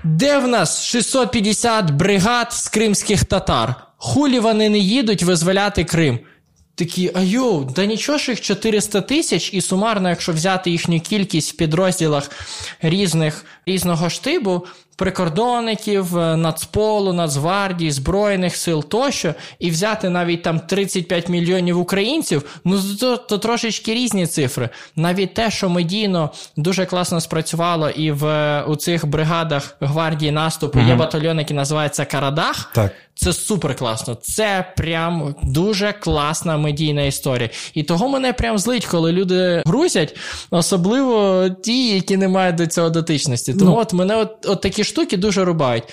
[0.05, 3.75] Де в нас 650 бригад з кримських татар?
[3.97, 6.19] Хулі вони не їдуть визволяти Крим?
[6.81, 11.53] Такі, а йоу, да нічого ж їх 400 тисяч, і сумарно, якщо взяти їхню кількість
[11.53, 12.31] в підрозділах
[12.83, 14.67] різних різного штибу,
[14.97, 22.81] прикордонників, е, Нацполу, Нацгвардії, Збройних сил тощо, і взяти навіть там 35 мільйонів українців, ну
[23.01, 24.69] то, то трошечки різні цифри.
[24.97, 28.25] Навіть те, що медійно дуже класно спрацювало, і в
[28.63, 30.89] у цих бригадах гвардії наступу угу.
[30.89, 32.71] є батальйон, який називається Карадах.
[32.75, 32.93] Так.
[33.15, 34.15] Це супер класно.
[34.15, 37.51] Це прям дуже класна медійна історія.
[37.75, 40.17] І того мене прям злить, коли люди грузять,
[40.51, 43.55] особливо ті, які не мають до цього дотичності.
[43.55, 43.77] Тому ну.
[43.77, 45.85] от мене от, от такі штуки дуже рубають.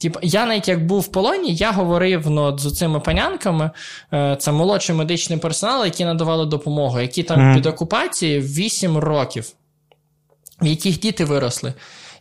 [0.00, 3.70] Типу, я навіть як був в полоні, я говорив ну, з цими панянками,
[4.12, 7.54] е, це молодший медичний персонал, які надавали допомогу, які там mm.
[7.54, 9.52] під окупацією 8 років,
[10.62, 11.74] в яких діти виросли.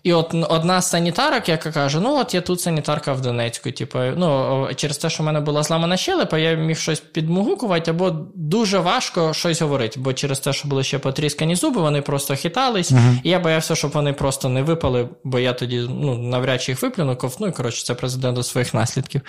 [0.03, 3.71] І от одна з санітарок, яка каже: Ну, от я тут санітарка в Донецьку.
[3.71, 8.09] Типу, ну, через те, що в мене була зламана щелепа, я міг щось підмугукувати, або
[8.35, 9.99] дуже важко щось говорити.
[9.99, 12.91] Бо через те, що були ще потріскані зуби, вони просто хитались.
[12.91, 13.19] Uh-huh.
[13.23, 16.81] І я боявся, щоб вони просто не випали, бо я тоді ну, навряд чи їх
[16.81, 19.21] виплюну, ковну, і коротше, це президент до своїх наслідків.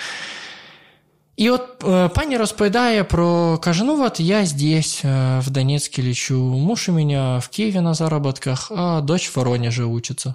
[1.37, 6.39] І от э, пані розповідає про, каже, ну от я здесь, э, в Донецке лечу,
[6.39, 10.35] муж у меня в Киеве на заработках, а дочь в Воронеже учится.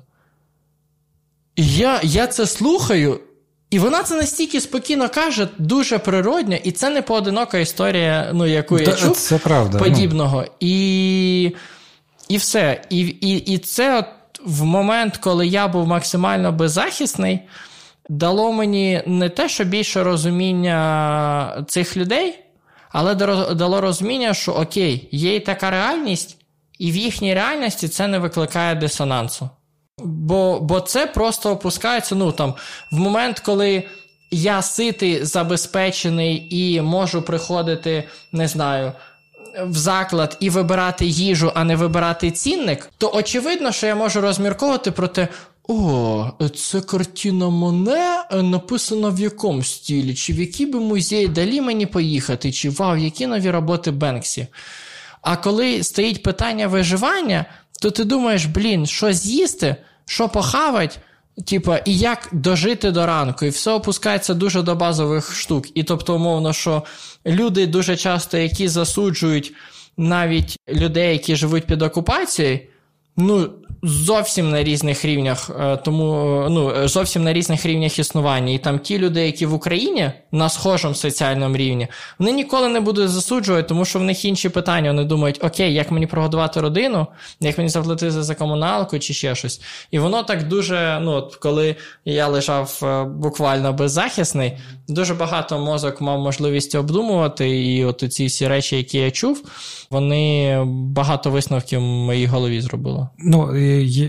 [1.60, 3.20] І я я це слухаю,
[3.70, 8.80] і вона це настільки спокійно каже, дуже природньо, і це не поодинока історія, ну, яку
[8.80, 9.84] я чув це правда, ну.
[9.84, 10.42] подібного.
[10.42, 10.54] Ну.
[10.60, 11.56] І
[12.28, 12.82] і все.
[12.90, 14.06] І, і, І це от
[14.46, 17.40] в момент, коли я був максимально беззахисний,
[18.10, 22.40] дало мені не те, що більше розуміння цих людей,
[22.92, 23.16] але
[23.56, 26.38] дало розуміння, що окей, є і така реальність,
[26.80, 29.50] і в їхній реальності це не викликає дисонансу.
[30.04, 32.54] Бо бо це просто опускається ну, там,
[32.92, 33.84] в момент, коли
[34.32, 38.92] я ситий, забезпечений і можу приходити, не знаю,
[39.66, 44.92] в заклад і вибирати їжу, а не вибирати цінник, то очевидно, що я можу розмірковувати
[44.92, 45.28] про те.
[45.72, 51.86] О, це картина Моне написана в якому стілі, чи в який би музей далі мені
[51.86, 54.48] поїхати, чи вау, які нові роботи Бенксі.
[55.22, 57.46] А коли стоїть питання виживання,
[57.80, 59.76] то ти думаєш, блін, що з'їсти?
[60.10, 61.00] що похавать,
[61.46, 65.66] типа, і як дожити до ранку, і все опускається дуже до базових штук.
[65.78, 66.84] І тобто, умовно, що
[67.26, 69.54] люди дуже часто, які засуджують
[69.98, 72.60] навіть людей, які живуть під окупацією,
[73.18, 73.50] ну,
[73.84, 78.54] зовсім на різних рівнях, е, тому ну, зовсім на різних рівнях існування.
[78.54, 81.88] І там ті люди, які в Україні на схожому соціальному рівні,
[82.20, 84.90] вони ніколи не будуть засуджувати, тому що в них інші питання.
[84.90, 87.08] Вони думають, окей, як мені прогодувати родину,
[87.40, 89.62] як мені заплатити за комуналку чи ще щось.
[89.92, 91.76] І воно так дуже, ну, от коли
[92.06, 94.58] я лежав е, буквально беззахисний,
[94.88, 99.44] дуже багато мозок мав можливість обдумувати, і от ці всі речі, які я чув,
[99.90, 103.08] вони багато висновків в моїй голові зробили.
[103.20, 103.56] Ну,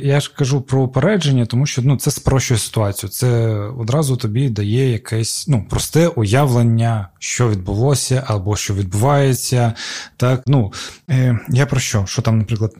[0.03, 3.11] я ж кажу про упередження, тому що ну, це спрощує ситуацію.
[3.11, 9.73] Це одразу тобі дає якесь ну, просте уявлення, що відбулося або що відбувається.
[10.17, 10.73] Так, ну,
[11.11, 12.07] е, Я про що?
[12.07, 12.75] Що там, наприклад.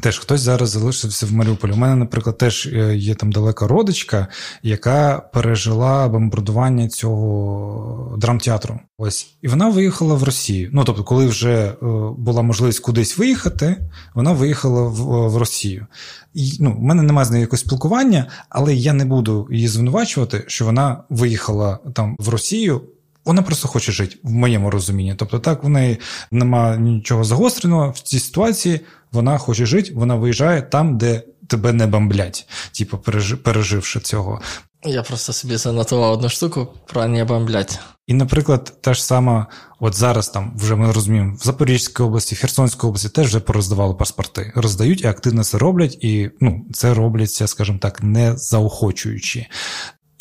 [0.00, 1.72] Теж хтось зараз залишився в Маріуполі.
[1.72, 4.28] У мене, наприклад, теж е, є там далека родичка,
[4.62, 8.80] яка пережила бомбардування цього драмтеатру.
[8.98, 10.70] Ось і вона виїхала в Росію.
[10.72, 11.74] Ну тобто, коли вже е,
[12.18, 13.76] була можливість кудись виїхати,
[14.14, 15.86] вона виїхала в, в Росію.
[16.34, 20.44] І ну, в мене немає з нею якогось спілкування, але я не буду її звинувачувати,
[20.46, 22.80] що вона виїхала там в Росію.
[23.26, 25.14] Вона просто хоче жити в моєму розумінні.
[25.16, 25.98] Тобто, так в неї
[26.30, 28.80] немає нічого загостреного в цій ситуації
[29.12, 32.48] вона хоче жити, вона виїжджає там, де тебе не бомблять,
[32.78, 32.98] типу,
[33.42, 34.40] переживши цього.
[34.84, 37.80] Я просто собі занотував одну штуку про не бомблять.
[38.06, 39.46] І, наприклад, та ж сама,
[39.80, 43.94] от зараз там вже ми розуміємо, в Запорізькій області, в Херсонській області теж вже пороздавали
[43.94, 44.52] паспорти.
[44.54, 49.46] Роздають і активно це роблять, і ну, це робляться, скажімо так, не заохочуючи.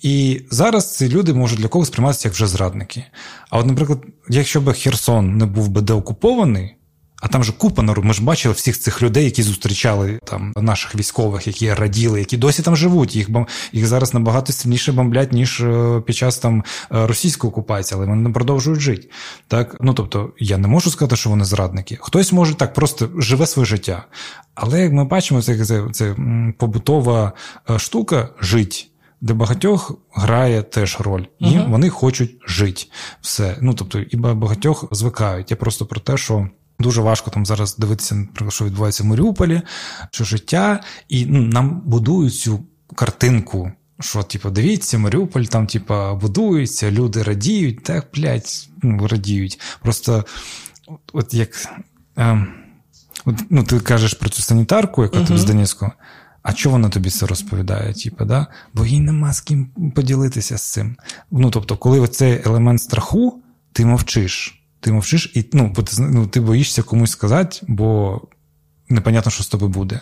[0.05, 3.03] І зараз ці люди можуть для когось сприйматися як вже зрадники.
[3.49, 3.99] А от, наприклад,
[4.29, 6.75] якщо б Херсон не був би деокупований,
[7.21, 8.07] А там же купа народу.
[8.07, 12.61] Ми ж бачили всіх цих людей, які зустрічали там наших військових, які раділи, які досі
[12.61, 13.15] там живуть.
[13.15, 13.47] Їх бом...
[13.73, 18.21] їх зараз набагато сильніше бомблять, ніж е, під час там е, російської окупації, але вони
[18.21, 19.09] не продовжують жити.
[19.47, 21.97] Так, ну тобто, я не можу сказати, що вони зрадники.
[22.01, 24.05] Хтось може так просто живе своє життя.
[24.55, 26.15] Але як ми бачимо, це, це, це
[26.57, 27.33] побутова
[27.69, 31.69] е, штука жить для багатьох грає теж роль, і uh-huh.
[31.69, 32.83] вони хочуть жити.
[33.21, 33.57] Все.
[33.61, 35.51] Ну тобто, і багатьох звикають.
[35.51, 36.49] Я просто про те, що.
[36.79, 39.61] Дуже важко там зараз дивитися, що відбувається в Маріуполі,
[40.11, 42.63] що життя, і ну, нам будують цю
[42.95, 49.59] картинку, що, типу, дивіться, Маріуполь там, типу, будується, люди радіють, так, блядь, ну, радіють.
[49.81, 50.25] Просто
[51.13, 51.49] от як.
[52.17, 52.47] Е,
[53.25, 55.27] от, ну, Ти кажеш про цю санітарку, яка uh-huh.
[55.27, 55.91] тобі з Донецьку.
[56.45, 57.93] А чого вона тобі це розповідає?
[57.93, 58.47] Типу, да?
[58.73, 59.65] Бо їй нема з ким
[59.95, 60.95] поділитися з цим.
[61.31, 64.61] Ну, тобто, коли цей елемент страху, ти мовчиш.
[64.79, 68.21] Ти мовчиш, і ну, бо ти, ну, ти боїшся комусь сказати, бо
[68.89, 69.99] непонятно, що з тобою буде.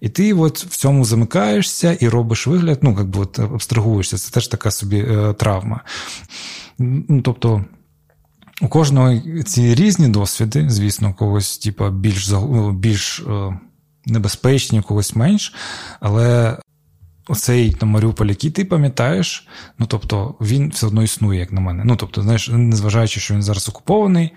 [0.00, 4.18] І ти от в цьому замикаєшся і робиш вигляд, ну, як би от абстрагуєшся.
[4.18, 5.80] Це теж така собі е, травма.
[6.78, 7.64] Ну, Тобто.
[8.60, 13.22] У кожного ці різні досвіди, звісно, когось, типу, більш ну, більш
[14.06, 15.54] небезпечні, когось менш.
[16.00, 16.58] Але
[17.28, 21.84] оцей там, Маріуполь, який ти пам'ятаєш, ну тобто він все одно існує, як на мене.
[21.84, 24.30] Ну тобто, знаєш, незважаючи, що він зараз окупований.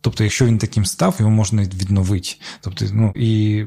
[0.00, 2.28] Тобто, якщо він таким став, його можна відновити.
[2.60, 3.64] Тобто, ну і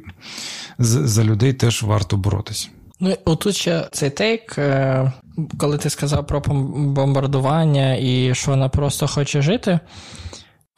[0.80, 2.69] за людей теж варто боротись.
[2.99, 5.11] Ну, отут ще цей тейк, е,
[5.57, 9.80] коли ти сказав про бомбардування і що вона просто хоче жити.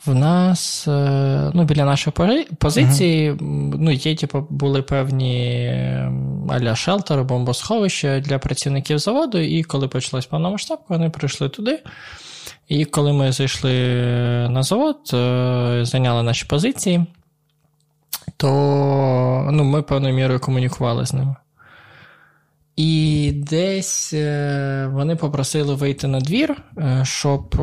[0.06, 3.76] В нас е, ну, біля нашої позиції uh-huh.
[3.80, 5.68] ну, є, типу, були певні
[6.50, 11.84] аля шелтери, бомбосховища для працівників заводу, і коли почалась повномасштабка, вони прийшли туди.
[12.68, 13.74] І коли ми зайшли
[14.50, 17.06] на завод, е, зайняли наші позиції,
[18.38, 18.48] то
[19.52, 21.36] ну, ми певною мірою комунікували з ними.
[22.76, 27.56] І десь е, вони попросили вийти на двір, е, щоб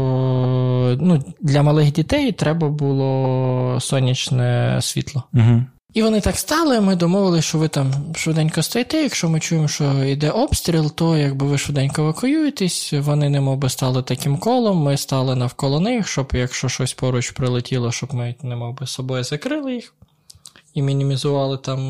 [1.01, 5.25] ну, для малих дітей треба було сонячне світло.
[5.35, 5.63] Угу.
[5.95, 6.81] І вони так стали.
[6.81, 9.03] Ми домовилися, що ви там швиденько стоїте.
[9.03, 12.93] Якщо ми чуємо, що йде обстріл, то якби ви швиденько евакуюєтесь.
[12.93, 14.79] Вони немов би стали таким колом.
[14.79, 19.75] Ми стали навколо них, щоб якщо щось поруч прилетіло, щоб ми немов би собою закрили
[19.75, 19.95] їх
[20.75, 21.81] і мінімізували там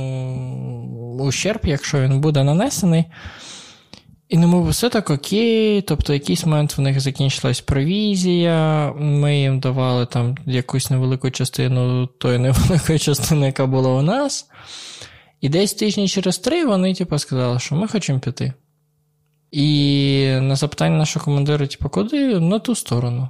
[1.21, 3.05] ущерб, якщо він буде нанесений.
[4.29, 9.61] І не мов все так окей, тобто якийсь момент в них закінчилась провізія, ми їм
[9.61, 14.47] давали там якусь невелику частину тої невеликої частини, яка була у нас.
[15.41, 18.53] І десь тижні через три вони типу, сказали, що ми хочемо піти.
[19.51, 22.41] І на запитання нашого командира, типу, куди?
[22.41, 23.29] На ту сторону.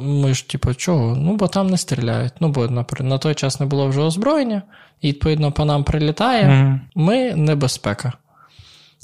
[0.00, 1.16] Ми ж, типу, чого?
[1.16, 2.32] Ну, бо там не стріляють.
[2.40, 4.62] Ну, бо наприклад, на той час не було вже озброєння,
[5.00, 6.80] і, відповідно, по нам прилітає, mm-hmm.
[6.94, 8.12] ми небезпека.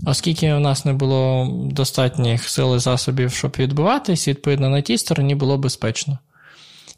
[0.06, 5.34] Оскільки у нас не було достатніх сил і засобів, щоб відбуватись, відповідно, на тій стороні
[5.34, 6.18] було безпечно.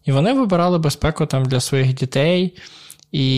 [0.04, 2.54] І вони вибирали безпеку там для своїх дітей
[3.12, 3.28] і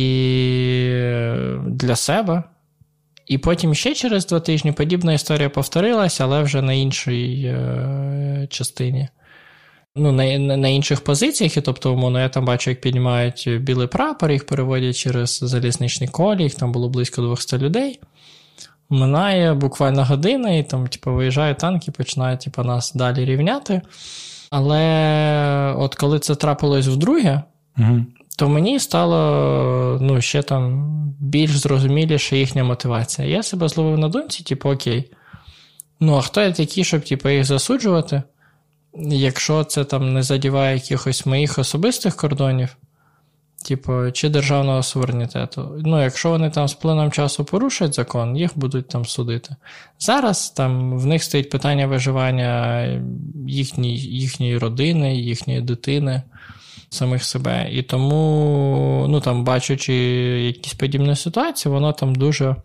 [1.66, 2.42] для себе.
[3.26, 9.08] І потім ще через два тижні подібна історія повторилася, але вже на іншій е- частині
[9.96, 14.30] ну, на на інших позиціях, і тобто, умовно, я там бачу, як піднімають білий прапор,
[14.30, 18.00] їх переводять через залізничний колі, їх там було близько 200 людей.
[18.90, 23.80] Минає буквально година, і там, типу, виїжджають танки, починають типу, нас далі рівняти.
[24.50, 27.42] Але от коли це трапилось вдруге,
[27.78, 28.04] угу.
[28.38, 30.90] то мені стало ну, ще там
[31.20, 33.28] більш зрозуміліша їхня мотивація.
[33.28, 35.10] Я себе зловив на думці, типу, окей.
[36.00, 38.22] Ну, а хто я такий, щоб типу, їх засуджувати?
[38.98, 42.76] Якщо це там не задіває якихось моїх особистих кордонів,
[43.68, 45.80] типу, чи державного суверенітету.
[45.84, 49.56] Ну, якщо вони там з плином часу порушать закон, їх будуть там судити.
[49.98, 52.86] Зараз там в них стоїть питання виживання
[53.46, 56.22] їхньої, їхньої родини, їхньої дитини.
[56.90, 57.68] Самих себе.
[57.72, 59.94] І тому, ну там, бачачи
[60.46, 62.56] якісь подібні ситуації, воно там дуже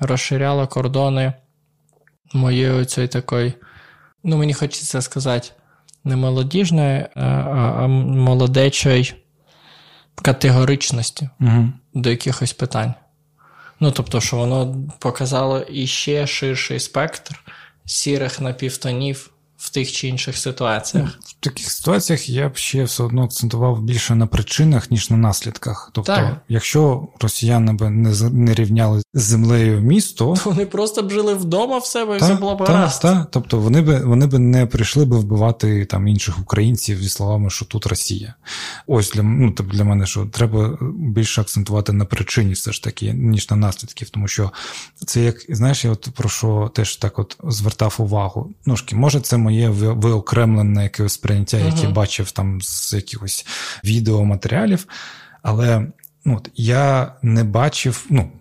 [0.00, 1.32] розширяло кордони
[2.32, 3.52] моєї цієї такої,
[4.24, 5.48] ну, мені хочеться сказати,
[6.08, 9.14] не молодіжної, а молодечої
[10.14, 11.68] категоричності угу.
[11.94, 12.94] до якихось питань.
[13.80, 17.44] Ну, тобто, що воно показало іще ширший спектр
[17.84, 21.18] сірих напівтонів в тих чи інших ситуаціях.
[21.24, 25.90] В таких ситуаціях я б ще все одно акцентував більше на причинах, ніж на наслідках.
[25.94, 26.36] Тобто, так.
[26.48, 31.78] якщо росіяни б не не рівняли з землею місто, то вони просто б жили вдома
[31.78, 33.02] в себе і все було б гаразд.
[33.02, 33.28] Так.
[33.30, 37.64] Тобто вони б вони б не прийшли б вбивати там інших українців зі словами, що
[37.64, 38.34] тут Росія.
[38.86, 43.50] Ось для ну, для мене що треба більше акцентувати на причині, все ж таки, ніж
[43.50, 44.50] на наслідків, тому що
[45.06, 48.50] це як знаєш, я от про що теж так от звертав увагу.
[48.66, 51.92] Ну, може, це моє виокремлене якесь сприйняття, яке uh-huh.
[51.92, 53.46] бачив там з якихось
[53.84, 54.86] відеоматеріалів.
[55.42, 55.86] Але
[56.24, 58.32] ну, от, я не бачив ну,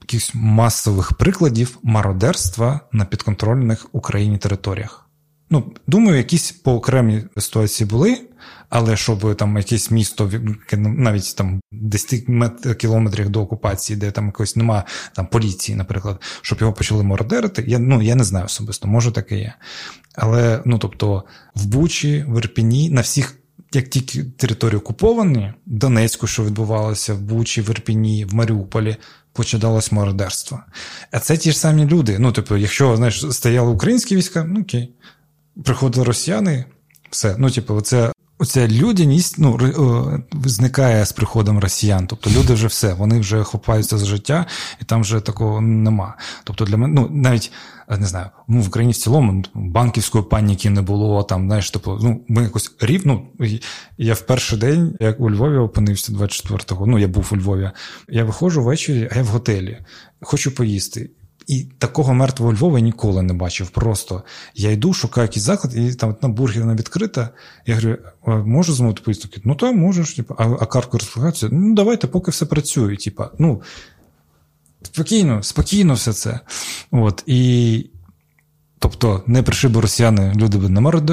[0.00, 5.08] якихось масових прикладів мародерства на підконтрольних Україні територіях.
[5.50, 8.20] Ну, думаю, якісь по окремі ситуації були,
[8.68, 10.30] але щоб там якесь місто,
[10.72, 12.24] навіть там 10
[12.78, 17.78] кілометрів до окупації, де там якось нема там поліції, наприклад, щоб його почали мародерити, я
[17.78, 19.54] ну я не знаю особисто, може таке є.
[20.14, 21.24] Але ну тобто
[21.54, 23.38] в Бучі, в Ірпіні, на всіх.
[23.72, 28.96] Як тільки території окуповані, Донецьку, що відбувалося в Бучі, в Ірпіні, в Маріуполі,
[29.32, 30.60] починалось мародерство.
[31.10, 32.18] А це ті ж самі люди.
[32.18, 34.94] Ну, тобто, якщо знаєш, стояли українські війська, ну окей,
[35.64, 36.64] приходили росіяни,
[37.10, 37.34] все.
[37.38, 39.60] Ну, типу, оце Оця людяність ну,
[40.44, 42.06] зникає з приходом росіян.
[42.06, 44.46] Тобто люди вже все, вони вже хопаються за життя,
[44.80, 46.14] і там вже такого нема.
[46.44, 47.52] Тобто для мене, ну навіть
[47.88, 51.22] не знаю, ну в Україні в цілому банківської паніки не було.
[51.22, 53.22] Там, знаєш, тобто, ну ми якось рівно.
[53.98, 57.70] Я в перший день, як у Львові опинився 24-го, ну я був у Львові.
[58.08, 59.78] Я виходжу ввечері, а я в готелі,
[60.20, 61.10] хочу поїсти.
[61.46, 63.70] І такого мертвого Львова я ніколи не бачив.
[63.70, 64.22] Просто
[64.54, 67.28] я йду, шукаю якийсь заклад, і там одна бургерна відкрита.
[67.66, 69.40] Я говорю, можу змовити поїздки?
[69.44, 71.48] Ну, то можеш, типу, а, а картку розпоряджатися?
[71.52, 72.96] Ну, давайте, поки все працює.
[72.96, 73.62] Типу, ну,
[74.82, 76.40] спокійно, спокійно все це.
[76.90, 77.86] От, І
[78.78, 80.68] Тобто не прийшли б росіяни, люди б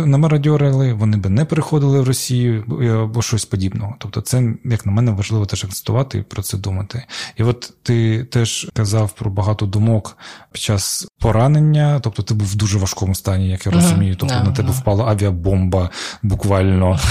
[0.06, 2.64] не мародьорили, вони б не переходили в Росію
[3.03, 3.95] або щось подібного.
[3.99, 7.03] Тобто, це, як на мене, важливо теж акцентувати і про це думати.
[7.38, 10.18] І от ти теж казав про багато думок
[10.52, 14.15] під час поранення, тобто ти був в дуже важкому стані, як я розумію.
[14.19, 15.90] Тобто на тебе впала авіабомба
[16.23, 16.99] буквально.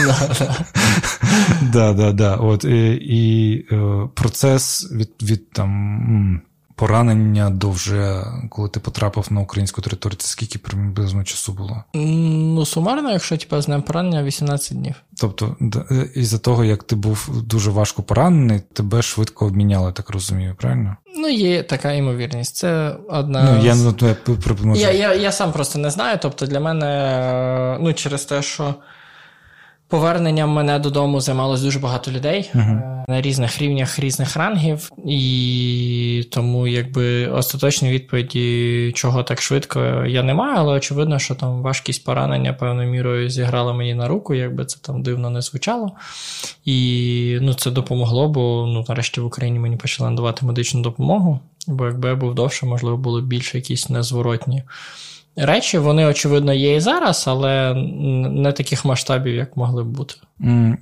[1.72, 2.36] Да, да, да.
[2.36, 4.92] От і е, процес
[5.22, 6.42] від там
[6.80, 11.84] поранення до вже, коли ти потрапив на українську територію, це скільки приблизно часу було?
[11.94, 14.94] Ну, сумарно, якщо типу, з ним поранення, 18 днів.
[15.20, 15.56] Тобто,
[16.14, 20.96] із-за того, як ти був дуже важко поранений, тебе швидко обміняли, так розумію, правильно?
[21.16, 22.56] Ну, є така ймовірність.
[22.56, 23.42] Це одна.
[23.42, 26.18] Ну, я ну, я, я, я, я сам просто не знаю.
[26.22, 28.74] Тобто, для мене, ну, через те, що.
[29.90, 33.04] Поверненням мене додому займалось дуже багато людей uh-huh.
[33.08, 40.34] на різних рівнях різних рангів, і тому якби остаточної відповіді, чого так швидко, я не
[40.34, 44.78] маю, але очевидно, що там важкість поранення певною мірою зіграла мені на руку, якби це
[44.82, 45.92] там дивно не звучало.
[46.64, 51.86] І ну, це допомогло, бо ну, нарешті в Україні мені почали надавати медичну допомогу, бо
[51.86, 54.62] якби я був довше, можливо, було більше якісь незворотні
[55.46, 60.14] речі, вони, очевидно, є і зараз, але не таких масштабів, як могли б бути.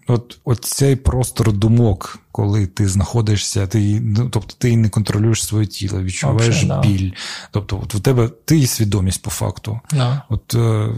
[0.06, 5.66] От, от цей простор думок, коли ти знаходишся, ти ну, тобто ти не контролюєш своє
[5.66, 7.12] тіло, відчуваєш okay, біль.
[7.50, 9.80] Тобто, от у тебе ти і свідомість по факту.
[9.92, 10.20] No.
[10.28, 10.88] От е,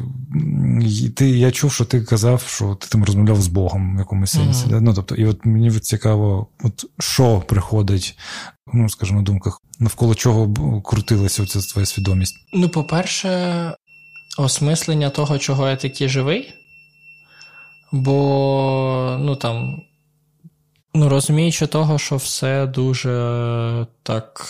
[1.17, 4.67] ти, Я чув, що ти казав, що ти там розмовляв з Богом в якомусь сенсі.
[4.67, 4.71] Mm-hmm.
[4.71, 4.81] Да?
[4.81, 8.19] Ну, тобто, І от мені цікаво, от що приходить,
[8.73, 12.35] ну, скажімо, на думках, навколо чого крутилася оця твоя свідомість?
[12.53, 13.75] Ну, по-перше,
[14.39, 16.55] осмислення того, чого я такий живий.
[17.93, 19.83] Бо, ну там,
[20.95, 24.47] ну розуміючи того, що все дуже так.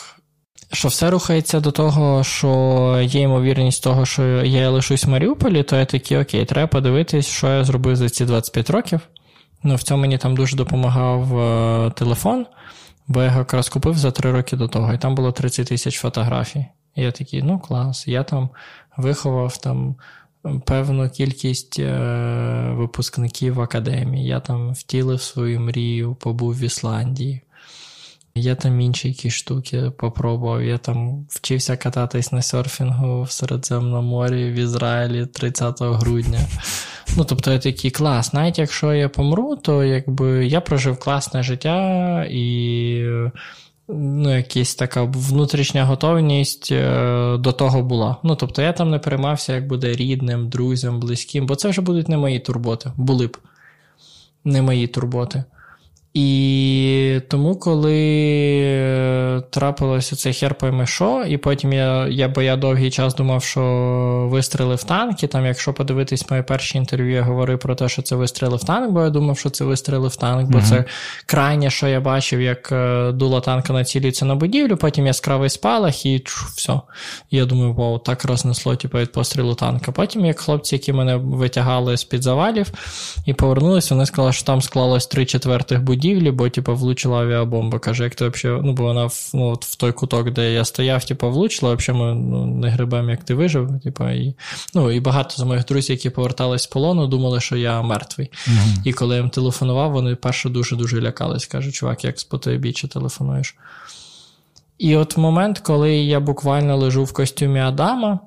[0.73, 5.77] Що все рухається до того, що є ймовірність того, що я лишусь в Маріуполі, то
[5.77, 9.01] я такий, окей, треба подивитись, що я зробив за ці 25 років.
[9.63, 12.47] Ну, в цьому мені там дуже допомагав е, телефон,
[13.07, 15.99] бо я його якраз купив за 3 роки до того, і там було 30 тисяч
[15.99, 16.67] фотографій.
[16.97, 18.51] І я такий, ну клас, я там
[18.97, 19.97] виховав там
[20.67, 24.27] певну кількість е, випускників академії.
[24.27, 27.41] Я там втілив свою мрію, побув в Ісландії.
[28.35, 30.63] Я там інші якісь штуки попробував.
[30.63, 36.41] Я там вчився кататись на серфінгу в Середземному морі в Ізраїлі 30 грудня.
[37.17, 38.33] Ну, тобто, я такий клас.
[38.33, 43.05] Навіть якщо я помру, то якби я прожив класне життя і
[43.95, 48.17] ну, якась така внутрішня готовність е, до того була.
[48.23, 52.09] Ну, тобто, я там не переймався, як буде рідним, друзям, близьким, бо це вже будуть
[52.09, 52.93] не мої турботи.
[52.97, 53.37] Були б
[54.45, 55.45] не мої турботи.
[56.15, 62.91] І тому, коли трапилося це хер пойме що, і потім я, я бо я довгий
[62.91, 63.63] час думав, що
[64.31, 68.03] вистріли в танк, і там, якщо подивитись моє перше інтерв'ю, я говорив про те, що
[68.03, 70.85] це вистріли в танк, бо я думав, що це вистріли в танк, бо uh це
[71.27, 76.19] крайнє, що я бачив, як е, дуло танка націлюється на будівлю, потім яскравий спалах, і
[76.19, 76.81] чу, все.
[77.31, 79.93] Я думаю, вау, так рознесло типу, від пострілу танка.
[79.93, 82.67] Потім, як хлопці, які мене витягали з-під завалів
[83.27, 87.79] і повернулися, вони сказали, що там склалось три четвертих будівлі будівлі, бо типу, влучила авіабомба.
[87.79, 90.65] Каже, як ти взагалі, ну, бо вона в, ну, от в той куток, де я
[90.65, 93.81] стояв, типу, влучила, взагалі ми ну, не грибемо, як ти вижив.
[93.85, 94.35] Типу, і,
[94.75, 98.31] ну, і багато з моїх друзів, які повертались з полону, думали, що я мертвий.
[98.33, 98.83] Mm-hmm.
[98.85, 101.47] І коли я їм телефонував, вони перше дуже-дуже лякались.
[101.47, 103.57] Кажуть, чувак, як з потоєбіччя телефонуєш.
[104.79, 108.21] І от момент, коли я буквально лежу в костюмі Адама,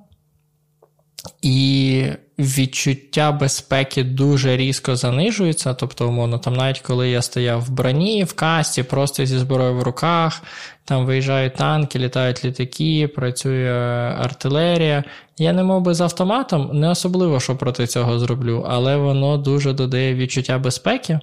[1.41, 2.06] і
[2.39, 5.73] відчуття безпеки дуже різко занижується.
[5.73, 9.84] Тобто, умовно, там навіть коли я стояв в броні, в касті, просто зі зброєю в
[9.84, 10.41] руках,
[10.85, 13.72] там виїжджають танки, літають літаки, працює
[14.19, 15.03] артилерія.
[15.38, 19.73] Я не мов би з автоматом, не особливо що проти цього зроблю, але воно дуже
[19.73, 21.19] додає відчуття безпеки.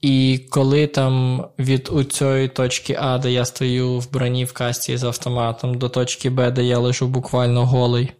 [0.00, 4.96] І коли там від у цієї точки А, де я стою в броні в касті
[4.96, 8.12] з автоматом, до точки Б, де я лежу буквально голий,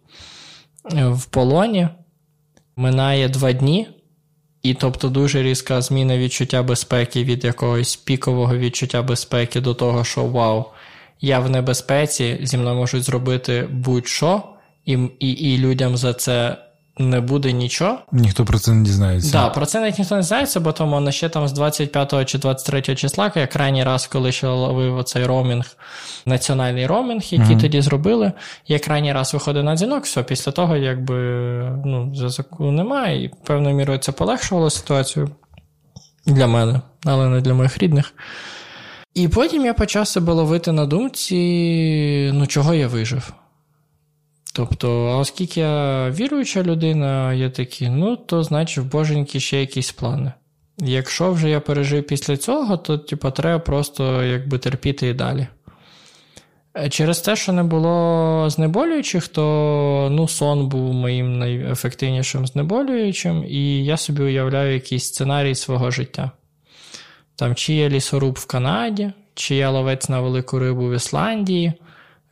[0.91, 1.87] в полоні,
[2.75, 3.87] минає два дні,
[4.63, 10.25] і тобто дуже різка зміна відчуття безпеки від якогось пікового відчуття безпеки до того, що
[10.25, 10.65] вау,
[11.21, 14.43] я в небезпеці, зі мною можуть зробити будь-що,
[14.85, 16.57] і, і, і людям за це
[16.99, 17.97] не буде нічого.
[18.11, 19.31] Ніхто про це не дізнається.
[19.31, 22.29] Так, да, про це навіть ніхто не знається, бо тому воно ще там з 25
[22.29, 25.65] чи 23 числа, як крайній раз, коли ще ловив оцей роумінг,
[26.25, 27.61] національний роумінг, який mm-hmm.
[27.61, 28.31] тоді зробили.
[28.67, 31.15] Я крайній раз виходив на дзвінок, все, після того, якби
[31.85, 35.29] ну, зв'язку немає, і певною мірою це полегшувало ситуацію
[36.25, 38.13] для мене, але не для моїх рідних.
[39.13, 43.33] І потім я почав себе ловити на думці, ну чого я вижив.
[44.57, 49.91] Тобто, а оскільки я віруюча людина, я такий, ну, то значить в боженьки ще якісь
[49.91, 50.31] плани.
[50.77, 55.47] Якщо вже я пережив після цього, то типу, треба просто якби терпіти і далі.
[56.77, 63.85] Е, через те, що не було знеболюючих, то ну, сон був моїм найефективнішим знеболюючим, і
[63.85, 66.31] я собі уявляю якийсь сценарій свого життя.
[67.35, 71.73] Там, чи я лісоруб в Канаді, чи я ловець на велику рибу в Ісландії.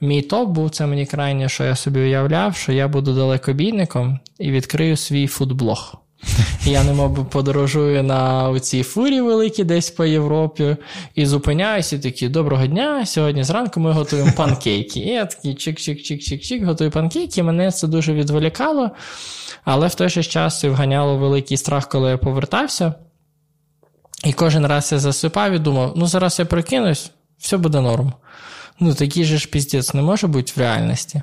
[0.06, 4.52] Мій топ був це мені крайнє, що я собі уявляв, що я буду далекобійником і
[4.52, 5.96] відкрию свій фудблог.
[6.66, 10.78] Я не мов подорожую на цій фурі великій десь по Європі
[11.16, 15.00] і зупиняюся і такі, доброго дня, сьогодні зранку ми готуємо панкейки.
[15.00, 17.44] І я такий чик-чик-чик-чик-чик, готую панкейки.
[17.44, 18.92] Мене це дуже відволікало,
[19.64, 22.94] але в той же час і вганяло великий страх, коли я повертався.
[24.24, 28.14] І кожен раз я засипав і думав, ну зараз я прикинусь, все буде норм.
[28.80, 31.22] Ну, такий же ж піздець не може бути в реальності.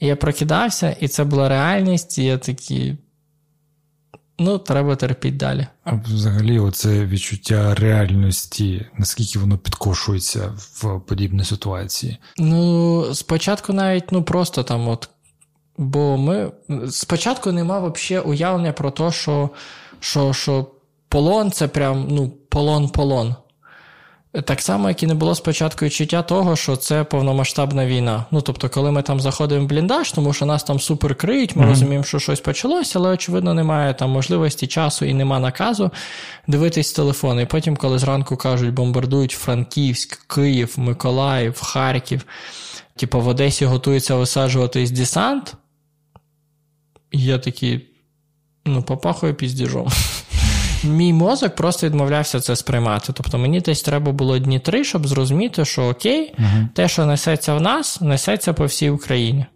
[0.00, 2.96] І я прокидався, і це була реальність, і я такий.
[4.38, 5.66] Ну, треба терпіти далі.
[5.84, 12.18] А взагалі, оце відчуття реальності, наскільки воно підкошується в подібній ситуації?
[12.38, 15.08] Ну, спочатку навіть ну просто там, от.
[15.78, 16.52] Бо ми
[16.90, 19.50] спочатку нема взагалі уявлення про те, що
[20.00, 20.70] що, що
[21.08, 23.34] полон це прям ну, полон-полон.
[24.44, 28.24] Так само, як і не було спочатку відчуття того, що це повномасштабна війна.
[28.30, 31.62] Ну тобто, коли ми там заходимо в бліндаж, тому що нас там супер криють, ми
[31.62, 31.68] mm-hmm.
[31.68, 35.90] розуміємо, що щось почалося, але очевидно немає там можливості часу і нема наказу
[36.46, 37.40] дивитись телефон.
[37.40, 42.26] І потім, коли зранку кажуть, бомбардують Франківськ, Київ, Миколаїв, Харків,
[42.96, 45.54] типу в Одесі готується висаджуватись десант,
[47.10, 47.86] і я такий,
[48.64, 49.88] ну, попахує піздіжом
[50.84, 53.12] мій мозок просто відмовлявся це сприймати.
[53.12, 57.54] Тобто мені десь треба було дні три, щоб зрозуміти, що окей, uh те, що несеться
[57.54, 59.46] в нас, несеться по всій Україні.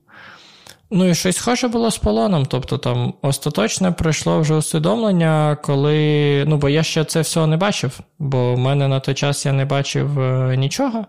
[0.91, 2.47] Ну і щось схоже було з полоном.
[2.47, 6.45] Тобто там остаточне прийшло вже усвідомлення, коли.
[6.49, 9.53] Ну, бо я ще це все не бачив, бо в мене на той час я
[9.53, 11.07] не бачив е, нічого.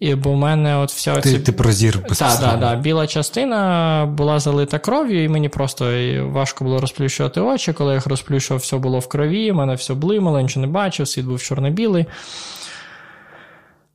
[0.00, 1.32] І бо в мене от вся оці...
[1.32, 2.80] Ти, ти прозір Так, так, так.
[2.80, 5.84] Біла частина була залита кров'ю, і мені просто
[6.32, 7.72] важко було розплющувати очі.
[7.72, 11.26] Коли я їх розплющував, все було в крові, мене все блимало, нічого не бачив, світ
[11.26, 12.06] був чорно-білий.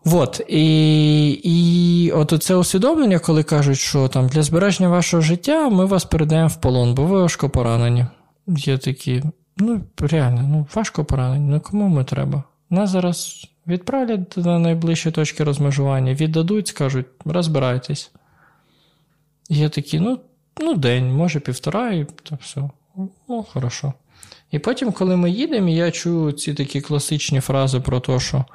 [0.06, 5.86] От, і і от це усвідомлення, коли кажуть, що там для збереження вашого життя ми
[5.86, 8.06] вас передаємо в полон, бо ви важко поранені.
[8.48, 9.24] Є такі,
[9.58, 12.44] ну, реально, ну, важко поранені, ну кому ми треба?
[12.70, 18.12] Нас зараз Відправлять на найближчі точки розмежування, віддадуть, скажуть, розбирайтесь.
[19.50, 20.20] Я такий, ну,
[20.62, 22.70] ну, день, може, півтора, і то все.
[23.30, 23.94] Ну, хорошо.
[24.52, 28.46] І потім, коли ми їдемо, я чую ці такі класичні фрази про те, що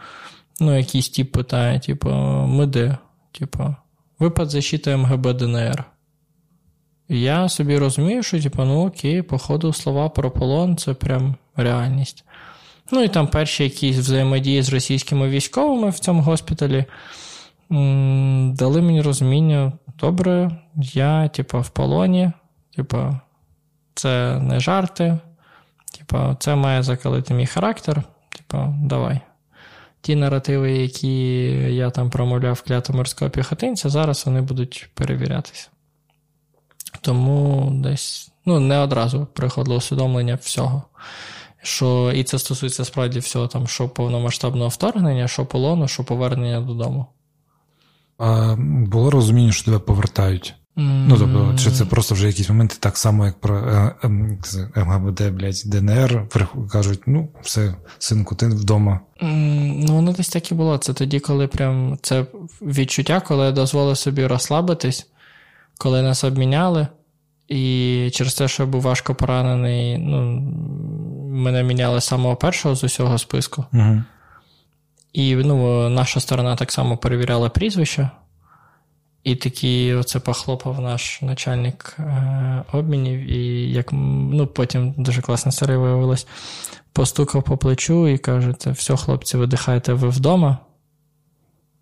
[0.61, 2.11] ну, якийсь тип питає, типу,
[2.47, 2.99] ми де?
[3.33, 3.75] Типу,
[4.19, 5.85] випад защита МГБ ДНР.
[7.09, 12.25] І я собі розумію, що, типу, ну окей, походу, слова про полон це прям реальність.
[12.93, 16.85] Ну і там перші якісь взаємодії з російськими військовими в цьому госпіталі
[18.55, 22.33] дали мені розуміння, добре, я, типу, в полоні,
[22.77, 23.17] типу,
[23.95, 25.19] це не жарти.
[25.99, 28.03] Типа, це має закалити мій характер.
[28.29, 29.21] Типа, давай.
[30.01, 31.43] Ті наративи, які
[31.75, 35.69] я там промовляв кляту морського піхотинця, зараз вони будуть перевірятися.
[37.01, 40.83] Тому десь ну, не одразу приходило усвідомлення всього.
[41.63, 47.07] Що, І це стосується справді всього, там, що повномасштабного вторгнення, що полону, що повернення додому.
[48.19, 48.57] А
[48.87, 50.55] Було розуміння, що тебе повертають.
[50.77, 54.39] Ну, тобто, чи це просто вже якісь моменти, так само, як про е, ем,
[54.77, 56.29] МГБД, блядь, ДНР,
[56.71, 59.01] кажуть, ну, все, синку, ти вдома.
[59.21, 60.79] Ну, воно десь так і було.
[60.79, 62.27] Це тоді, коли прям це
[62.63, 65.07] відчуття, коли я дозволив собі розслабитись,
[65.79, 66.87] коли нас обміняли,
[67.49, 70.43] і через те, що я був важко поранений, ну,
[71.41, 73.65] мене міняли з самого першого з усього списку.
[73.73, 74.03] Угу.
[75.13, 78.11] І ну, наша сторона так само перевіряла прізвище.
[79.25, 85.79] І такий оце похлопав наш начальник е, обмінів, і як ну, потім дуже класна історія
[85.79, 86.27] виявилась,
[86.93, 90.59] постукав по плечу і каже: все, хлопці, видихайте ви вдома.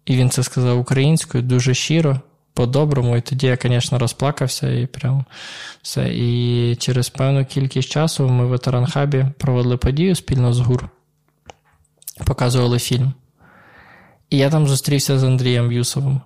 [0.06, 2.20] І він це сказав українською дуже щиро,
[2.54, 3.16] по-доброму.
[3.16, 5.24] І тоді я, звісно, розплакався і прям
[5.82, 6.14] все.
[6.14, 10.88] І через певну кількість часу ми в ветеранхабі проводили подію спільно з ГУР,
[12.24, 13.12] показували фільм.
[14.30, 16.20] І я там зустрівся з Андрієм Юсовим.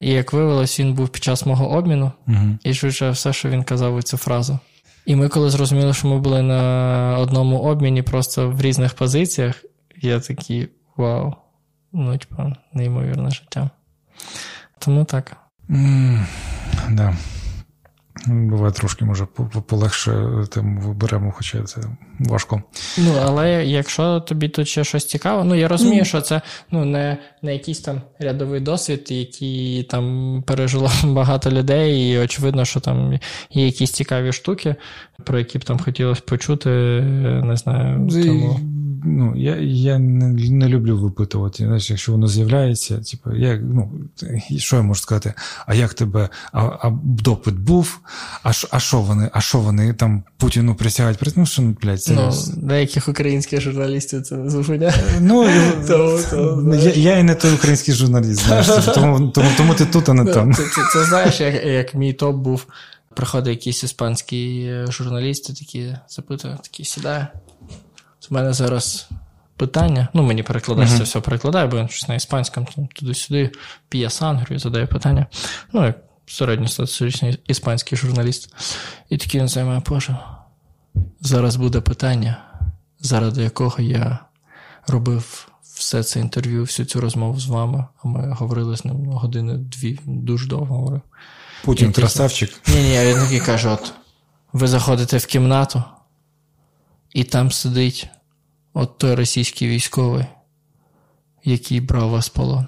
[0.00, 2.58] І як виявилось, він був під час мого обміну, угу.
[2.62, 4.58] і швидше все, що він казав у цю фразу.
[5.06, 9.64] І ми, коли зрозуміли, що ми були на одному обміні, просто в різних позиціях,
[10.02, 11.34] я такий вау.
[11.92, 13.70] Ну, типа, неймовірне життя.
[14.78, 15.36] Тому так.
[16.90, 17.14] Да.
[18.26, 19.26] Буває трошки, може,
[19.66, 21.80] полегше тим виберемо, хоча це
[22.18, 22.62] важко.
[22.98, 26.40] Ну, але якщо тобі тут ще щось цікаве, ну я розумію, що це
[26.70, 32.80] ну, не не якийсь там рядовий досвід, який там пережило багато людей, і очевидно, що
[32.80, 33.18] там
[33.50, 34.74] є якісь цікаві штуки,
[35.24, 36.70] про які б там хотілося почути.
[37.44, 38.08] Не знаю.
[38.10, 38.60] Тому...
[39.08, 41.64] Ну, Я я не не люблю випитувати.
[41.64, 43.92] Знаєш, Якщо воно з'являється, типу, я, ну,
[44.56, 45.34] що я можу сказати?
[45.66, 46.28] А як тебе?
[46.52, 48.00] А а допит був?
[48.42, 51.18] А а що вони а що вони там Путіну присягають?
[51.36, 52.05] Ну, що, блядь.
[52.14, 54.94] Ну, Деяких українських журналістів це не зупиняє.
[55.20, 55.44] Ну,
[56.74, 60.32] я я і не той український журналіст, знаєш, тому тому, тому ти тут, а не
[60.32, 60.54] там.
[60.54, 62.66] Це, це, це знаєш, як, як мій топ був.
[63.14, 67.28] Приходить якийсь іспанський журналіст, і такі запитує, такі сідає.
[68.30, 69.08] У мене зараз
[69.56, 70.08] питання.
[70.14, 70.98] Ну, мені перекладач uh-huh.
[70.98, 73.50] це все перекладає, бо він щось на іспанському туди-сюди,
[73.88, 75.26] п'є сангрію, задає питання.
[75.72, 75.96] Ну, як
[76.26, 78.54] середньостатистичний іспанський журналіст.
[79.08, 80.16] І такий він займає, Боже,
[81.20, 82.44] зараз буде питання,
[83.00, 84.18] заради якого я
[84.86, 90.00] робив все це інтерв'ю, всю цю розмову з вами, а ми говорили з ним години-дві,
[90.04, 91.00] дуже довго говорив.
[91.64, 92.60] Путін красавчик.
[92.68, 93.92] Ні, ні, він такий каже: от
[94.52, 95.82] ви заходите в кімнату,
[97.12, 98.08] і там сидить
[98.74, 100.24] от той російський військовий,
[101.44, 102.66] який брав вас полон.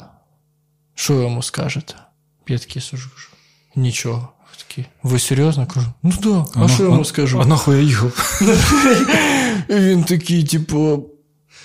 [0.95, 1.95] Що ви йому скажете?
[2.49, 3.11] Я такий сужу.
[3.77, 4.29] Нічого.
[4.59, 5.87] Такі, ви серйозно кажу?
[6.03, 7.41] Ну да, а, а що я йому скажу?
[7.41, 8.41] А нахуй я їхав?
[9.69, 11.05] І Він такий, типу.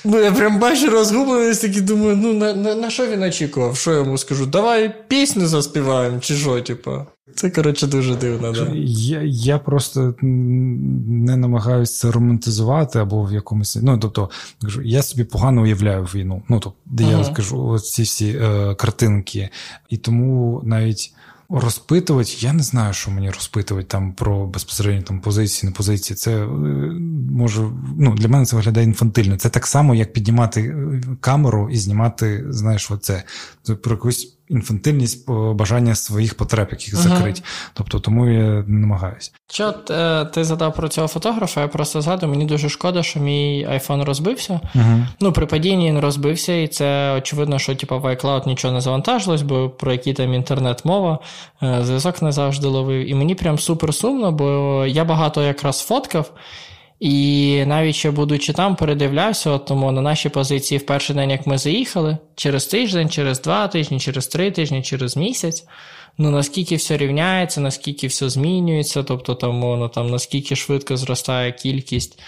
[0.05, 3.77] Ну, я прям бачу розгубленість, такий думаю, ну на на, на що він очікував?
[3.77, 4.45] Що я йому скажу?
[4.45, 6.91] Давай пісню заспіваємо, чи що, типу.
[7.35, 8.51] Це, коротше, дуже дивно.
[8.51, 8.67] Да?
[8.85, 13.77] Я я просто не намагаюся це романтизувати або в якомусь.
[13.81, 14.29] Ну, тобто,
[14.83, 16.43] я собі погано уявляю війну.
[16.49, 17.17] Ну, тобто, де ага.
[17.17, 19.49] я скажу ці всі е, картинки.
[19.89, 21.13] І тому навіть.
[21.55, 26.17] Розпитувати, я не знаю, що мені розпитувати там про безпосередньо там позиції, не позиції.
[26.17, 26.47] Це е,
[27.31, 29.37] може ну для мене це виглядає інфантильно.
[29.37, 33.23] Це так само, як піднімати е, камеру і знімати, знаєш, оце
[33.83, 36.97] про якусь інфантильність бажання своїх потреб, яких uh-huh.
[36.97, 37.43] закрить.
[37.73, 39.31] Тобто, тому я не намагаюся.
[39.51, 41.61] Що е, ти задав про цього фотографа?
[41.61, 44.59] Я просто згадую, мені дуже шкода, що мій iPhone розбився.
[44.75, 45.05] Uh-huh.
[45.19, 49.41] Ну, при падінні він розбився, і це очевидно, що типу, в iCloud нічого не завантажилось,
[49.41, 51.19] бо про який там інтернет мова,
[51.63, 53.09] е, зв'язок не завжди ловив.
[53.09, 56.31] І мені прям супер сумно, бо я багато якраз фоткав.
[56.99, 61.47] І навіть ще будучи там, передивлявся, от тому на наші позиції в перший день, як
[61.47, 65.65] ми заїхали, через тиждень, через два тижні, через три тижні, через місяць.
[66.17, 72.19] Ну наскільки все рівняється, наскільки все змінюється, тобто там, воно, там наскільки швидко зростає кількість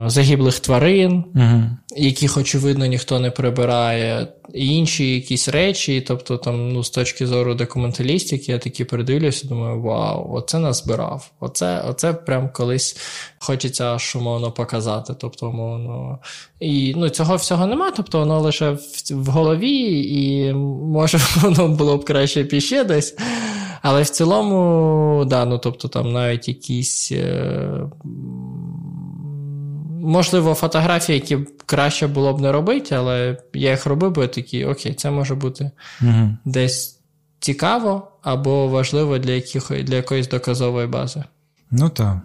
[0.00, 1.62] загиблих тварин, Угу.
[1.96, 6.00] яких, очевидно, ніхто не прибирає, і інші якісь речі.
[6.00, 11.30] Тобто, там, ну, з точки зору документалістики, я такі передивлюся, думаю, вау, оце назбирав.
[11.40, 12.96] Оце, оце прям колись
[13.38, 15.14] хочеться аж умовно показати.
[15.18, 16.18] Тобто, умовно.
[16.60, 21.96] І ну, цього всього нема, тобто воно лише в, в голові, і може воно було
[21.96, 23.16] б краще піще десь.
[23.82, 27.12] Але в цілому, да, ну тобто там навіть якісь.
[27.12, 27.80] Е,
[30.04, 34.64] Можливо, фотографії, які краще було б не робити, але я їх робив, бо я такий,
[34.64, 35.70] окей, це може бути
[36.02, 36.36] Угу.
[36.44, 37.00] десь
[37.40, 41.24] цікаво або важливо для яких, для якоїсь доказової бази.
[41.70, 42.16] Ну так.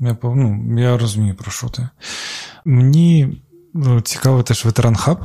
[0.00, 1.88] Я, ну, я розумію, про що ти.
[2.64, 3.42] Мені
[3.74, 5.18] ну, цікаво теж ветеран хаб.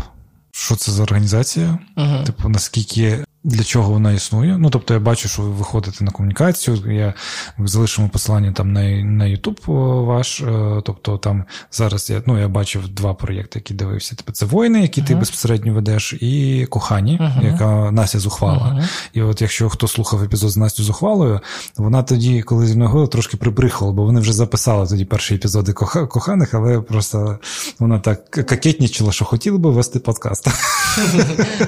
[0.51, 1.79] Що це за організація?
[1.97, 2.23] Угу.
[2.25, 4.57] Типу, наскільки для чого вона існує?
[4.57, 6.91] Ну, тобто, я бачу, що ви виходите на комунікацію.
[6.93, 7.13] Я
[7.59, 9.65] залишимо посилання там на, на YouTube
[10.05, 10.41] ваш.
[10.41, 14.15] е, Тобто, там зараз я ну, я бачив два проєкти, які дивився.
[14.15, 17.41] Типу, це воїни, які ти безпосередньо ведеш, і кохані, Ага.
[17.41, 18.67] яка Настя Зухвала.
[18.71, 18.87] Ага.
[19.13, 21.39] І от якщо хто слухав епізод з Настю Зухвалою,
[21.77, 25.73] вона тоді, коли зі мною говорила, трошки прибрихувала, бо вони вже записали тоді перші епізоди
[25.73, 27.39] коханих, але просто
[27.79, 30.47] вона так кокетнічила, що хотіли би вести подкаст.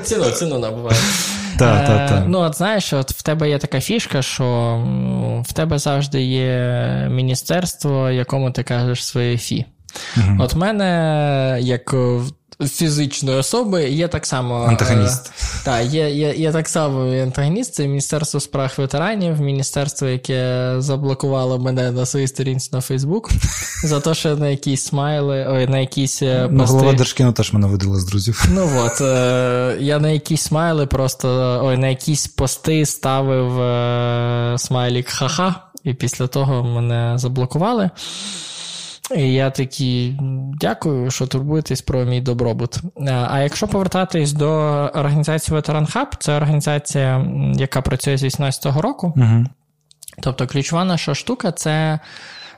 [0.03, 0.97] Ціну, ціну набуває.
[1.57, 2.25] Так, та, та.
[2.27, 4.77] Ну, от знаєш, от в тебе є така фішка, що
[5.45, 9.65] в тебе завжди є міністерство, якому ти кажеш своє фі.
[10.17, 10.37] Угу.
[10.39, 11.95] От в мене, як
[12.67, 14.63] фізичної особи, є так само.
[14.63, 15.31] е, Антагоніст.
[15.65, 21.91] Так, є, є, є так само антагоніст, це Міністерство справ ветеранів, міністерство, яке заблокувало мене
[21.91, 23.29] на своїй сторінці на Фейсбук
[23.83, 27.67] за те, що на якісь смайли, ой, на якісь е, Ну, голова Держкіну теж мене
[27.67, 28.45] видала з друзів.
[28.53, 35.09] Ну от, е, я на якісь смайли просто ой, на якісь пости ставив е, смайлік
[35.09, 37.89] ха-ха, і після того мене заблокували.
[39.15, 40.19] І я такий,
[40.59, 42.77] дякую, що турбуєтесь про мій добробут.
[42.97, 44.49] Е, А якщо повертатись до
[44.95, 47.25] організації Ветеран Хаб, це організація,
[47.55, 49.13] яка працює з 18-го року.
[49.17, 49.45] Угу.
[50.21, 51.99] Тобто ключова наша штука це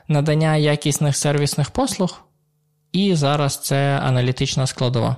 [0.08, 2.20] надання якісних сервісних послуг,
[2.92, 5.16] і зараз це аналітична складова.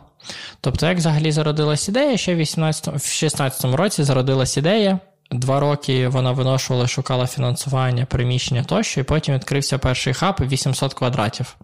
[0.60, 4.98] Тобто, як взагалі зародилась ідея, ще в 18, в 16-му році зародилась ідея.
[5.30, 11.56] Два роки вона виношувала, шукала фінансування, приміщення тощо, і потім відкрився перший хаб 800 квадратів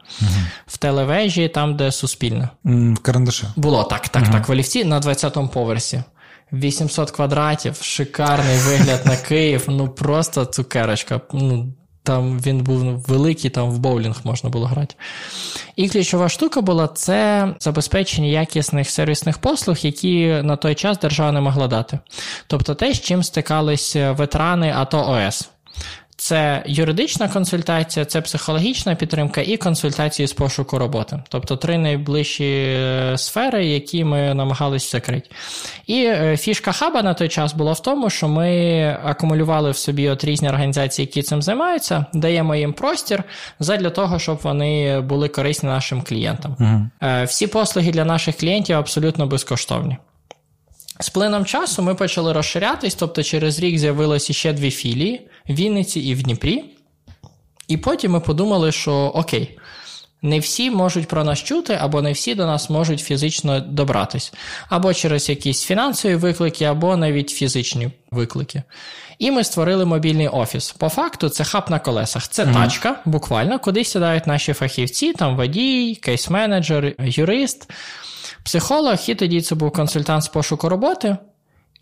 [0.66, 2.48] в телевежі, там, де суспільне.
[2.64, 3.44] В карандаші.
[3.56, 4.48] Було так, так, так.
[4.48, 6.02] В Олівці на 20-му поверсі.
[6.52, 11.20] 800 квадратів, шикарний вигляд на Київ, ну просто цукерочка.
[11.32, 14.94] Ну, там він був великий, там в боулінг можна було грати.
[15.76, 21.40] І ключова штука була це забезпечення якісних сервісних послуг, які на той час держава не
[21.40, 21.98] могла дати.
[22.46, 25.51] Тобто те, з чим стикались ветерани АТО ОС.
[26.22, 31.22] Це юридична консультація, це психологічна підтримка і консультації з пошуку роботи.
[31.28, 35.30] Тобто три найближчі е, сфери, які ми намагалися закрити.
[35.86, 40.08] І е, фішка хаба на той час була в тому, що ми акумулювали в собі
[40.08, 43.24] от різні організації, які цим займаються, даємо їм простір
[43.60, 46.56] задля того, щоб вони були корисні нашим клієнтам.
[46.60, 47.08] Угу.
[47.10, 49.96] Е, Всі послуги для наших клієнтів абсолютно безкоштовні.
[51.00, 56.14] З плином часу ми почали розширятись, тобто через рік з'явилося ще дві філії Вінниці і
[56.14, 56.64] в Дніпрі.
[57.68, 59.58] І потім ми подумали, що окей,
[60.22, 64.32] не всі можуть про нас чути, або не всі до нас можуть фізично добратись,
[64.68, 68.62] або через якісь фінансові виклики, або навіть фізичні виклики.
[69.18, 70.72] І ми створили мобільний офіс.
[70.72, 72.28] По факту, це хаб на колесах.
[72.28, 77.70] Це тачка, буквально, куди сідають наші фахівці, там водій, кейс-менеджер, юрист,
[78.44, 81.16] психолог, і тоді це був консультант з пошуку роботи.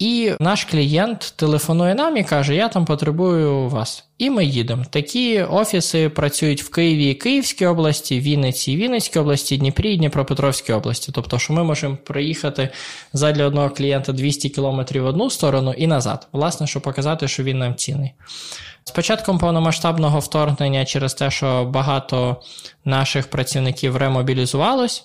[0.01, 4.05] І наш клієнт телефонує нам і каже: Я там потребую вас.
[4.19, 4.85] І ми їдемо.
[4.91, 11.13] Такі офіси працюють в Києві Київській області, Вінниці і Вінницькій області, Дніпрі і Дніпропетровській області.
[11.15, 12.69] Тобто, що ми можемо проїхати
[13.13, 17.59] задля одного клієнта 200 кілометрів в одну сторону і назад, власне, щоб показати, що він
[17.59, 18.13] нам цінний.
[18.85, 22.37] З початком повномасштабного вторгнення, через те, що багато
[22.85, 25.05] наших працівників ремобілізувалось,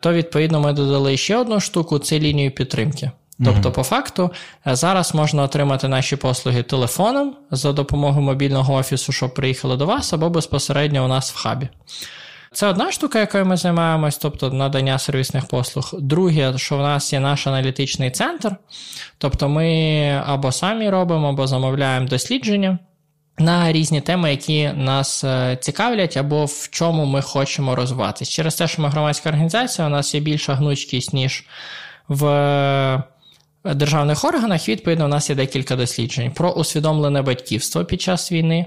[0.00, 3.10] то відповідно ми додали ще одну штуку це лінію підтримки.
[3.44, 4.30] Тобто, по факту,
[4.66, 10.30] зараз можна отримати наші послуги телефоном за допомогою мобільного офісу, щоб приїхали до вас, або
[10.30, 11.68] безпосередньо у нас в хабі.
[12.52, 15.90] Це одна штука, якою ми займаємось, тобто надання сервісних послуг.
[16.00, 18.56] Друге, що в нас є наш аналітичний центр,
[19.18, 22.78] тобто ми або самі робимо, або замовляємо дослідження.
[23.38, 25.24] На різні теми, які нас
[25.60, 28.32] цікавлять, або в чому ми хочемо розвиватися.
[28.32, 31.44] Через те, що ми громадська організація, у нас є більша гнучкість, ніж
[32.08, 32.24] в
[33.64, 38.66] державних органах, відповідно, у нас є декілька досліджень про усвідомлене батьківство під час війни,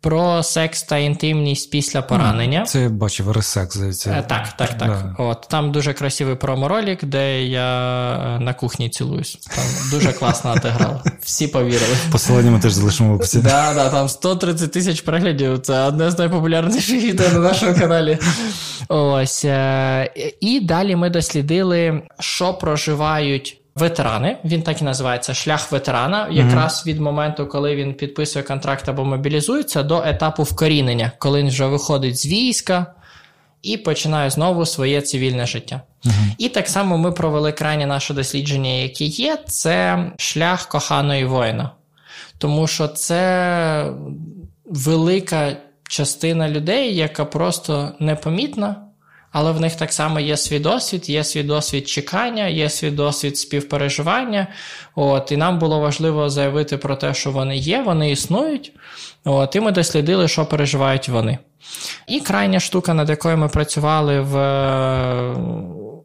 [0.00, 2.64] про секс та інтимність після поранення.
[2.64, 4.10] Це я бачив ресекс, здається.
[4.10, 4.88] Е, так, так, так.
[4.88, 5.14] Да.
[5.18, 9.36] От Там дуже красивий проморолік, де я е, на кухні цілуюсь.
[9.36, 11.02] Там дуже класно отиграв.
[11.20, 11.96] Всі повірили.
[12.12, 13.38] Посилання ми теж залишимо в описі.
[13.38, 15.58] Да, да, там 130 тисяч переглядів.
[15.58, 18.18] Це одне з найпопулярніших відео на нашому каналі.
[18.88, 19.44] Ось.
[19.44, 20.10] Е,
[20.40, 24.36] і далі ми дослідили, що проживають ветерани.
[24.44, 29.82] Він так і називається шлях ветерана, якраз від моменту, коли він підписує контракт або мобілізується,
[29.82, 32.86] до етапу вкорінення, коли він вже виходить з війська
[33.62, 35.80] і починає знову своє цивільне життя.
[36.04, 41.70] uh І так само ми провели крайнє наше дослідження, яке є, це шлях коханої воїна.
[42.38, 43.92] Тому що це
[44.64, 45.56] велика
[45.88, 48.87] частина людей, яка просто непомітна
[49.32, 53.38] але в них так само є свій досвід, є свій досвід чекання, є свій досвід
[53.38, 54.46] співпереживання.
[54.94, 58.72] От, І нам було важливо заявити про те, що вони є, вони існують.
[59.24, 61.38] От, І ми дослідили, що переживають вони.
[62.06, 65.34] І крайня штука, над якою ми працювали в е,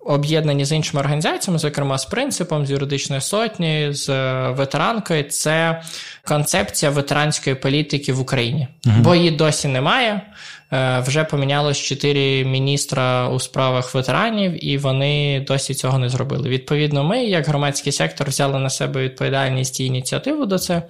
[0.06, 5.82] об'єднанні з іншими організаціями, зокрема з принципом, з юридичної сотні, з е, ветеранкою, це
[6.26, 8.96] концепція ветеранської політики в Україні, угу.
[9.00, 10.22] бо її досі немає.
[10.74, 16.50] Е, вже помінялось чотири міністра у справах ветеранів, і вони досі цього не зробили.
[16.50, 20.84] Відповідно, ми, як громадський сектор, взяли на себе відповідальність і ініціативу до це,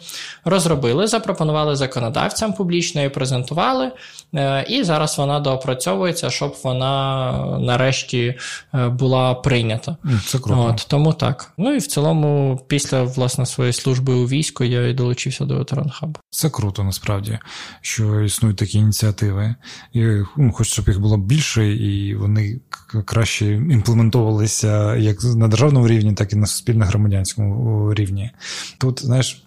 [0.45, 3.91] розробили, запропонували законодавцям публічно і презентували.
[4.35, 8.37] Е, і зараз вона доопрацьовується, щоб вона нарешті
[8.73, 9.97] е, була прийнята.
[10.25, 10.65] Це круто.
[10.65, 11.53] От, Тому так.
[11.57, 15.89] Ну і в цілому, після власне своєї служби у війську, я і долучився до ветеран
[15.89, 16.19] хабу.
[16.29, 17.39] Це круто насправді,
[17.81, 19.55] що існують такі ініціативи.
[19.93, 20.03] І
[20.37, 22.59] ну, Хоч щоб їх було більше, і вони
[23.05, 28.31] краще імплементовувалися як на державному рівні, так і на суспільно-громадянському рівні.
[28.77, 29.42] Тут, знаєш.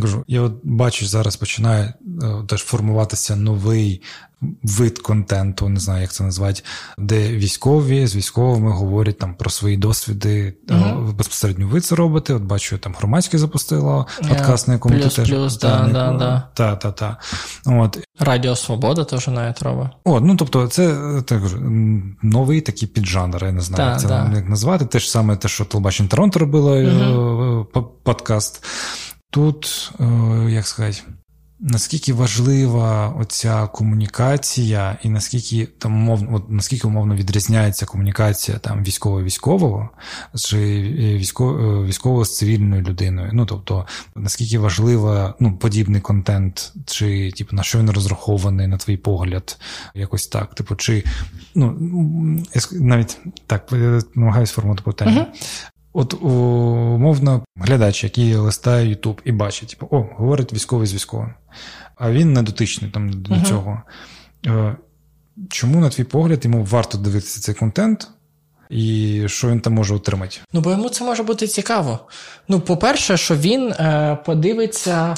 [0.00, 4.02] Кажу, я от бачу, зараз починає е, теж формуватися новий
[4.62, 6.62] вид контенту, не знаю, як це назвати,
[6.98, 10.54] де військові з військовими говорять там про свої досвіди.
[10.68, 11.12] Uh-huh.
[11.12, 12.34] Безпосередньо ви це робите.
[12.34, 15.30] От бачу, там громадське запустило подкаст, на якому плюс, ти теж.
[15.30, 16.48] Плюс, да, да, да.
[16.54, 17.16] Та, та, та.
[17.66, 17.98] От.
[18.18, 19.88] Радіо Свобода теж навіть робить.
[20.04, 21.42] О, ну тобто, це так,
[22.22, 24.84] новий такий піджанр, я не знаю, як це як назвати.
[24.84, 27.84] Те ж саме те, що Телебачення Торонто робило uh-huh.
[28.02, 28.64] подкаст.
[29.36, 30.04] Тут, е,
[30.50, 31.02] як сказати,
[31.60, 39.90] наскільки важлива оця комунікація, і наскільки там умовно, от, наскільки умовно відрізняється комунікація там військово-військового
[40.34, 40.56] чи
[41.18, 43.30] військово, військового з цивільною людиною.
[43.32, 48.96] Ну тобто, наскільки важлива ну, подібний контент, чи типу, на що він розрахований, на твій
[48.96, 49.58] погляд,
[49.94, 50.54] якось так.
[50.54, 51.04] Типу, чи
[51.54, 51.76] ну
[52.72, 53.72] навіть так
[54.14, 55.26] намагаюся формувати питання.
[55.98, 61.34] От умовно глядач, який листає Ютуб і бачить, типу, о, говорить військовий з військовим,
[61.96, 63.48] а він не дотичний там до uh-huh.
[63.48, 63.82] цього.
[64.46, 64.76] Е,
[65.48, 68.08] чому, на твій погляд, йому варто дивитися цей контент?
[68.70, 70.36] І що він там може отримати?
[70.52, 71.98] Ну, бо йому це може бути цікаво.
[72.48, 75.14] Ну, по-перше, що він е, подивиться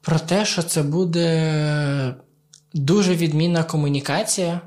[0.00, 2.14] про те, що це буде
[2.74, 4.60] дуже відмінна комунікація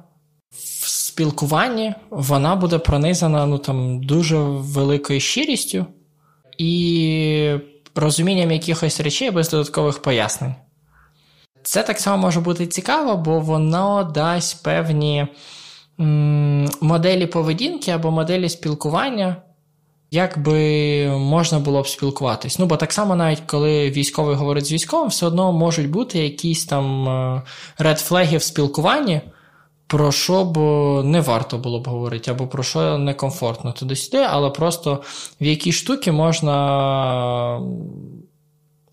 [1.20, 5.86] спілкуванні вона буде пронизана ну, там, дуже великою щирістю
[6.58, 7.54] і
[7.96, 10.56] розумінням якихось речей без додаткових пояснень.
[11.64, 15.28] Це так само може бути цікаво, бо воно дасть певні
[16.00, 19.36] м- моделі поведінки або моделі спілкування,
[20.12, 22.60] як би можна було б спілкуватись.
[22.60, 26.66] Ну, бо так само, навіть коли військовий говорить з військовим, все одно можуть бути якісь
[26.66, 27.44] там
[27.78, 29.22] редфлеги в спілкуванні
[29.90, 30.58] про що б
[31.04, 35.04] не варто було б говорити, або про що некомфортно туди-сюди, але просто
[35.42, 37.60] в які штуки можна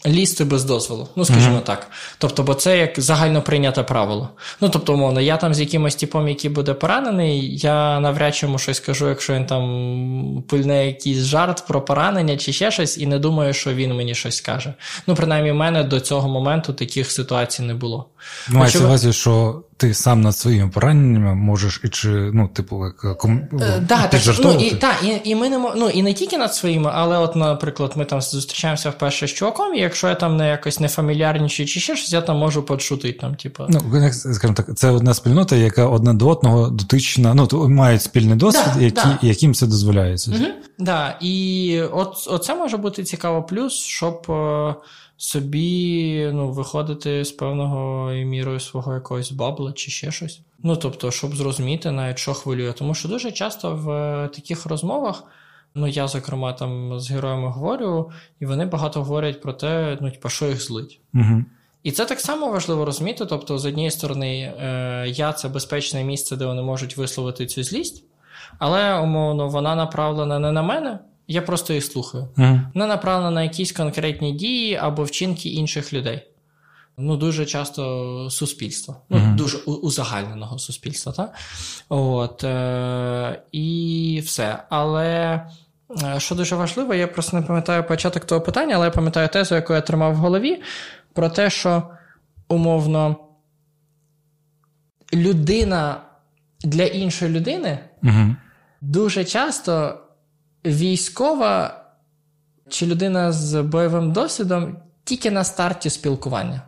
[0.06, 1.09] лізти без дозволу.
[1.16, 1.62] Ну, скажімо mm-hmm.
[1.62, 1.90] так.
[2.18, 4.28] Тобто, бо це як загально прийняте правило.
[4.60, 8.59] Ну, тобто, умовно, я там з якимось типом, який буде поранений, я навряд чи йому
[8.59, 13.18] щось скажу, якщо він там пильне якийсь жарт про поранення чи ще щось, і не
[13.18, 14.74] думаю, що він мені щось скаже.
[15.06, 18.06] Ну, принаймні, в мене до цього моменту таких ситуацій не було.
[18.48, 23.19] Ну, мається увазі, що ти сам над своїми пораненнями можеш і чи, ну, типу, як
[23.19, 23.48] ком...
[23.61, 26.55] е, да, так, ну, і, та, і, і ми не ну, і не тільки над
[26.55, 30.48] своїми, але, от, наприклад, ми там зустрічаємося вперше з чуваком, і якщо я там не
[30.48, 33.19] якось не фамільярничаю чи ще щось, я там можу подшутити.
[33.19, 33.65] Там, типу.
[33.69, 33.81] Ну,
[34.12, 38.81] скажімо так, це одна спільнота, яка одна до одного дотична, ну, мають спільний досвід, да,
[38.81, 39.19] які, да.
[39.23, 40.31] яким це дозволяється.
[40.31, 40.47] Угу,
[40.78, 44.27] да, І от, оце може бути цікаво плюс, щоб.
[45.16, 50.40] Собі ну, виходити з певного мірою свого якогось бабла чи ще щось.
[50.62, 52.72] Ну тобто, щоб зрозуміти навіть що хвилює.
[52.72, 55.24] Тому що дуже часто в е, таких розмовах,
[55.74, 58.10] ну я, зокрема, там з героями говорю,
[58.40, 61.01] і вони багато говорять про те, ну, типу, що їх злить.
[61.14, 61.44] Угу.
[61.82, 63.26] І це так само важливо розуміти.
[63.26, 68.05] Тобто, з однієї сторони, е, я це безпечне місце, де вони можуть висловити цю злість,
[68.59, 70.98] але умовно вона направлена не на мене,
[71.28, 72.28] я просто їх слухаю.
[72.39, 72.61] Угу.
[72.74, 76.23] Не направлена на якісь конкретні дії або вчинки інших людей.
[76.98, 79.36] Ну, дуже часто суспільства, ну, Мгм.
[79.36, 81.35] дуже узагальненого суспільства, так?
[81.89, 84.62] От, е, і все.
[84.69, 85.07] Але
[86.03, 89.55] е, що дуже важливо, я просто не пам'ятаю початок того питання, але я пам'ятаю тезу,
[89.55, 90.62] яку я тримав в голові,
[91.12, 91.82] про те, що
[92.48, 93.16] умовно
[95.15, 96.01] людина
[96.65, 98.36] для іншої людини Угу.
[98.81, 99.98] дуже часто
[100.66, 101.80] військова
[102.68, 106.60] чи людина з бойовим досвідом тільки на старті спілкування.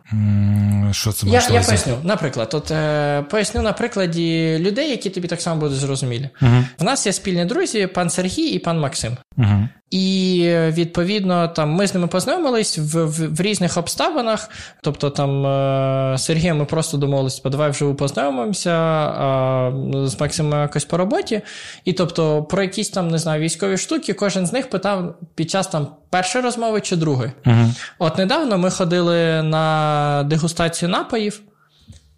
[0.91, 5.41] Що це Я, я поясню, наприклад, от, е, поясню на прикладі людей, які тобі так
[5.41, 6.29] само будуть зрозумілі.
[6.41, 6.63] Угу.
[6.79, 9.17] В нас є спільні друзі, пан Сергій і пан Максим.
[9.37, 9.67] Угу.
[9.91, 14.49] І е, відповідно, там ми з ними познайомились в, в, в різних обставинах.
[14.81, 19.71] Тобто, там е, з Сергієм ми просто домовились, давай вживу познайомимося, а
[20.05, 21.41] з Максимом якось по роботі.
[21.85, 25.67] І тобто, про якісь там не знаю військові штуки, кожен з них питав під час
[25.67, 27.31] там першої розмови чи другої.
[27.45, 27.73] Угу.
[27.99, 31.41] От недавно ми ходили на дегустацію напоїв,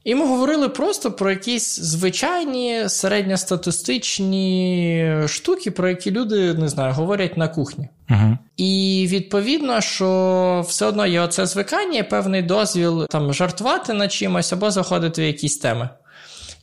[0.04, 7.38] і ми говорили просто про якісь звичайні середньостатистичні штуки, про які люди не знаю, говорять
[7.38, 7.90] на кухні.
[8.10, 8.38] Угу.
[8.58, 14.72] І відповідно, що все одно є оце звикання, певний дозвіл там жартувати над чимось або
[14.72, 15.90] заходити в якісь теми.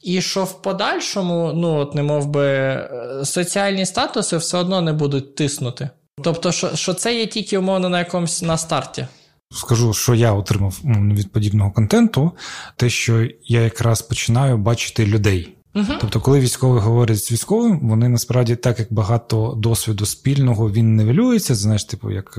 [0.02, 2.78] І що в подальшому, ну, от, не мов би,
[3.24, 5.90] соціальні статуси все одно не будуть тиснути.
[6.22, 9.06] Тобто, що, що це є тільки умовно на якомусь на старті.
[9.50, 12.32] Скажу, що я отримав м, від подібного контенту,
[12.76, 15.57] те, що я якраз починаю бачити людей.
[15.74, 15.92] Угу.
[16.00, 21.54] Тобто, коли військовий говорить з військовим, вони насправді так як багато досвіду спільного він нивелюється,
[21.54, 22.38] знаєш, типу, як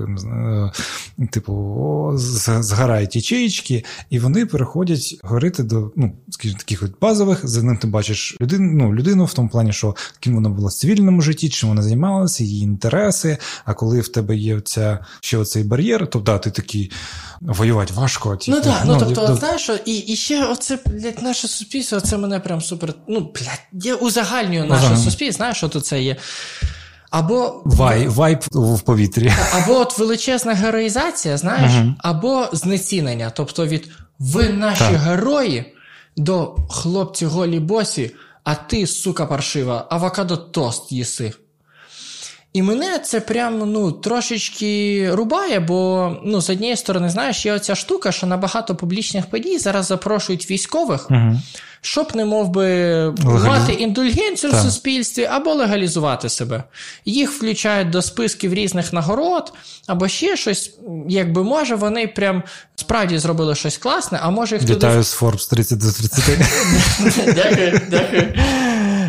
[1.19, 7.47] е, типу, о, з- ячеїчки, і вони переходять говорити до ну, скажімо, таких от базових.
[7.47, 10.73] За ним ти бачиш людину, ну, людину в тому плані, що ким вона була в
[10.73, 13.38] цивільному житті, чим вона займалася, її інтереси.
[13.65, 16.91] А коли в тебе є оця, ще оцей бар'єр, то да, ти такий
[17.41, 18.36] воювати важко.
[18.36, 22.18] Типу, Ну так, ну тобто, да- знаєш, і, і ще оце, блядь, наше суспільство, це
[22.18, 22.94] мене прям супер.
[23.07, 24.98] Ну, блядь, я узагальнюю наше Ага.
[24.98, 26.16] суспільство, знаєш, що тут це є.
[27.10, 29.34] Або Вай, вайб в повітрі.
[29.53, 31.95] Або от величезна героїзація, знаєш, Мгм.
[31.99, 33.30] або знецінення.
[33.36, 33.90] Тобто від
[34.20, 34.95] ви наші Так.
[34.95, 35.74] герої
[36.18, 38.11] до хлопці голі босі,
[38.44, 41.34] а ти, сука паршива, авокадо тост їси.
[42.54, 47.76] І мене це прям ну, трошечки рубає, бо ну, з однієї сторони, знаєш, є оця
[47.76, 51.40] штука, що на багато публічних подій зараз запрошують військових, Угу.
[51.82, 52.66] щоб не мов би
[53.08, 56.64] Легаліз- мати індульгенцію в суспільстві або легалізувати себе.
[57.06, 59.54] Їх включають до списків різних нагород,
[59.88, 60.74] або ще щось.
[61.10, 62.44] Якби може, вони прям
[62.76, 64.74] справді зробили щось класне, а може їх туди.
[64.76, 67.36] Вітаю з Forbes 30 до 30.
[67.36, 68.34] Дякую, дякую.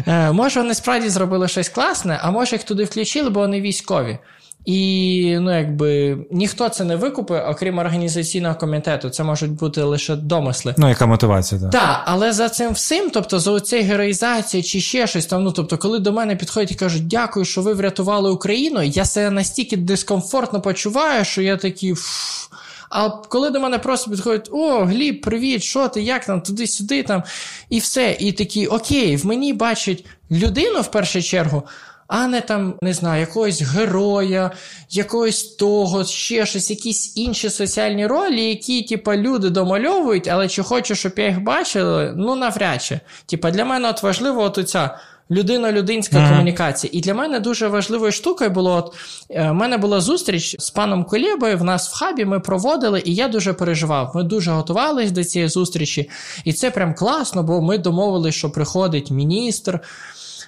[0.06, 4.18] Е, Може, вони справді зробили щось класне, а може їх туди включили, бо вони військові.
[4.64, 9.10] І ну, якби ніхто це не викупить, окрім організаційного комітету.
[9.10, 10.74] Це можуть бути лише домисли.
[10.78, 11.70] Ну, яка мотивація, так.
[11.70, 15.44] Так, але за цим всім, тобто за цією героїзацією чи ще щось там.
[15.44, 19.30] Ну тобто, коли до мене підходять і кажуть, дякую, що ви врятували Україну, я себе
[19.30, 21.94] настільки дискомфортно почуваю, що я такий.
[21.94, 22.56] «Фу».
[22.90, 27.22] А коли до мене просто підходять: о, Гліб, привіт, що ти, як там, туди-сюди там,
[27.68, 28.16] і все.
[28.20, 31.62] І такі, окей, в мені бачать людину в першу чергу,
[32.06, 34.50] а не там, не знаю, якогось героя,
[34.90, 40.94] якогось того, ще щось, якісь інші соціальні ролі, які, типа, люди домальовують, але чи хочу,
[40.94, 43.00] щоб я їх бачили, ну навряд чи.
[43.26, 44.98] Типа, для мене от важливо от оця
[45.30, 46.28] людино-людинська Мгм.
[46.28, 46.90] комунікація.
[46.94, 48.94] І для мене дуже важливою штукою було: от,
[49.30, 53.14] е, в мене була зустріч з паном Колєбою, в нас в хабі ми проводили, і
[53.14, 54.12] я дуже переживав.
[54.14, 56.10] Ми дуже готувалися до цієї зустрічі,
[56.44, 59.80] і це прям класно, бо ми домовились, що приходить міністр.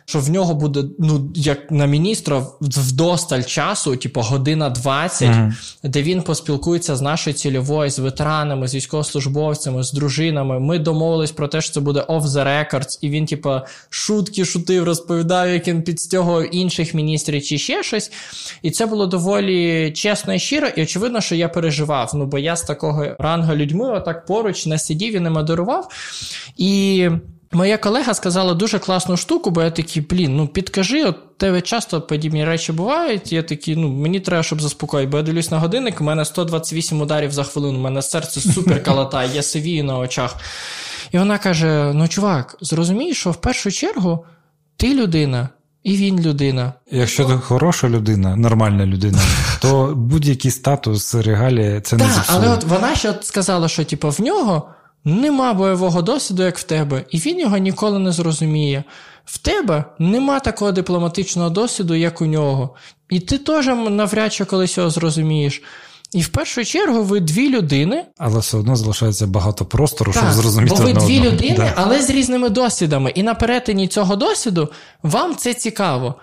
[0.04, 5.54] Що в нього буде, ну, як на міністра, вдосталь часу, типу година 20, Мгм.
[5.82, 10.60] де він поспілкується з нашою цільовою, з ветеранами, з військовослужбовцями, з дружинами.
[10.60, 13.50] Ми домовились про те, що це буде off the records, і він, типу,
[13.90, 18.12] шутки шутив, розповідав, як він підстягував інших міністрів чи ще щось.
[18.62, 22.10] І це було доволі чесно і щиро, і очевидно, що я переживав.
[22.14, 25.88] Ну, бо я з такого рангу людьми отак поруч не сидів і не модерував.
[26.56, 27.08] І.
[27.54, 32.00] Моя колега сказала дуже класну штуку, бо я такий, блін, ну підкажи, от тебе часто
[32.00, 33.32] подібні речі бувають.
[33.32, 35.10] Я такий, ну мені треба, щоб заспокоїти.
[35.10, 38.82] Бо я дивлюсь на годинник, у мене 128 ударів за хвилину, у мене серце супер
[38.82, 40.36] калатає, я сивію на очах.
[41.12, 44.24] І вона каже: Ну, чувак, зрозумій, що в першу чергу
[44.76, 45.48] ти людина,
[45.82, 46.72] і він людина.
[46.90, 49.18] Якщо ти хороша людина, нормальна людина,
[49.60, 52.38] то будь-який статус регалії це не зіпсує.
[52.38, 54.68] але от вона ще сказала, що типу, в нього
[55.04, 58.84] нема бойового досвіду, як в тебе, і він його ніколи не зрозуміє.
[59.24, 62.74] В тебе нема такого дипломатичного досвіду, як у нього.
[63.10, 65.62] І ти теж навряд чи колись його зрозумієш.
[66.12, 68.04] І в першу чергу ви дві людини.
[68.18, 70.74] Але все одно залишається багато простору, так, щоб зрозуміти.
[70.78, 71.24] Бо ви дві одного.
[71.34, 71.72] людини, Да.
[71.76, 73.10] але з різними досвідами.
[73.10, 74.68] І на перетині цього досвіду
[75.02, 76.14] вам це цікаво.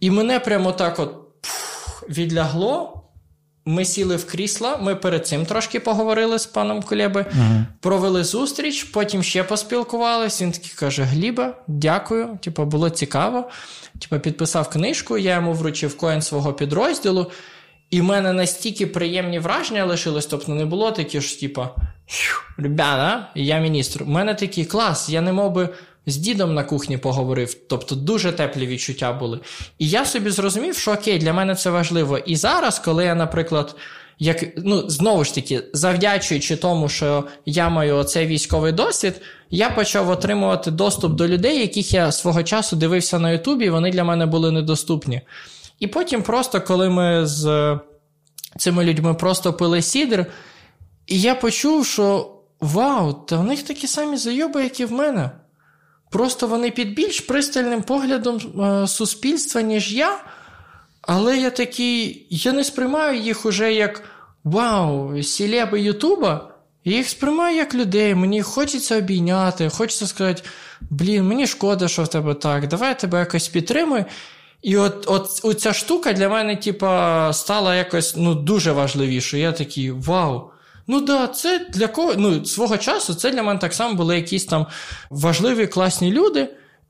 [0.00, 2.99] І мене прямо так от пф, відлягло.
[3.66, 7.66] Ми сіли в крісла, ми перед цим трошки поговорили з паном Кулеби, Мгм.
[7.80, 10.44] провели зустріч, потім ще поспілкувалися.
[10.44, 12.38] Він такий каже: Гліба, дякую.
[12.42, 13.50] Типу, було цікаво.
[13.98, 17.30] Типу, підписав книжку, я йому вручив коін свого підрозділу.
[17.90, 21.68] І в мене настільки приємні враження лишилось, тобто не було такі ж, типа,
[22.58, 24.02] ребята, я міністр.
[24.02, 25.68] У мене такий клас, я не мов би
[26.06, 29.40] з дідом на кухні поговорив, тобто дуже теплі відчуття були.
[29.78, 32.18] І я собі зрозумів, що окей, для мене це важливо.
[32.18, 33.76] І зараз, коли я, наприклад,
[34.18, 39.20] як, ну, знову ж таки, завдячуючи тому, що я маю оцей військовий досвід,
[39.50, 43.90] я почав отримувати доступ до людей, яких я свого часу дивився на Ютубі, і вони
[43.90, 45.20] для мене були недоступні.
[45.78, 47.78] І потім, просто коли ми з
[48.58, 50.26] цими людьми просто пили сідр,
[51.06, 55.30] і я почув, що вау, та в них такі самі зайоби, як і в мене.
[56.10, 60.18] Просто вони під більш пристальним поглядом е, суспільства, ніж я.
[61.02, 64.02] Але я такий, я не сприймаю їх уже як
[64.44, 66.54] вау, сілеби Ютуба.
[66.84, 68.14] Я їх сприймаю як людей.
[68.14, 70.42] Мені хочеться обійняти, хочеться сказати:
[70.90, 74.04] блін, мені шкода, що в тебе так, давай я тебе якось підтримую.
[74.62, 79.42] І от, от, от штука для мене, типа, стала якось ну, дуже важливішою.
[79.42, 80.49] Я такий, вау.
[80.90, 84.44] Ну да, це для кого ну, свого часу це для мене так само були якісь
[84.44, 84.66] там
[85.10, 86.48] важливі, класні люди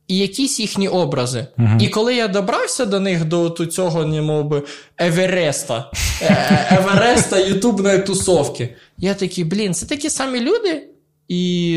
[0.09, 1.47] і якісь їхні образи.
[1.57, 1.81] Мгм.
[1.81, 4.63] І коли я добрався до них, до цього, не мов би,
[4.99, 5.91] Евереста,
[6.23, 10.83] е- Евереста ютубної тусовки, я такий, блін, це такі самі люди,
[11.29, 11.73] і,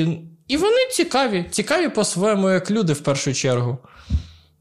[0.47, 3.77] і вони цікаві, цікаві по-своєму, як люди в першу чергу.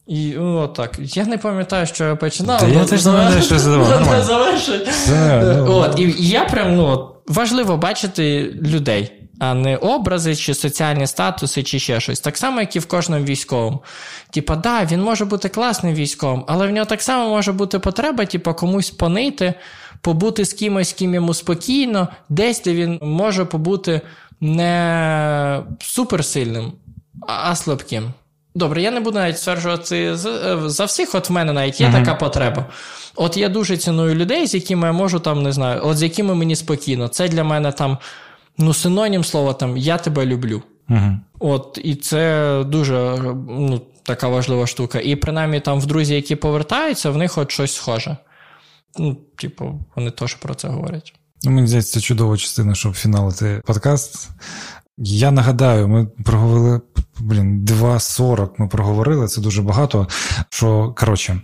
[0.07, 0.99] І ну, от так.
[0.99, 2.61] Я не пам'ятаю, що я починав.
[2.61, 3.89] Та я теж не пам'ятаю, що я задавав.
[5.67, 10.55] ну, От, і і я прям ну, от, важливо бачити людей, а не образи, чи
[10.55, 12.21] соціальні статуси, чи ще щось.
[12.21, 13.83] Так само, як і в кожному військовому.
[14.31, 18.25] Типа, да, він може бути класним військовим, але в нього так само може бути потреба,
[18.25, 19.55] типа, комусь понити,
[20.01, 24.01] побути з кимось, ким йому спокійно, десь, де він може побути
[24.41, 26.73] не суперсильним,
[27.29, 28.13] а слабким.
[28.55, 32.05] Добре, я не буду навіть стверджувати за, за всіх, от в мене навіть є Мгм.
[32.05, 32.67] така потреба.
[33.17, 36.35] От я дуже ціную людей, з якими я можу там, не знаю, от з якими
[36.35, 37.09] мені спокійно.
[37.09, 37.99] Це для мене там,
[38.59, 40.63] ну, синонім слова там я тебе люблю.
[40.89, 41.21] Мгм.
[41.39, 42.95] От, і це дуже
[43.49, 45.01] ну, така важлива штука.
[45.01, 48.17] І принаймні там в друзі, які повертаються, в них от щось схоже.
[48.99, 51.15] Ну, типу, вони теж про це говорять.
[51.43, 54.31] Ну, мені здається, це чудова частина, щоб фіналити подкаст.
[54.99, 56.81] Я нагадаю, ми проговорили
[57.23, 60.09] блін, 2.40 ми проговорили, це дуже багато.
[60.51, 61.41] Що, коротше,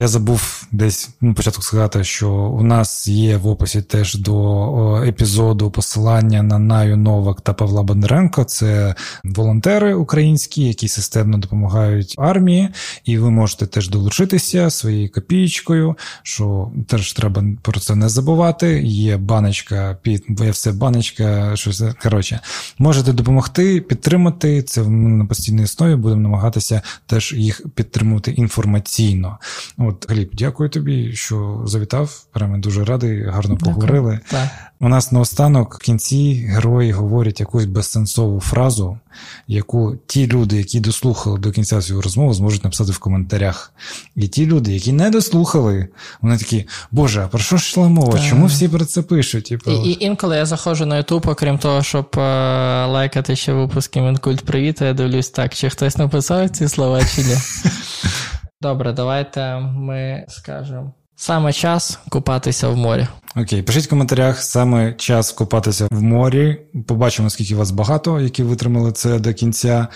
[0.00, 5.70] я забув десь ну, початку сказати, що у нас є в описі теж до епізоду
[5.70, 8.44] посилання на Наю Новак та Павла Бондаренко.
[8.44, 8.94] Це
[9.24, 12.68] волонтери українські, які системно допомагають армії,
[13.04, 18.82] і ви можете теж долучитися своєю копієчкою, що теж треба про це не забувати.
[18.82, 22.40] Є баночка під все баночка, щось коротше.
[22.84, 25.96] Можете допомогти, підтримати це ми на постійній основі.
[25.96, 29.38] Будемо намагатися теж їх підтримувати інформаційно.
[29.78, 32.26] От, Гліб, дякую тобі, що завітав.
[32.32, 33.74] Прямо дуже радий, гарно Дякую.
[33.74, 34.20] поговорили.
[34.30, 34.48] Так.
[34.84, 38.98] У нас наостанок в кінці герої говорять якусь безсенсову фразу,
[39.48, 43.72] яку ті люди, які дослухали до кінця свою розмову, зможуть написати в коментарях.
[44.16, 45.88] І ті люди, які не дослухали,
[46.20, 48.18] вони такі, Боже, а про що ж йшла мова?
[48.18, 49.52] Чому всі про це пишуть?
[49.52, 52.20] І, і інколи я заходжу на YouTube, окрім того, щоб е,
[52.86, 57.36] лайкати ще випуски Мінкульт Привіт, я дивлюсь так, чи хтось написав ці слова, чи ні.
[58.60, 60.92] Добре, давайте ми скажемо.
[61.16, 63.06] Саме час купатися в морі.
[63.36, 66.60] Окей, пишіть в коментарях саме час купатися в морі.
[66.86, 69.88] Побачимо, скільки вас багато, які витримали це до кінця.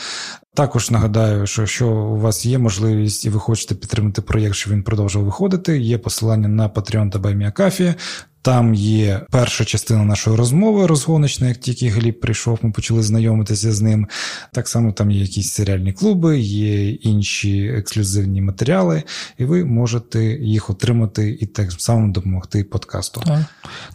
[0.55, 4.83] Також нагадаю, що якщо у вас є можливість і ви хочете підтримати проєкт, щоб він
[4.83, 7.95] продовжував виходити, є посилання на Patreon та BuyMeACoffee.
[8.43, 13.81] Там є перша частина нашої розмови розгоночна, як тільки Гліб прийшов, ми почали знайомитися з
[13.81, 14.09] ним.
[14.53, 19.03] Так само там є якісь серіальні клуби, є інші ексклюзивні матеріали,
[19.39, 23.23] і ви можете їх отримати і так само допомогти подкасту.
[23.27, 23.39] Так.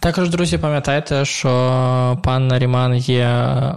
[0.00, 1.50] Також, друзі, пам'ятайте, що
[2.22, 3.28] пан Наріман є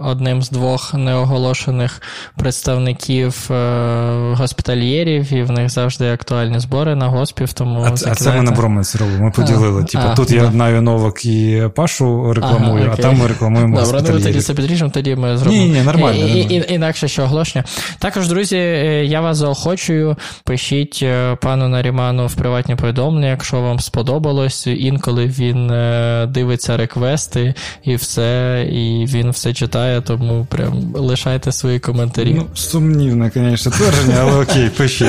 [0.02, 2.02] одним з двох неоголошених
[2.36, 7.52] представників е, госпітальєрів, і в них завжди актуальні збори на госпів.
[7.52, 9.24] Тому а, а це ми на Броманс робимо.
[9.24, 9.84] Ми поділили.
[9.84, 13.80] Типу, тут я знаю новок і Пашу рекламую, ага, а там ми рекламуємо.
[13.80, 15.62] Добре, ну тоді це підріжемо, тоді ми зробимо.
[15.62, 16.26] Ні, ні, нормально.
[16.26, 17.64] І, і, і, інакше що оголошення.
[17.98, 20.16] Також, друзі, е, я вас заохочую.
[20.44, 24.66] Пишіть е, пану Наріману в приватні повідомлення, якщо вам сподобалось.
[24.66, 27.54] Інколи він е, дивиться реквести
[27.84, 32.34] і все, і він все читає, тому прям лишайте свої коментарі.
[32.36, 35.08] Ну, сумнівне, звісно, твердження, але окей, пишіть.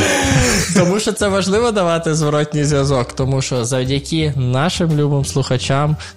[0.76, 5.39] Тому що це важливо давати зворотній зв'язок, тому що завдяки нашим любим слухачам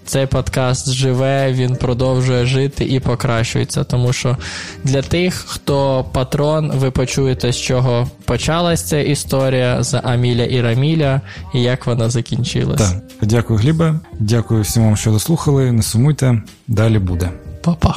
[0.05, 3.85] цей подкаст живе, він продовжує жити і покращується.
[3.85, 4.37] Тому що
[4.85, 11.21] для тих, хто патрон, ви почуєте, з чого почалася ця історія за Аміля і Раміля,
[11.55, 12.81] і як вона закінчилась.
[12.81, 13.03] Так.
[13.23, 13.95] Дякую, Глібе.
[14.21, 15.73] Дякую всім вам, що дослухали.
[15.73, 17.31] Не сумуйте, далі буде.
[17.63, 17.95] Па-па.